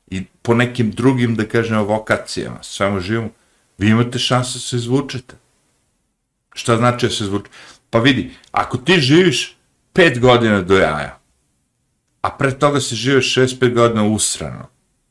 i 0.06 0.24
po 0.42 0.54
nekim 0.54 0.90
drugim, 0.90 1.34
da 1.34 1.48
kažem, 1.48 1.78
vokacijama, 1.78 2.62
svemu 2.62 3.00
živom, 3.00 3.30
vi 3.78 3.88
imate 3.88 4.18
šansu 4.18 4.58
da 4.58 4.62
se 4.62 4.76
izvučete. 4.76 5.34
Šta 6.56 6.76
znači 6.76 7.06
da 7.06 7.12
se 7.12 7.24
zvuči? 7.24 7.50
Pa 7.90 7.98
vidi, 7.98 8.30
ako 8.50 8.78
ti 8.78 9.00
živiš 9.00 9.56
pet 9.92 10.20
godina 10.20 10.62
do 10.62 10.78
jaja, 10.78 11.18
a 12.20 12.30
pre 12.30 12.58
toga 12.58 12.80
se 12.80 12.94
živiš 12.94 13.32
šest, 13.32 13.60
pet 13.60 13.74
godina 13.74 14.04
usrano, 14.04 14.68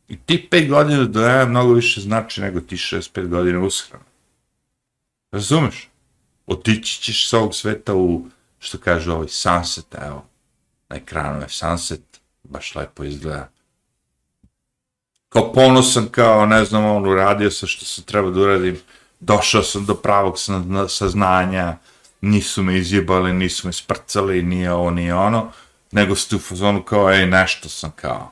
I 0.07 0.17
ti 0.17 0.47
pet 0.51 0.69
godina 0.69 1.03
do 1.03 1.21
jaja 1.21 1.45
mnogo 1.45 1.73
više 1.73 2.01
znači 2.01 2.41
nego 2.41 2.61
ti 2.61 2.77
šest, 2.77 3.13
pet 3.13 3.27
godina 3.29 3.59
usrano. 3.59 4.03
Razumeš? 5.31 5.89
Otići 6.47 7.01
ćeš 7.01 7.29
sa 7.29 7.37
ovog 7.37 7.55
sveta 7.55 7.95
u, 7.95 8.29
što 8.59 8.77
kaže 8.77 9.11
ovaj, 9.11 9.27
sunset, 9.27 9.95
evo, 10.01 10.25
na 10.89 10.95
ekranu 10.95 11.41
je 11.41 11.49
sunset, 11.49 12.01
baš 12.43 12.75
lepo 12.75 13.03
izgleda. 13.03 13.49
Kao 15.29 15.53
ponosan, 15.53 16.07
kao, 16.07 16.45
ne 16.45 16.65
znam, 16.65 16.85
on 16.85 17.07
uradio 17.07 17.51
sa 17.51 17.67
što 17.67 17.85
se 17.85 18.03
treba 18.03 18.29
da 18.29 18.41
uradim, 18.41 18.79
došao 19.19 19.63
sam 19.63 19.85
do 19.85 19.95
pravog 19.95 20.35
saznanja, 20.89 21.77
nisu 22.21 22.63
me 22.63 22.77
izjebali, 22.77 23.33
nisu 23.33 23.67
me 23.67 23.73
sprcali, 23.73 24.43
nije 24.43 24.71
ovo, 24.71 24.91
nije 24.91 25.15
ono, 25.15 25.51
nego 25.91 26.15
ste 26.15 26.35
u 26.35 26.39
fazonu 26.39 26.83
kao, 26.83 27.11
ej, 27.11 27.25
nešto 27.25 27.69
sam 27.69 27.91
kao, 27.95 28.31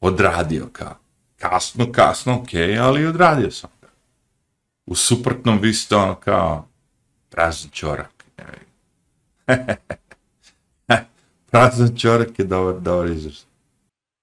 odradio 0.00 0.68
kao. 0.72 0.94
Kasno, 1.36 1.92
kasno, 1.92 2.40
okej, 2.40 2.68
okay, 2.68 2.82
ali 2.82 3.06
odradio 3.06 3.50
sam. 3.50 3.70
U 4.86 4.94
suprotnom 4.94 5.58
vi 5.58 5.74
ste 5.74 5.96
ono 5.96 6.14
kao 6.14 6.68
prazan 7.30 7.70
čorak. 7.70 8.24
prazan 11.50 11.96
čorak 11.96 12.38
je 12.38 12.44
dobar, 12.44 12.80
dobar 12.80 13.10
izraz. 13.10 13.42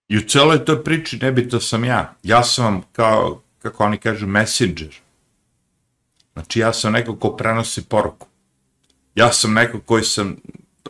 I 0.08 0.18
u 0.18 0.22
celoj 0.22 0.66
toj 0.66 0.84
priči 0.84 1.18
nebito 1.18 1.60
sam 1.60 1.86
ja. 1.86 2.14
Ja 2.24 2.44
sam 2.44 2.66
vam 2.66 2.82
kao, 2.92 3.42
kako 3.60 3.84
oni 3.84 3.98
kažu, 3.98 4.28
messenger. 4.28 4.96
Znači 6.36 6.60
ja 6.60 6.74
sam 6.74 6.94
neko 6.94 7.16
ko 7.16 7.36
prenosi 7.36 7.84
poruku. 7.84 8.28
Ja 9.16 9.32
sam 9.32 9.54
neko 9.54 9.80
koji 9.80 10.04
sam, 10.04 10.36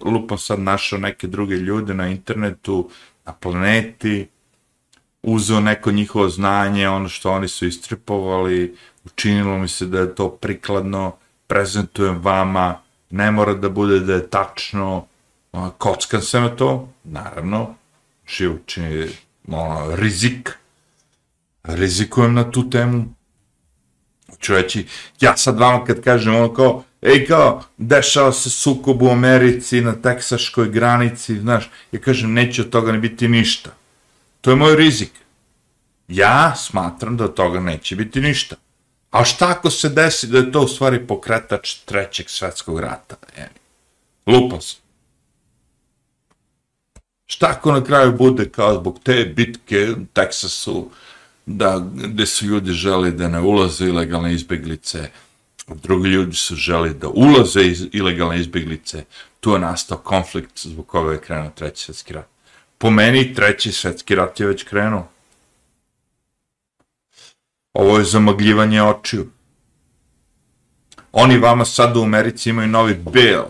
lupom 0.01 0.37
sad 0.37 0.59
našao 0.59 0.99
neke 0.99 1.27
druge 1.27 1.55
ljude 1.55 1.93
na 1.93 2.07
internetu, 2.07 2.89
na 3.25 3.33
planeti, 3.33 4.27
uzeo 5.23 5.59
neko 5.59 5.91
njihovo 5.91 6.29
znanje, 6.29 6.89
ono 6.89 7.09
što 7.09 7.31
oni 7.31 7.47
su 7.47 7.67
istripovali, 7.67 8.75
učinilo 9.05 9.57
mi 9.57 9.67
se 9.67 9.85
da 9.85 9.99
je 9.99 10.15
to 10.15 10.29
prikladno, 10.29 11.15
prezentujem 11.47 12.21
vama, 12.21 12.79
ne 13.09 13.31
mora 13.31 13.53
da 13.53 13.69
bude 13.69 13.99
da 13.99 14.13
je 14.13 14.29
tačno, 14.29 15.05
kockan 15.77 16.21
se 16.21 16.39
na 16.39 16.49
to, 16.49 16.89
naravno, 17.03 17.75
životni 18.27 19.07
ono, 19.47 19.95
rizik, 19.95 20.57
rizikujem 21.63 22.33
na 22.33 22.51
tu 22.51 22.69
temu, 22.69 23.14
ću 24.39 24.53
reći, 24.53 24.85
ja 25.21 25.37
sad 25.37 25.59
vama 25.59 25.85
kad 25.85 26.01
kažem 26.01 26.35
ono 26.35 26.53
kao, 26.53 26.83
ej 27.01 27.25
kao, 27.25 27.63
dešava 27.77 28.31
se 28.31 28.49
sukob 28.49 29.01
u 29.01 29.09
Americi 29.09 29.81
na 29.81 30.01
teksaškoj 30.01 30.69
granici, 30.69 31.39
znaš, 31.39 31.69
ja 31.91 31.99
kažem, 31.99 32.33
neće 32.33 32.61
od 32.61 32.69
toga 32.69 32.91
ne 32.91 32.97
biti 32.97 33.27
ništa. 33.27 33.69
To 34.41 34.49
je 34.49 34.55
moj 34.55 34.75
rizik. 34.75 35.11
Ja 36.07 36.55
smatram 36.55 37.17
da 37.17 37.23
od 37.23 37.33
toga 37.33 37.59
neće 37.59 37.95
biti 37.95 38.21
ništa. 38.21 38.55
A 39.11 39.23
šta 39.23 39.49
ako 39.49 39.69
se 39.69 39.89
desi 39.89 40.27
da 40.27 40.37
je 40.37 40.51
to 40.51 40.61
u 40.61 40.67
stvari 40.67 41.07
pokretač 41.07 41.73
trećeg 41.85 42.29
svetskog 42.29 42.79
rata? 42.79 43.15
E? 43.37 43.47
Lupa 44.27 44.61
se. 44.61 44.75
Šta 47.25 47.47
ako 47.47 47.71
na 47.71 47.83
kraju 47.83 48.17
bude 48.17 48.49
kao 48.49 48.73
zbog 48.73 48.99
te 49.03 49.25
bitke 49.25 49.91
u 49.91 50.05
Teksasu, 50.13 50.91
da, 51.45 51.85
gde 51.93 52.25
su 52.25 52.45
ljudi 52.45 52.71
želi 52.71 53.11
da 53.11 53.27
ne 53.27 53.39
ulaze 53.39 53.85
ilegalne 53.85 54.33
izbjeglice, 54.33 55.09
drugi 55.67 56.09
ljudi 56.09 56.35
su 56.35 56.55
želi 56.55 56.93
da 56.93 57.07
ulaze 57.07 57.61
iz 57.61 57.87
ilegalne 57.91 58.39
izbjeglice, 58.39 59.03
tu 59.39 59.51
je 59.51 59.59
nastao 59.59 59.97
konflikt 59.97 60.59
zbog 60.59 60.87
koga 60.87 61.11
je 61.11 61.21
krenuo 61.21 61.49
treći 61.55 61.83
svjetski 61.83 62.13
rat 62.13 62.35
po 62.77 62.89
meni 62.89 63.33
treći 63.33 63.71
svjetski 63.71 64.15
rat 64.15 64.39
je 64.39 64.47
već 64.47 64.63
krenuo. 64.63 65.07
Ovo 67.73 67.97
je 67.97 68.03
zamagljivanje 68.03 68.83
očiju. 68.83 69.29
Oni 71.11 71.37
vama 71.37 71.65
sad 71.65 71.97
u 71.97 72.03
Americi 72.03 72.49
imaju 72.49 72.67
novi 72.67 72.93
bill, 72.93 73.43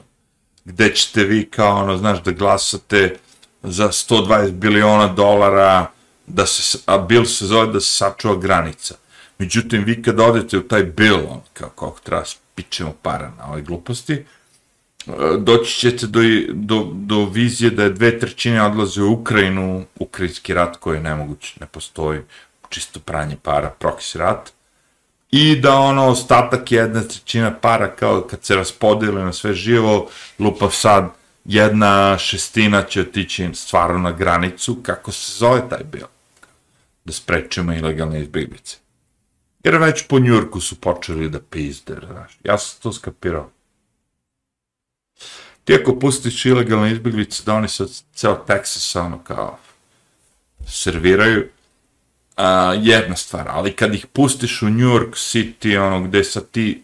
gde 0.66 0.96
ćete 0.96 1.24
vi 1.24 1.50
kao, 1.50 1.84
ono, 1.84 1.98
znaš, 1.98 2.24
da 2.24 2.32
glasate 2.32 3.18
za 3.64 3.88
120 3.88 4.52
biliona 4.52 5.08
dolara, 5.08 5.92
da 6.28 6.46
se, 6.46 6.78
a 6.86 6.98
bil 6.98 7.26
se 7.26 7.46
zove 7.46 7.74
da 7.74 7.80
se 7.80 7.92
sačuva 7.92 8.36
granica. 8.36 8.96
Međutim, 9.38 9.84
vi 9.84 10.02
kad 10.04 10.20
odete 10.20 10.58
u 10.58 10.68
taj 10.68 10.84
bil, 10.84 11.16
on, 11.16 11.42
kao 11.54 11.70
kako 11.70 12.00
treba 12.04 12.24
spičemo 12.26 12.94
para 13.02 13.32
na 13.38 13.52
ove 13.52 13.62
gluposti, 13.62 14.14
e, 14.14 14.24
doći 15.40 15.80
ćete 15.80 16.08
do, 16.08 16.20
do, 16.54 16.92
do 16.94 17.26
vizije 17.26 17.70
da 17.72 17.84
je 17.84 17.90
dve 17.90 18.20
trećine 18.20 18.64
odlaze 18.64 19.02
u 19.02 19.14
Ukrajinu, 19.14 19.86
ukrajinski 20.00 20.54
rat 20.54 20.78
koji 20.78 20.98
je 20.98 21.04
nemoguć, 21.04 21.56
ne 21.60 21.68
postoji, 21.68 22.22
čisto 22.70 23.00
pranje 23.00 23.38
para, 23.44 23.74
proxy 23.80 24.18
rat, 24.18 24.52
i 25.32 25.56
da 25.56 25.76
ono 25.76 26.08
ostatak 26.08 26.72
jedna 26.72 27.02
trećina 27.02 27.54
para 27.54 27.96
kao 27.96 28.22
kad 28.22 28.44
se 28.44 28.56
raspodijeli 28.56 29.24
na 29.24 29.34
sve 29.34 29.54
živo, 29.54 30.10
lupa 30.40 30.70
sad 30.70 31.10
jedna 31.46 32.18
šestina 32.18 32.84
će 32.84 33.02
otići 33.02 33.50
stvarno 33.54 34.00
na 34.00 34.12
granicu, 34.12 34.78
kako 34.84 35.12
se 35.12 35.32
zove 35.38 35.70
taj 35.70 35.84
bil, 35.84 36.06
da 37.06 37.14
sprečemo 37.14 37.74
ilegalne 37.74 38.22
izbjeglice. 38.22 38.78
Jer 39.64 39.78
već 39.78 40.08
po 40.08 40.20
Njurku 40.20 40.62
su 40.62 40.76
počeli 40.82 41.30
da 41.30 41.40
pizde, 41.40 41.96
znaš. 42.08 42.38
Ja 42.44 42.58
sam 42.58 42.82
to 42.82 42.94
skapirao. 42.94 43.50
Ti 45.64 45.76
ako 45.76 46.00
pustiš 46.00 46.46
ilegalne 46.46 46.92
izbjeglice, 46.92 47.44
da 47.46 47.54
oni 47.54 47.68
sad 47.68 47.90
ceo 48.14 48.46
Texas 48.48 49.00
ono 49.00 49.20
kao 49.24 49.58
serviraju, 50.68 51.50
a, 52.38 52.74
jedna 52.82 53.16
stvar, 53.16 53.48
ali 53.50 53.76
kad 53.76 53.96
ih 53.96 54.08
pustiš 54.08 54.62
u 54.62 54.70
New 54.70 54.90
York 54.90 55.12
City, 55.12 55.78
ono, 55.78 56.02
gde 56.02 56.24
sa 56.24 56.42
ti, 56.42 56.84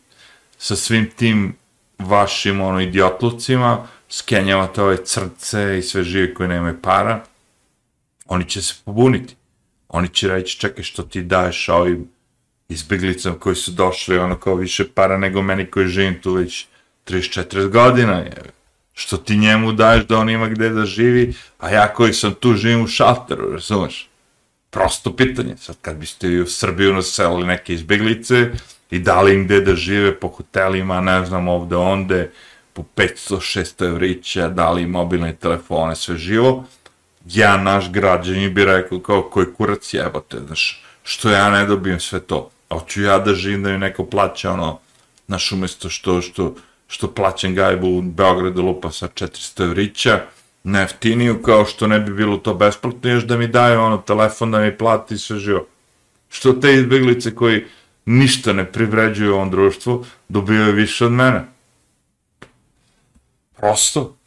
sa 0.58 0.76
svim 0.76 1.10
tim 1.16 1.56
vašim, 2.00 2.62
ono, 2.62 2.82
idiotlucima, 2.82 3.88
skenjavate 4.10 4.82
ove 4.82 5.06
crce 5.06 5.78
i 5.80 5.82
sve 5.82 6.04
žive 6.04 6.34
koje 6.34 6.50
nemaju 6.50 6.82
para, 6.82 7.24
oni 8.26 8.50
će 8.50 8.62
se 8.62 8.74
pobuniti. 8.86 9.36
Oni 9.94 10.08
će 10.08 10.28
reći, 10.28 10.60
čekaj, 10.60 10.84
što 10.84 11.04
ti 11.04 11.22
daješ 11.22 11.70
ovim 11.70 12.08
izbjeglicama 12.70 13.40
koji 13.40 13.56
su 13.56 13.72
došli, 13.72 14.18
ono, 14.18 14.36
kao 14.40 14.56
više 14.56 14.88
para 14.88 15.18
nego 15.18 15.42
meni 15.42 15.66
koji 15.66 15.88
živim 15.88 16.22
tu 16.22 16.34
već 16.34 16.68
34 17.08 17.70
godina, 17.70 18.18
je. 18.18 18.42
Što 18.94 19.18
ti 19.18 19.38
njemu 19.38 19.72
daješ 19.72 20.06
da 20.06 20.18
on 20.18 20.30
ima 20.30 20.48
gde 20.48 20.70
da 20.70 20.86
živi, 20.86 21.34
a 21.60 21.70
ja 21.70 21.94
koji 21.94 22.14
sam 22.14 22.34
tu 22.34 22.54
živim 22.54 22.84
u 22.84 22.88
šalteru, 22.88 23.52
razumeš? 23.52 24.12
prosto 24.72 25.16
pitanje. 25.16 25.58
Sad 25.58 25.76
kad 25.82 25.98
biste 25.98 26.42
u 26.42 26.48
Srbiju 26.48 26.94
naselili 26.94 27.48
neke 27.48 27.74
izbjeglice 27.74 28.52
i 28.92 29.00
dali 29.00 29.34
im 29.34 29.46
gde 29.46 29.62
da 29.62 29.76
žive 29.76 30.20
po 30.20 30.28
hotelima, 30.28 31.02
ne 31.02 31.26
znam, 31.26 31.48
ovde, 31.48 31.76
onde, 31.76 32.32
po 32.74 32.84
500-600 32.96 33.86
evrića, 33.86 34.50
dali 34.50 34.88
mobilne 34.88 35.36
telefone, 35.36 35.96
sve 35.96 36.18
živo, 36.18 36.66
ja, 37.26 37.58
naš 37.58 37.92
građanin, 37.92 38.54
bi 38.54 38.66
rekao 38.66 39.00
kao 39.00 39.22
koji 39.22 39.54
kurac 39.58 39.94
jebote, 39.94 40.40
znaš, 40.40 40.84
što 41.04 41.30
ja 41.30 41.50
ne 41.50 41.66
dobijem 41.66 42.00
sve 42.00 42.20
to. 42.20 42.50
a 42.70 42.80
Hoću 42.80 43.02
ja 43.02 43.20
da 43.20 43.34
živim 43.34 43.64
da 43.64 43.70
mi 43.70 43.78
neko 43.78 44.06
plaća 44.06 44.52
ono, 44.52 44.80
naš 45.28 45.52
umjesto 45.52 45.90
što, 45.90 46.22
što, 46.22 46.56
što 46.88 47.14
plaćam 47.14 47.56
gajbu 47.56 47.88
u 47.88 48.02
Beogradu 48.02 48.62
lupa 48.62 48.92
sa 48.92 49.08
400 49.08 49.64
evrića, 49.64 50.22
neftiniju, 50.64 51.42
kao 51.42 51.66
što 51.66 51.88
ne 51.88 52.00
bi 52.00 52.14
bilo 52.14 52.38
to 52.38 52.54
besplatno, 52.54 53.10
još 53.10 53.24
da 53.24 53.38
mi 53.38 53.48
daju 53.48 53.82
ono 53.82 53.98
telefon 53.98 54.52
da 54.52 54.60
mi 54.60 54.78
plati 54.78 55.18
sve 55.18 55.40
živo. 55.40 55.66
Što 56.30 56.54
te 56.54 56.74
izbjeglice 56.74 57.36
koji 57.36 57.66
ništa 58.06 58.54
ne 58.54 58.72
privređuju 58.72 59.34
ovom 59.34 59.52
društvu, 59.52 60.06
dobijaju 60.30 60.74
više 60.74 61.06
od 61.06 61.12
mene. 61.12 61.46
Prosto, 63.58 64.18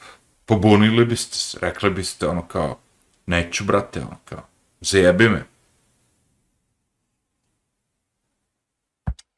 pobunili 0.47 1.05
biste 1.05 1.37
se, 1.37 1.59
rekli 1.61 1.91
biste 1.91 2.27
ono 2.27 2.43
kao, 2.43 2.79
neću 3.27 3.65
brate, 3.65 4.01
ono 4.01 4.17
kao, 4.25 4.43
zajebi 4.81 5.29
me. 5.29 5.45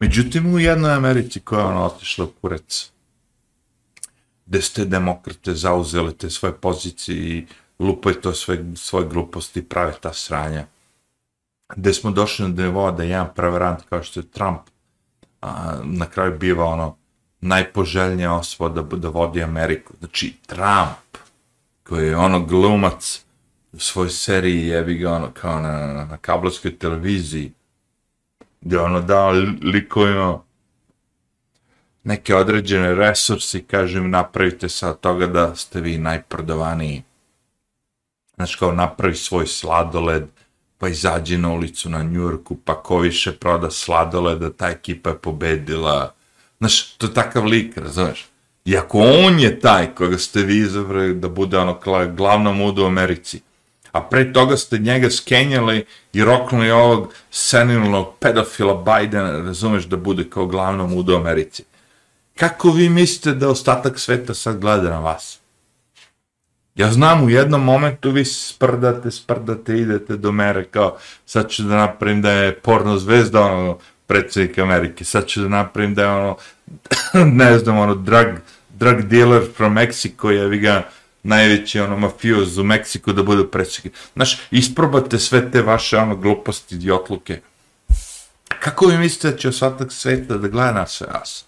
Međutim, 0.00 0.54
u 0.54 0.58
jednoj 0.58 0.92
Americi 0.92 1.40
koja 1.40 1.60
je 1.60 1.66
ono 1.66 1.84
otišla 1.84 2.24
u 2.24 2.28
kurec, 2.40 2.90
gde 4.46 4.62
ste 4.62 4.84
demokrate 4.84 5.54
zauzeli 5.54 6.18
te 6.18 6.30
svoje 6.30 6.54
pozicije 6.54 7.18
i 7.18 7.46
lupaju 7.78 8.20
to 8.20 8.32
sve, 8.32 8.64
svoje 8.76 9.08
gluposti 9.08 9.60
i 9.60 9.64
prave 9.64 9.92
ta 10.00 10.12
sranja. 10.12 10.66
Gde 11.76 11.92
smo 11.92 12.10
došli 12.10 12.48
na 12.48 12.62
nivoa 12.62 12.90
da 12.90 13.02
jedan 13.02 13.28
prevarant 13.34 13.82
kao 13.88 14.02
što 14.02 14.20
je 14.20 14.30
Trump 14.30 14.60
a, 15.40 15.80
na 15.84 16.06
kraju 16.06 16.38
biva 16.38 16.64
ono 16.64 16.96
najpoželjnija 17.40 18.34
osoba 18.34 18.82
da, 18.82 18.96
da 18.96 19.08
vodi 19.08 19.42
Ameriku. 19.42 19.92
Znači, 19.98 20.36
Trump, 20.46 21.16
koji 21.82 22.06
je 22.06 22.16
ono 22.16 22.40
glumac 22.40 23.25
u 23.76 23.78
svojoj 23.78 24.10
seriji, 24.10 24.66
jebi 24.66 24.94
ga 24.94 25.12
ono 25.12 25.30
kao 25.30 25.60
na, 25.60 25.86
na, 25.86 26.04
na 26.04 26.16
kablovskoj 26.16 26.78
televiziji, 26.78 27.52
gdje 28.60 28.78
ono 28.80 29.00
dao 29.00 29.30
likovima 29.62 30.38
neke 32.04 32.34
određene 32.34 32.94
resursi, 32.94 33.62
kažem, 33.62 34.10
napravite 34.10 34.68
sa 34.68 34.94
toga 34.94 35.26
da 35.26 35.54
ste 35.54 35.80
vi 35.80 35.98
najprodavaniji. 35.98 37.02
Znači, 38.34 38.58
kao 38.58 38.72
napravi 38.72 39.14
svoj 39.14 39.46
sladoled, 39.46 40.24
pa 40.78 40.88
izađe 40.88 41.38
na 41.38 41.52
ulicu 41.52 41.90
na 41.90 42.02
Njurku, 42.02 42.56
pa 42.64 42.82
ko 42.82 42.98
više 42.98 43.32
proda 43.32 43.70
sladoleda, 43.70 44.52
ta 44.52 44.68
ekipa 44.68 45.10
je 45.10 45.18
pobedila. 45.18 46.14
Znaš, 46.58 46.94
to 46.94 47.06
je 47.06 47.14
takav 47.14 47.44
lik, 47.44 47.76
razumeš? 47.76 48.26
I 48.64 48.76
ako 48.76 48.98
on 48.98 49.40
je 49.40 49.60
taj 49.60 49.94
koga 49.94 50.18
ste 50.18 50.42
vi 50.42 50.58
izabrali 50.58 51.14
da 51.14 51.28
bude 51.28 51.58
ono 51.58 51.78
glavna 52.16 52.52
muda 52.52 52.82
u 52.82 52.86
Americi, 52.86 53.40
a 53.96 54.00
pre 54.10 54.32
toga 54.32 54.56
ste 54.56 54.78
njega 54.78 55.10
skenjali 55.10 55.84
i 56.12 56.24
roknuli 56.24 56.70
ovog 56.70 57.14
senilnog 57.30 58.14
pedofila 58.20 58.74
Bidena, 58.74 59.30
razumeš, 59.30 59.84
da 59.84 59.96
bude 59.96 60.30
kao 60.30 60.46
glavnom 60.46 60.92
u 60.92 61.16
Americi. 61.16 61.64
Kako 62.36 62.70
vi 62.70 62.88
mislite 62.88 63.32
da 63.32 63.48
ostatak 63.48 63.98
sveta 63.98 64.34
sad 64.34 64.60
gleda 64.60 64.90
na 64.90 64.98
vas? 64.98 65.40
Ja 66.74 66.92
znam, 66.92 67.24
u 67.24 67.30
jednom 67.30 67.64
momentu 67.64 68.10
vi 68.10 68.24
sprdate, 68.24 69.10
sprdate, 69.10 69.78
idete 69.78 70.16
do 70.16 70.32
mere 70.32 70.64
kao 70.64 70.96
sad 71.26 71.50
ću 71.50 71.62
da 71.62 71.76
napravim 71.76 72.22
da 72.22 72.30
je 72.30 72.54
porno 72.54 72.98
zvezda 72.98 73.40
ono 73.40 73.78
predsjednik 74.06 74.58
Amerike, 74.58 75.04
sad 75.04 75.26
ću 75.26 75.40
da 75.40 75.48
napravim 75.48 75.94
da 75.94 76.02
je 76.02 76.08
ono, 76.08 76.36
ne 77.42 77.58
znam, 77.58 77.78
ono, 77.78 77.94
drug, 77.94 78.26
drug 78.68 79.02
dealer 79.02 79.42
from 79.56 79.74
Mexico, 79.74 80.28
je 80.28 80.48
vi 80.48 80.58
ga 80.58 80.88
najveći 81.26 81.80
ono 81.80 81.96
mafioz 81.96 82.58
u 82.58 82.64
Meksiku 82.64 83.12
da 83.12 83.22
bude 83.22 83.46
predsjednik. 83.50 83.94
Znaš, 84.14 84.38
isprobate 84.50 85.18
sve 85.18 85.50
te 85.50 85.62
vaše 85.62 85.98
ono 85.98 86.16
gluposti, 86.16 86.74
idiotluke. 86.74 87.40
Kako 88.60 88.86
vi 88.86 88.98
mislite 88.98 89.30
da 89.30 89.36
će 89.36 89.48
ostatak 89.48 89.92
sveta 89.92 90.36
da 90.36 90.48
gleda 90.48 90.72
na 90.72 90.86
sve 90.86 91.06
vas? 91.06 91.44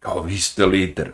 Kao 0.00 0.22
vi 0.22 0.38
ste 0.38 0.66
lider. 0.66 1.10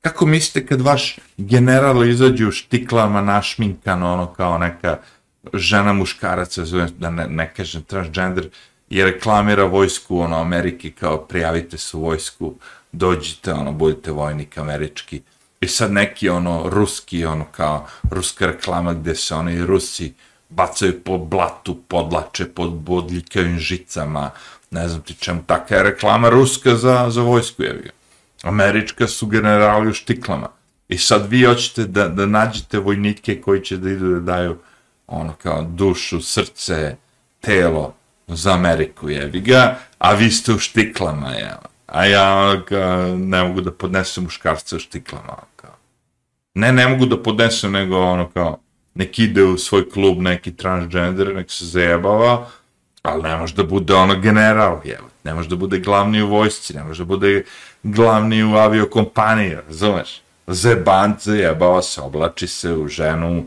Kako 0.00 0.26
mislite 0.26 0.66
kad 0.66 0.80
vaš 0.80 1.18
general 1.36 2.04
izađe 2.04 2.46
u 2.46 2.50
štiklama 2.50 3.22
našminkano, 3.22 4.12
ono 4.12 4.34
kao 4.34 4.58
neka 4.58 4.98
žena 5.54 5.92
muškaraca, 5.92 6.62
da 6.98 7.10
ne, 7.10 7.26
ne 7.26 7.54
kažem 7.54 7.82
transgender, 7.82 8.48
i 8.90 9.04
reklamira 9.04 9.64
vojsku 9.64 10.18
ono, 10.18 10.40
Amerike 10.40 10.90
kao 10.90 11.18
prijavite 11.18 11.78
se 11.78 11.96
u 11.96 12.00
vojsku, 12.00 12.54
dođite, 12.92 13.52
ono, 13.52 13.72
budite 13.72 14.10
vojnik 14.10 14.58
američki. 14.58 15.22
I 15.60 15.68
sad 15.68 15.92
neki 15.92 16.28
ono 16.28 16.68
ruski, 16.68 17.24
ono 17.24 17.44
kao 17.44 17.86
ruska 18.10 18.46
reklama 18.46 18.94
gde 18.94 19.14
se 19.14 19.34
oni 19.34 19.66
Rusi 19.66 20.14
bacaju 20.48 21.00
po 21.04 21.18
blatu, 21.18 21.82
podlače, 21.88 22.48
pod 22.48 22.72
bodljikavim 22.72 23.58
žicama, 23.58 24.30
ne 24.70 24.88
znam 24.88 25.02
ti 25.02 25.14
čemu, 25.14 25.42
taka 25.46 25.76
je 25.76 25.82
reklama 25.82 26.28
ruska 26.28 26.74
za, 26.76 27.10
za 27.10 27.22
vojsku, 27.22 27.62
jevi 27.62 27.82
ga. 27.82 27.90
Američka 28.42 29.06
su 29.06 29.26
generali 29.26 29.90
u 29.90 29.94
štiklama. 29.94 30.48
I 30.88 30.98
sad 30.98 31.30
vi 31.30 31.44
hoćete 31.44 31.84
da, 31.84 32.08
da 32.08 32.26
nađete 32.26 32.78
vojnike 32.78 33.40
koji 33.40 33.60
će 33.60 33.76
da 33.76 33.90
idu 33.90 34.08
da 34.08 34.20
daju 34.20 34.58
ono 35.06 35.32
kao 35.32 35.62
dušu, 35.62 36.20
srce, 36.20 36.96
telo 37.40 37.94
za 38.26 38.52
Ameriku, 38.52 39.10
jevi 39.10 39.40
ga, 39.40 39.78
a 39.98 40.12
vi 40.12 40.30
ste 40.30 40.52
u 40.52 40.58
štiklama, 40.58 41.30
jevi. 41.30 41.77
A 41.88 42.04
ja 42.04 42.56
ga, 42.68 43.14
ne 43.16 43.44
mogu 43.44 43.60
da 43.60 43.72
podnesem 43.72 44.24
muškarce 44.24 44.76
u 44.76 44.78
štiklama, 44.78 45.36
kao. 45.56 45.74
Ne, 46.54 46.72
ne 46.72 46.88
mogu 46.88 47.06
da 47.06 47.22
podnesem, 47.22 47.72
nego 47.72 47.98
ono 47.98 48.28
kao, 48.30 48.58
nek 48.94 49.18
ide 49.18 49.44
u 49.44 49.58
svoj 49.58 49.90
klub 49.90 50.18
neki 50.22 50.56
transgender, 50.56 51.34
nek 51.34 51.50
se 51.50 51.64
zajebava, 51.64 52.46
ali 53.02 53.22
ne 53.22 53.36
može 53.36 53.54
da 53.54 53.64
bude 53.64 53.94
ono 53.94 54.20
general, 54.20 54.80
jevo. 54.84 55.08
ne 55.24 55.34
može 55.34 55.48
da 55.48 55.56
bude 55.56 55.78
glavni 55.78 56.22
u 56.22 56.28
vojsci, 56.28 56.74
ne 56.74 56.84
može 56.84 57.04
da 57.04 57.08
bude 57.08 57.44
glavni 57.82 58.44
u 58.44 58.56
aviokompaniji, 58.56 59.56
razumeš? 59.68 60.20
Zebance, 60.46 61.30
jebava 61.30 61.82
se, 61.82 62.00
oblači 62.00 62.46
se 62.46 62.72
u 62.72 62.88
ženu, 62.88 63.44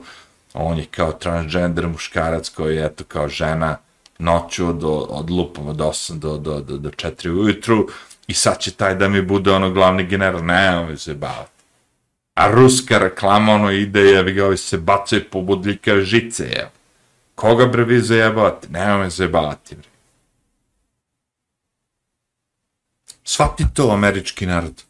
on 0.54 0.78
je 0.78 0.86
kao 0.86 1.12
transgender 1.12 1.88
muškarac 1.88 2.50
koji 2.50 2.76
je 2.76 2.86
eto 2.86 3.04
kao 3.04 3.28
žena 3.28 3.78
noću 4.20 4.68
od, 4.68 4.84
od 5.10 5.30
lupom 5.30 5.68
od 5.68 5.78
8 5.78 6.20
do, 6.20 6.38
do, 6.38 6.60
do, 6.62 6.78
do 6.78 6.90
4 6.90 7.30
ujutru 7.30 7.88
i 8.28 8.34
sad 8.34 8.60
će 8.60 8.72
taj 8.72 8.96
da 8.96 9.10
mi 9.10 9.22
bude 9.22 9.52
ono 9.52 9.72
glavni 9.72 10.06
general, 10.06 10.46
ne, 10.46 10.78
ovi 10.78 10.98
se 10.98 11.14
bavati. 11.14 11.64
A 12.34 12.52
ruska 12.52 12.98
reklama 12.98 13.54
ono 13.54 13.72
ide, 13.72 14.00
jevi 14.00 14.34
ga, 14.34 14.46
ovi 14.46 14.58
se 14.58 14.78
bacaju 14.78 15.24
po 15.32 15.42
budljika 15.42 16.02
žice, 16.02 16.44
jevi. 16.44 16.70
Koga 17.36 17.66
bre 17.66 17.84
vi 17.84 18.00
zajebavate? 18.00 18.68
Nema 18.70 18.98
me 18.98 19.10
zajebavati, 19.10 19.76
bre. 19.76 19.88
Svati 23.24 23.66
to, 23.74 23.92
američki 23.92 24.46
narod. 24.46 24.84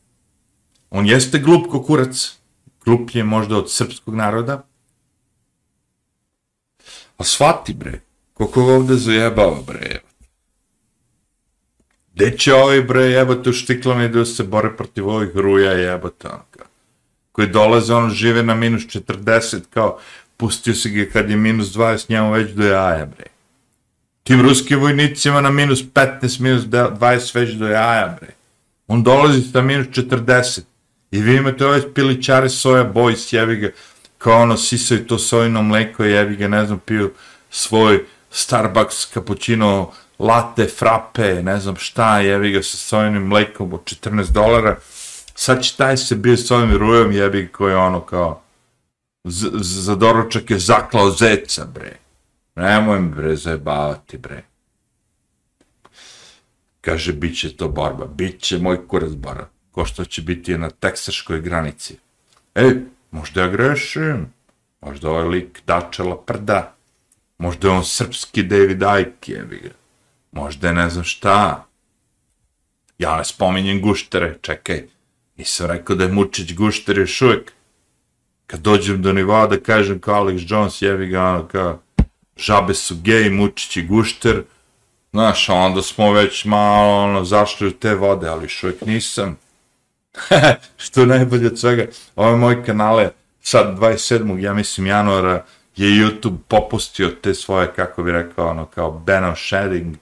On 0.90 1.06
jeste 1.06 1.40
glup 1.40 1.70
ko 1.72 1.84
kurac, 1.84 2.40
glup 2.86 3.10
je 3.14 3.24
možda 3.24 3.58
od 3.58 3.72
srpskog 3.72 4.16
naroda, 4.16 4.64
a 7.18 7.24
svati, 7.24 7.74
bre, 7.74 8.00
koliko 8.34 8.66
ga 8.66 8.74
ovde 8.74 8.96
zajebava 8.96 9.62
bre, 9.68 10.00
Gde 12.16 12.38
će 12.38 12.54
ovi 12.54 12.84
bre 12.84 13.04
jebate 13.04 13.50
u 13.50 13.54
štiklama 13.54 14.08
da 14.08 14.26
se 14.26 14.44
bore 14.44 14.76
protiv 14.78 15.10
ovih 15.10 15.30
ruja 15.36 15.72
jebate, 15.72 16.28
ono 16.28 16.44
kao, 16.52 16.66
koji 17.32 17.48
dolaze, 17.48 17.94
ono 17.94 18.10
žive 18.10 18.44
na 18.44 18.56
minus 18.56 18.84
40, 18.84 19.60
kao, 19.70 20.00
pustio 20.38 20.74
se 20.74 20.90
ga 20.90 21.06
kad 21.14 21.30
je 21.30 21.36
minus 21.36 21.68
20, 21.68 22.10
njemu 22.10 22.32
već 22.32 22.52
do 22.52 22.64
jaja 22.64 23.06
bre. 23.06 23.26
Tim 24.24 24.42
ruskim 24.42 24.80
vojnicima 24.80 25.42
na 25.42 25.52
minus 25.52 25.84
15, 25.94 26.42
minus 26.42 26.64
20 26.64 27.36
već 27.36 27.54
do 27.54 27.68
jaja 27.68 28.18
bre. 28.20 28.30
On 28.88 29.04
dolazi 29.04 29.42
sa 29.42 29.62
minus 29.62 29.88
40. 29.88 30.62
I 31.12 31.22
vi 31.22 31.36
imate 31.36 31.66
ove 31.66 31.94
piličare 31.94 32.50
soja 32.50 32.92
boys, 32.94 33.36
jevi 33.36 33.56
ga, 33.56 33.70
kao 34.18 34.42
ono, 34.42 34.58
sisaju 34.58 35.08
to 35.08 35.20
sojino 35.20 35.64
mleko, 35.64 36.04
jevi 36.04 36.36
ga, 36.36 36.48
ne 36.48 36.66
znam, 36.66 36.80
piju 36.80 37.12
svoj 37.50 38.06
Starbucks, 38.32 39.14
cappuccino, 39.14 39.92
latte, 40.22 40.68
frappe, 40.68 41.44
ne 41.44 41.60
znam 41.60 41.76
šta, 41.76 42.20
jevi 42.20 42.52
ga 42.52 42.64
sa 42.64 42.78
sojinim 42.78 43.24
mlekom 43.28 43.74
od 43.74 43.84
14 43.84 44.32
dolara. 44.32 44.76
Sad 45.36 45.64
će 45.64 45.78
taj 45.78 45.98
se 45.98 46.16
bio 46.16 46.38
s 46.38 46.52
ovim 46.52 46.78
rujom, 46.78 47.12
jebi 47.12 47.44
ga, 47.44 47.52
koji 47.52 47.76
ono 47.76 48.02
kao, 48.02 48.42
za 49.24 49.96
doručak 49.96 50.50
je 50.52 50.60
zaklao 50.60 51.12
zeca, 51.12 51.66
bre. 51.66 51.98
Nemoj 52.56 53.00
mi, 53.00 53.10
bre, 53.10 53.36
zajebavati, 53.36 54.18
bre. 54.18 54.44
Kaže, 56.82 57.14
bit 57.14 57.40
će 57.40 57.58
to 57.58 57.68
borba, 57.68 58.06
bit 58.06 58.42
će 58.42 58.58
moj 58.58 58.88
kurac 58.88 59.12
borba 59.12 59.48
ko 59.72 59.86
što 59.86 60.06
će 60.06 60.22
biti 60.22 60.58
na 60.58 60.70
teksaškoj 60.70 61.42
granici. 61.42 61.98
E, 62.56 62.72
možda 63.12 63.42
ja 63.42 63.48
grešim, 63.48 64.34
možda 64.82 65.10
ovaj 65.10 65.28
lik 65.28 65.62
dačela 65.68 66.18
prda, 66.18 66.76
možda 67.38 67.68
je 67.68 67.74
on 67.74 67.86
srpski 67.86 68.44
David 68.44 68.82
Icke, 68.82 69.32
jebi 69.32 69.60
ga 69.60 69.81
možda 70.32 70.68
je 70.68 70.74
ne 70.74 70.90
znam 70.90 71.04
šta. 71.04 71.66
Ja 72.98 73.18
ne 73.18 73.26
spominjem 73.26 73.82
guštere, 73.82 74.38
čekaj, 74.42 74.84
nisam 75.38 75.68
rekao 75.68 75.96
da 75.96 76.04
je 76.04 76.12
Mučić 76.12 76.54
gušter 76.54 76.98
još 76.98 77.22
uvijek. 77.22 77.52
Kad 78.48 78.60
dođem 78.60 79.02
do 79.02 79.14
nivoa 79.14 79.48
da 79.48 79.60
kažem 79.60 80.00
kao 80.00 80.26
Alex 80.26 80.46
Jones, 80.48 80.82
jevi 80.82 81.08
ga, 81.08 81.24
ono 81.24 81.48
kao, 81.48 81.80
žabe 82.38 82.74
su 82.74 82.96
gej, 83.04 83.30
Mučić 83.30 83.78
i 83.78 83.88
gušter, 83.88 84.44
znaš, 85.12 85.50
onda 85.50 85.82
smo 85.82 86.12
već 86.12 86.46
malo 86.46 87.04
ono, 87.04 87.26
zašli 87.26 87.68
u 87.68 87.72
te 87.72 87.96
vode, 87.96 88.28
ali 88.28 88.46
još 88.46 88.64
uvijek 88.64 88.86
nisam. 88.86 89.38
što 90.84 91.06
najbolje 91.06 91.48
od 91.48 91.60
svega, 91.60 91.86
ove 92.16 92.38
moj 92.38 92.66
kanale, 92.66 93.10
sad 93.42 93.78
27. 93.80 94.40
ja 94.40 94.54
mislim 94.54 94.88
januara, 94.88 95.46
je 95.76 95.90
YouTube 95.90 96.38
popustio 96.48 97.10
te 97.10 97.34
svoje, 97.34 97.72
kako 97.76 98.04
bi 98.04 98.12
rekao, 98.12 98.50
ono, 98.50 98.66
kao 98.66 98.92
ban 98.92 99.36
sharing, 99.36 99.96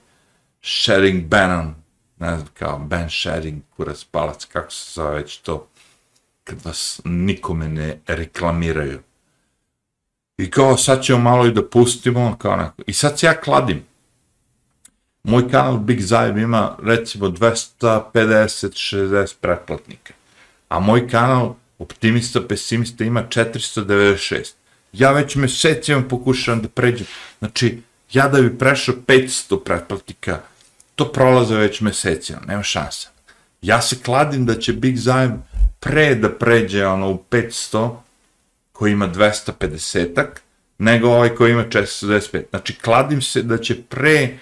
sharing 0.62 1.26
Bannon, 1.26 1.74
ne 2.18 2.36
znam, 2.36 2.48
kao 2.58 2.78
ban 2.78 3.10
sharing, 3.10 3.62
kurac 3.76 4.04
palac, 4.04 4.44
kako 4.44 4.72
se 4.72 4.92
zove 4.92 5.14
već 5.14 5.38
to, 5.38 5.68
kad 6.44 6.64
vas 6.64 7.00
nikome 7.04 7.68
ne 7.68 7.98
reklamiraju. 8.06 9.00
I 10.38 10.50
kao, 10.50 10.76
sad 10.76 11.02
ćemo 11.02 11.18
malo 11.18 11.46
i 11.46 11.52
da 11.52 11.68
pustimo, 11.68 12.36
kao 12.38 12.56
neko. 12.56 12.82
I 12.86 12.92
sad 12.92 13.18
se 13.18 13.26
ja 13.26 13.40
kladim. 13.40 13.84
Moj 15.22 15.50
kanal 15.50 15.78
Big 15.78 16.00
Zajeb 16.00 16.38
ima 16.38 16.76
recimo 16.82 17.28
250-60 17.28 19.34
pretplatnika, 19.40 20.14
a 20.68 20.78
moj 20.78 21.08
kanal 21.08 21.54
Optimista 21.78 22.40
Pesimista 22.48 23.04
ima 23.04 23.24
496. 23.28 24.52
Ja 24.92 25.12
već 25.12 25.36
mesecima 25.36 26.02
pokušavam 26.08 26.62
da 26.62 26.68
pređem. 26.68 27.06
Znači, 27.38 27.82
ja 28.12 28.28
da 28.28 28.42
bi 28.42 28.58
prešao 28.58 28.94
500 28.94 29.64
pretplatnika, 29.64 30.40
to 31.00 31.12
prolaze 31.12 31.56
već 31.56 31.80
mesecima, 31.80 32.38
ono, 32.38 32.46
nema 32.46 32.62
šansa. 32.62 33.08
Ja 33.62 33.80
se 33.82 33.96
kladim 34.04 34.46
da 34.46 34.54
će 34.54 34.72
Big 34.72 34.96
Zajeb 34.96 35.32
pre 35.80 36.14
da 36.14 36.28
pređe 36.28 36.86
ono 36.86 37.10
u 37.10 37.24
500, 37.30 37.96
koji 38.72 38.92
ima 38.92 39.08
250-ak, 39.08 40.40
nego 40.78 41.08
ovaj 41.08 41.34
koji 41.34 41.52
ima 41.52 41.64
465. 41.64 42.42
Znači, 42.50 42.74
kladim 42.74 43.22
se 43.22 43.42
da 43.42 43.58
će 43.58 43.82
pre 43.82 44.38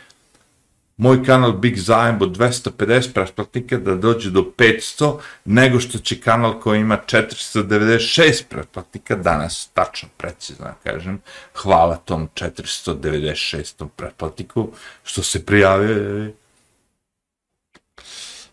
moj 0.97 1.25
kanal 1.25 1.53
Big 1.53 1.77
Zajem 1.77 2.19
od 2.23 2.37
250 2.37 3.13
pretplatnika 3.13 3.79
da 3.79 3.95
dođe 3.95 4.31
do 4.31 4.53
500, 4.57 5.19
nego 5.45 5.81
što 5.81 5.99
će 5.99 6.21
kanal 6.21 6.61
koji 6.61 6.81
ima 6.81 6.99
496 7.07 8.43
pretplatnika 8.49 9.17
danas, 9.17 9.71
tačno, 9.75 10.09
precizno 10.17 10.67
kažem, 10.83 11.21
hvala 11.55 11.97
tom 11.97 12.29
496. 12.35 13.89
pretplatniku 13.97 14.69
što 15.05 15.23
se 15.23 15.47
prijavio. 15.47 16.31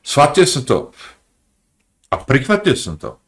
Shvatio 0.03 0.45
sam 0.45 0.65
to, 0.65 0.91
a 2.09 2.17
prihvatio 2.17 2.75
sam 2.75 2.97
to. 2.97 3.19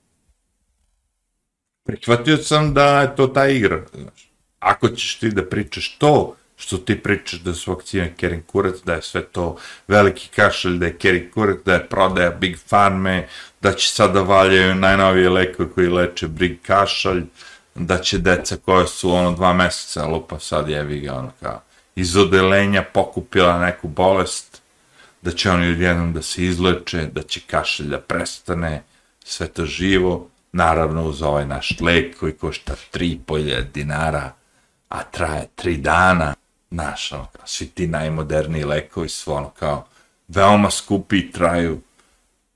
Prihvatio 1.86 2.38
sam 2.38 2.74
da 2.74 3.02
je 3.02 3.16
to 3.16 3.28
ta 3.28 3.48
igra. 3.48 3.82
Znaš. 3.94 4.32
Ako 4.60 4.90
ćeš 4.90 5.20
ti 5.20 5.30
da 5.30 5.46
pričaš 5.50 5.98
to, 5.98 6.36
što 6.56 6.78
ti 6.78 7.04
pričaš 7.04 7.40
da 7.40 7.54
su 7.54 7.74
vakcine 7.74 8.14
Kerin 8.18 8.42
Kurac, 8.42 8.76
da 8.86 8.94
je 8.94 9.02
sve 9.02 9.24
to 9.24 9.58
veliki 9.88 10.30
kašalj, 10.36 10.78
da 10.78 10.86
je 10.86 10.98
Kerin 10.98 11.32
Kurac, 11.34 11.58
da 11.66 11.74
je 11.74 11.88
prodaja 11.90 12.30
Big 12.30 12.58
Farme, 12.68 13.28
da 13.62 13.74
će 13.74 13.90
sada 13.90 14.22
valjaju 14.22 14.76
najnovije 14.76 15.30
lekove 15.30 15.70
koji 15.70 15.88
leče 15.88 16.28
Big 16.28 16.62
Kašalj, 16.62 17.24
da 17.76 17.98
će 17.98 18.18
deca 18.18 18.58
koja 18.66 18.88
su 18.88 19.12
ono 19.12 19.32
dva 19.32 19.54
meseca 19.54 20.06
lupa 20.06 20.40
sad 20.40 20.70
jevi 20.70 21.00
ga 21.00 21.14
ono 21.14 21.32
kao 21.42 21.62
iz 21.98 22.18
odelenja 22.18 22.84
pokupila 22.94 23.60
neku 23.60 23.88
bolest, 23.88 24.57
da 25.22 25.32
će 25.32 25.52
oni 25.52 25.72
odjednom 25.72 26.14
da 26.14 26.22
se 26.22 26.44
izleče, 26.44 27.06
da 27.06 27.24
će 27.24 27.40
kašelj 27.40 27.88
da 27.88 28.00
prestane, 28.00 28.84
sve 29.24 29.48
to 29.48 29.66
živo, 29.66 30.30
naravno 30.52 31.04
uz 31.04 31.22
ovaj 31.22 31.46
naš 31.46 31.80
lek 31.80 32.18
koji 32.20 32.34
košta 32.34 32.76
3.500 32.94 33.72
dinara, 33.74 34.34
a 34.90 35.04
traje 35.04 35.48
3 35.58 35.82
dana, 35.82 36.34
naš, 36.70 37.12
ono, 37.12 37.26
kao, 37.26 37.48
svi 37.48 37.68
ti 37.68 37.88
najmoderniji 37.88 38.64
lekovi 38.64 39.10
su 39.10 39.34
ono 39.34 39.50
kao 39.50 39.88
veoma 40.28 40.72
skupi 40.72 41.18
i 41.18 41.32
traju 41.32 41.82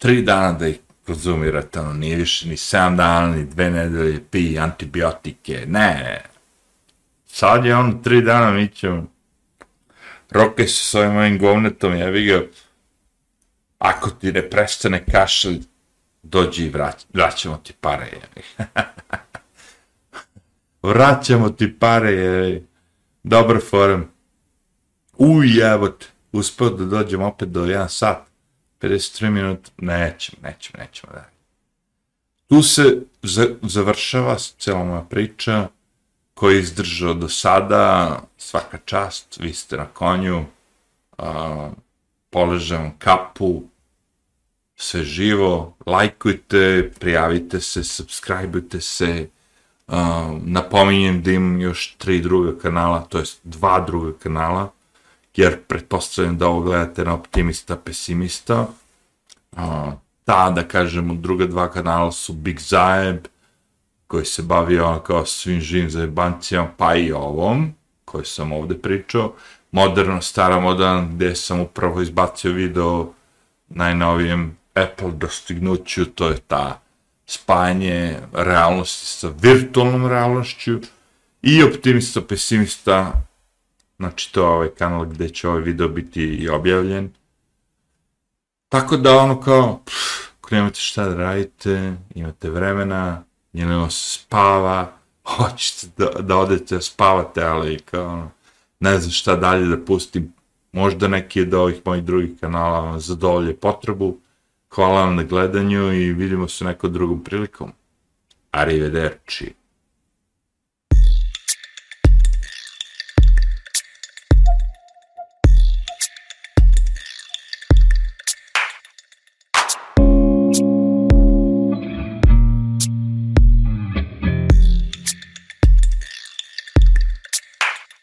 3 0.01 0.23
dana 0.23 0.51
da 0.51 0.67
ih 0.67 0.79
konzumirate, 1.05 1.79
ono, 1.79 1.93
nije 1.93 2.15
više 2.15 2.47
ni 2.47 2.55
7 2.55 2.95
dana, 2.95 3.27
ni 3.27 3.45
2 3.45 3.69
nedelje, 3.69 4.23
pi 4.31 4.59
antibiotike, 4.59 5.65
ne. 5.67 6.21
Sad 7.27 7.65
je 7.65 7.75
ono 7.75 7.93
3 7.93 8.25
dana, 8.25 8.51
mi 8.51 8.67
ćemo 8.67 9.07
roke 10.31 10.67
se 10.67 10.85
s 10.85 10.95
ovim 10.95 11.17
ovim 11.17 11.39
govnetom, 11.39 11.97
ja 11.97 12.11
bih 12.11 12.27
ga, 12.27 12.41
ako 13.77 14.09
ti 14.09 14.31
ne 14.31 14.49
prestane 14.49 15.05
kašalj, 15.05 15.59
dođi 16.23 16.65
i 16.65 16.69
vrać, 16.69 17.05
vraćamo 17.13 17.57
ti 17.57 17.73
pare, 17.81 18.09
ja 18.11 18.75
vraćamo 20.93 21.49
ti 21.49 21.79
pare, 21.79 22.11
je 22.11 22.67
dobar 23.23 23.57
forum. 23.69 24.07
Uj, 25.17 25.71
evo 25.73 25.89
te, 25.89 26.05
uspio 26.31 26.69
da 26.69 26.85
dođem 26.85 27.21
opet 27.21 27.49
do 27.49 27.65
1 27.65 27.87
sat, 27.87 28.17
53 28.79 29.29
minuta, 29.29 29.71
nećemo, 29.77 30.37
nećemo, 30.43 30.83
nećemo 30.83 31.13
dalje. 31.13 31.31
Tu 32.47 32.63
se 32.63 33.01
završava 33.61 34.35
cijela 34.35 34.83
moja 34.83 35.01
priča, 35.01 35.67
koji 36.41 36.55
je 36.55 36.61
izdržao 36.61 37.13
do 37.13 37.29
sada, 37.29 38.19
svaka 38.37 38.77
čast, 38.85 39.37
vi 39.39 39.53
ste 39.53 39.77
na 39.77 39.85
konju, 39.85 40.45
a, 41.17 41.69
poležem 42.29 42.91
kapu, 42.97 43.63
sve 44.75 45.03
živo, 45.03 45.77
lajkujte, 45.85 46.91
prijavite 46.99 47.61
se, 47.61 47.83
subscribeujte 47.83 48.81
se, 48.81 49.29
a, 49.87 50.33
napominjem 50.43 51.21
da 51.21 51.31
imam 51.31 51.61
još 51.61 51.95
tri 51.97 52.21
druga 52.21 52.57
kanala, 52.61 53.05
to 53.09 53.19
jest 53.19 53.39
dva 53.43 53.79
druga 53.79 54.17
kanala, 54.23 54.71
jer 55.35 55.61
pretpostavljam 55.61 56.37
da 56.37 56.47
ovo 56.47 56.61
gledate 56.61 57.05
na 57.05 57.13
optimista, 57.13 57.77
pesimista. 57.77 58.67
Uh, 59.51 59.93
ta, 60.25 60.49
da 60.49 60.67
kažemo, 60.67 61.13
druga 61.13 61.45
dva 61.45 61.71
kanala 61.71 62.11
su 62.11 62.33
Big 62.33 62.59
Zajeb, 62.59 63.27
koji 64.11 64.25
se 64.25 64.41
bavio 64.41 64.87
ono 64.87 64.99
kao 64.99 65.25
svim 65.25 65.61
živim 65.61 65.89
zajebancijama, 65.89 66.69
pa 66.77 66.95
i 66.95 67.11
ovom, 67.11 67.73
koji 68.05 68.25
sam 68.25 68.51
ovde 68.51 68.75
pričao. 68.77 69.33
Moderno, 69.71 70.21
stara 70.21 70.59
moderna, 70.59 71.07
gde 71.13 71.35
sam 71.35 71.59
upravo 71.59 72.01
izbacio 72.01 72.51
video 72.51 73.13
najnovijem 73.69 74.57
Apple 74.73 75.11
dostignuću, 75.11 76.05
to 76.05 76.29
je 76.29 76.39
ta 76.39 76.81
spajanje 77.25 78.17
realnosti 78.33 79.05
sa 79.05 79.31
virtualnom 79.41 80.07
realnošću 80.07 80.79
i 81.41 81.63
optimista, 81.63 82.21
pesimista, 82.21 83.13
znači 83.97 84.33
to 84.33 84.41
je 84.41 84.47
ovaj 84.47 84.69
kanal 84.77 85.05
gde 85.05 85.29
će 85.29 85.47
ovaj 85.49 85.61
video 85.61 85.87
biti 85.87 86.23
i 86.23 86.49
objavljen. 86.49 87.13
Tako 88.69 88.97
da 88.97 89.17
ono 89.17 89.41
kao, 89.41 89.81
pff, 89.85 90.31
ako 90.39 90.55
nemate 90.55 90.79
šta 90.79 91.05
da 91.05 91.15
radite, 91.15 91.93
imate 92.15 92.49
vremena, 92.49 93.23
jer 93.53 93.67
ono, 93.67 93.89
spava, 93.89 94.93
hoćete 95.37 95.87
da, 95.97 96.21
da 96.21 96.37
odete 96.37 96.81
spavate, 96.81 97.43
ali 97.43 97.79
kao, 97.79 98.13
ono, 98.13 98.31
ne 98.79 98.99
znam 98.99 99.11
šta 99.11 99.35
dalje 99.35 99.67
da 99.67 99.85
pustim, 99.85 100.33
možda 100.71 101.07
neki 101.07 101.41
od 101.41 101.53
ovih 101.53 101.81
mojih 101.85 102.03
drugih 102.03 102.31
kanala 102.39 102.79
vam 102.79 102.99
zadovolje 102.99 103.55
potrebu. 103.55 104.17
Hvala 104.69 105.01
vam 105.01 105.15
na 105.15 105.23
gledanju 105.23 105.93
i 105.93 106.13
vidimo 106.13 106.47
se 106.47 106.65
nekom 106.65 106.93
drugom 106.93 107.23
prilikom. 107.23 107.71
Arrivederci. 108.51 109.53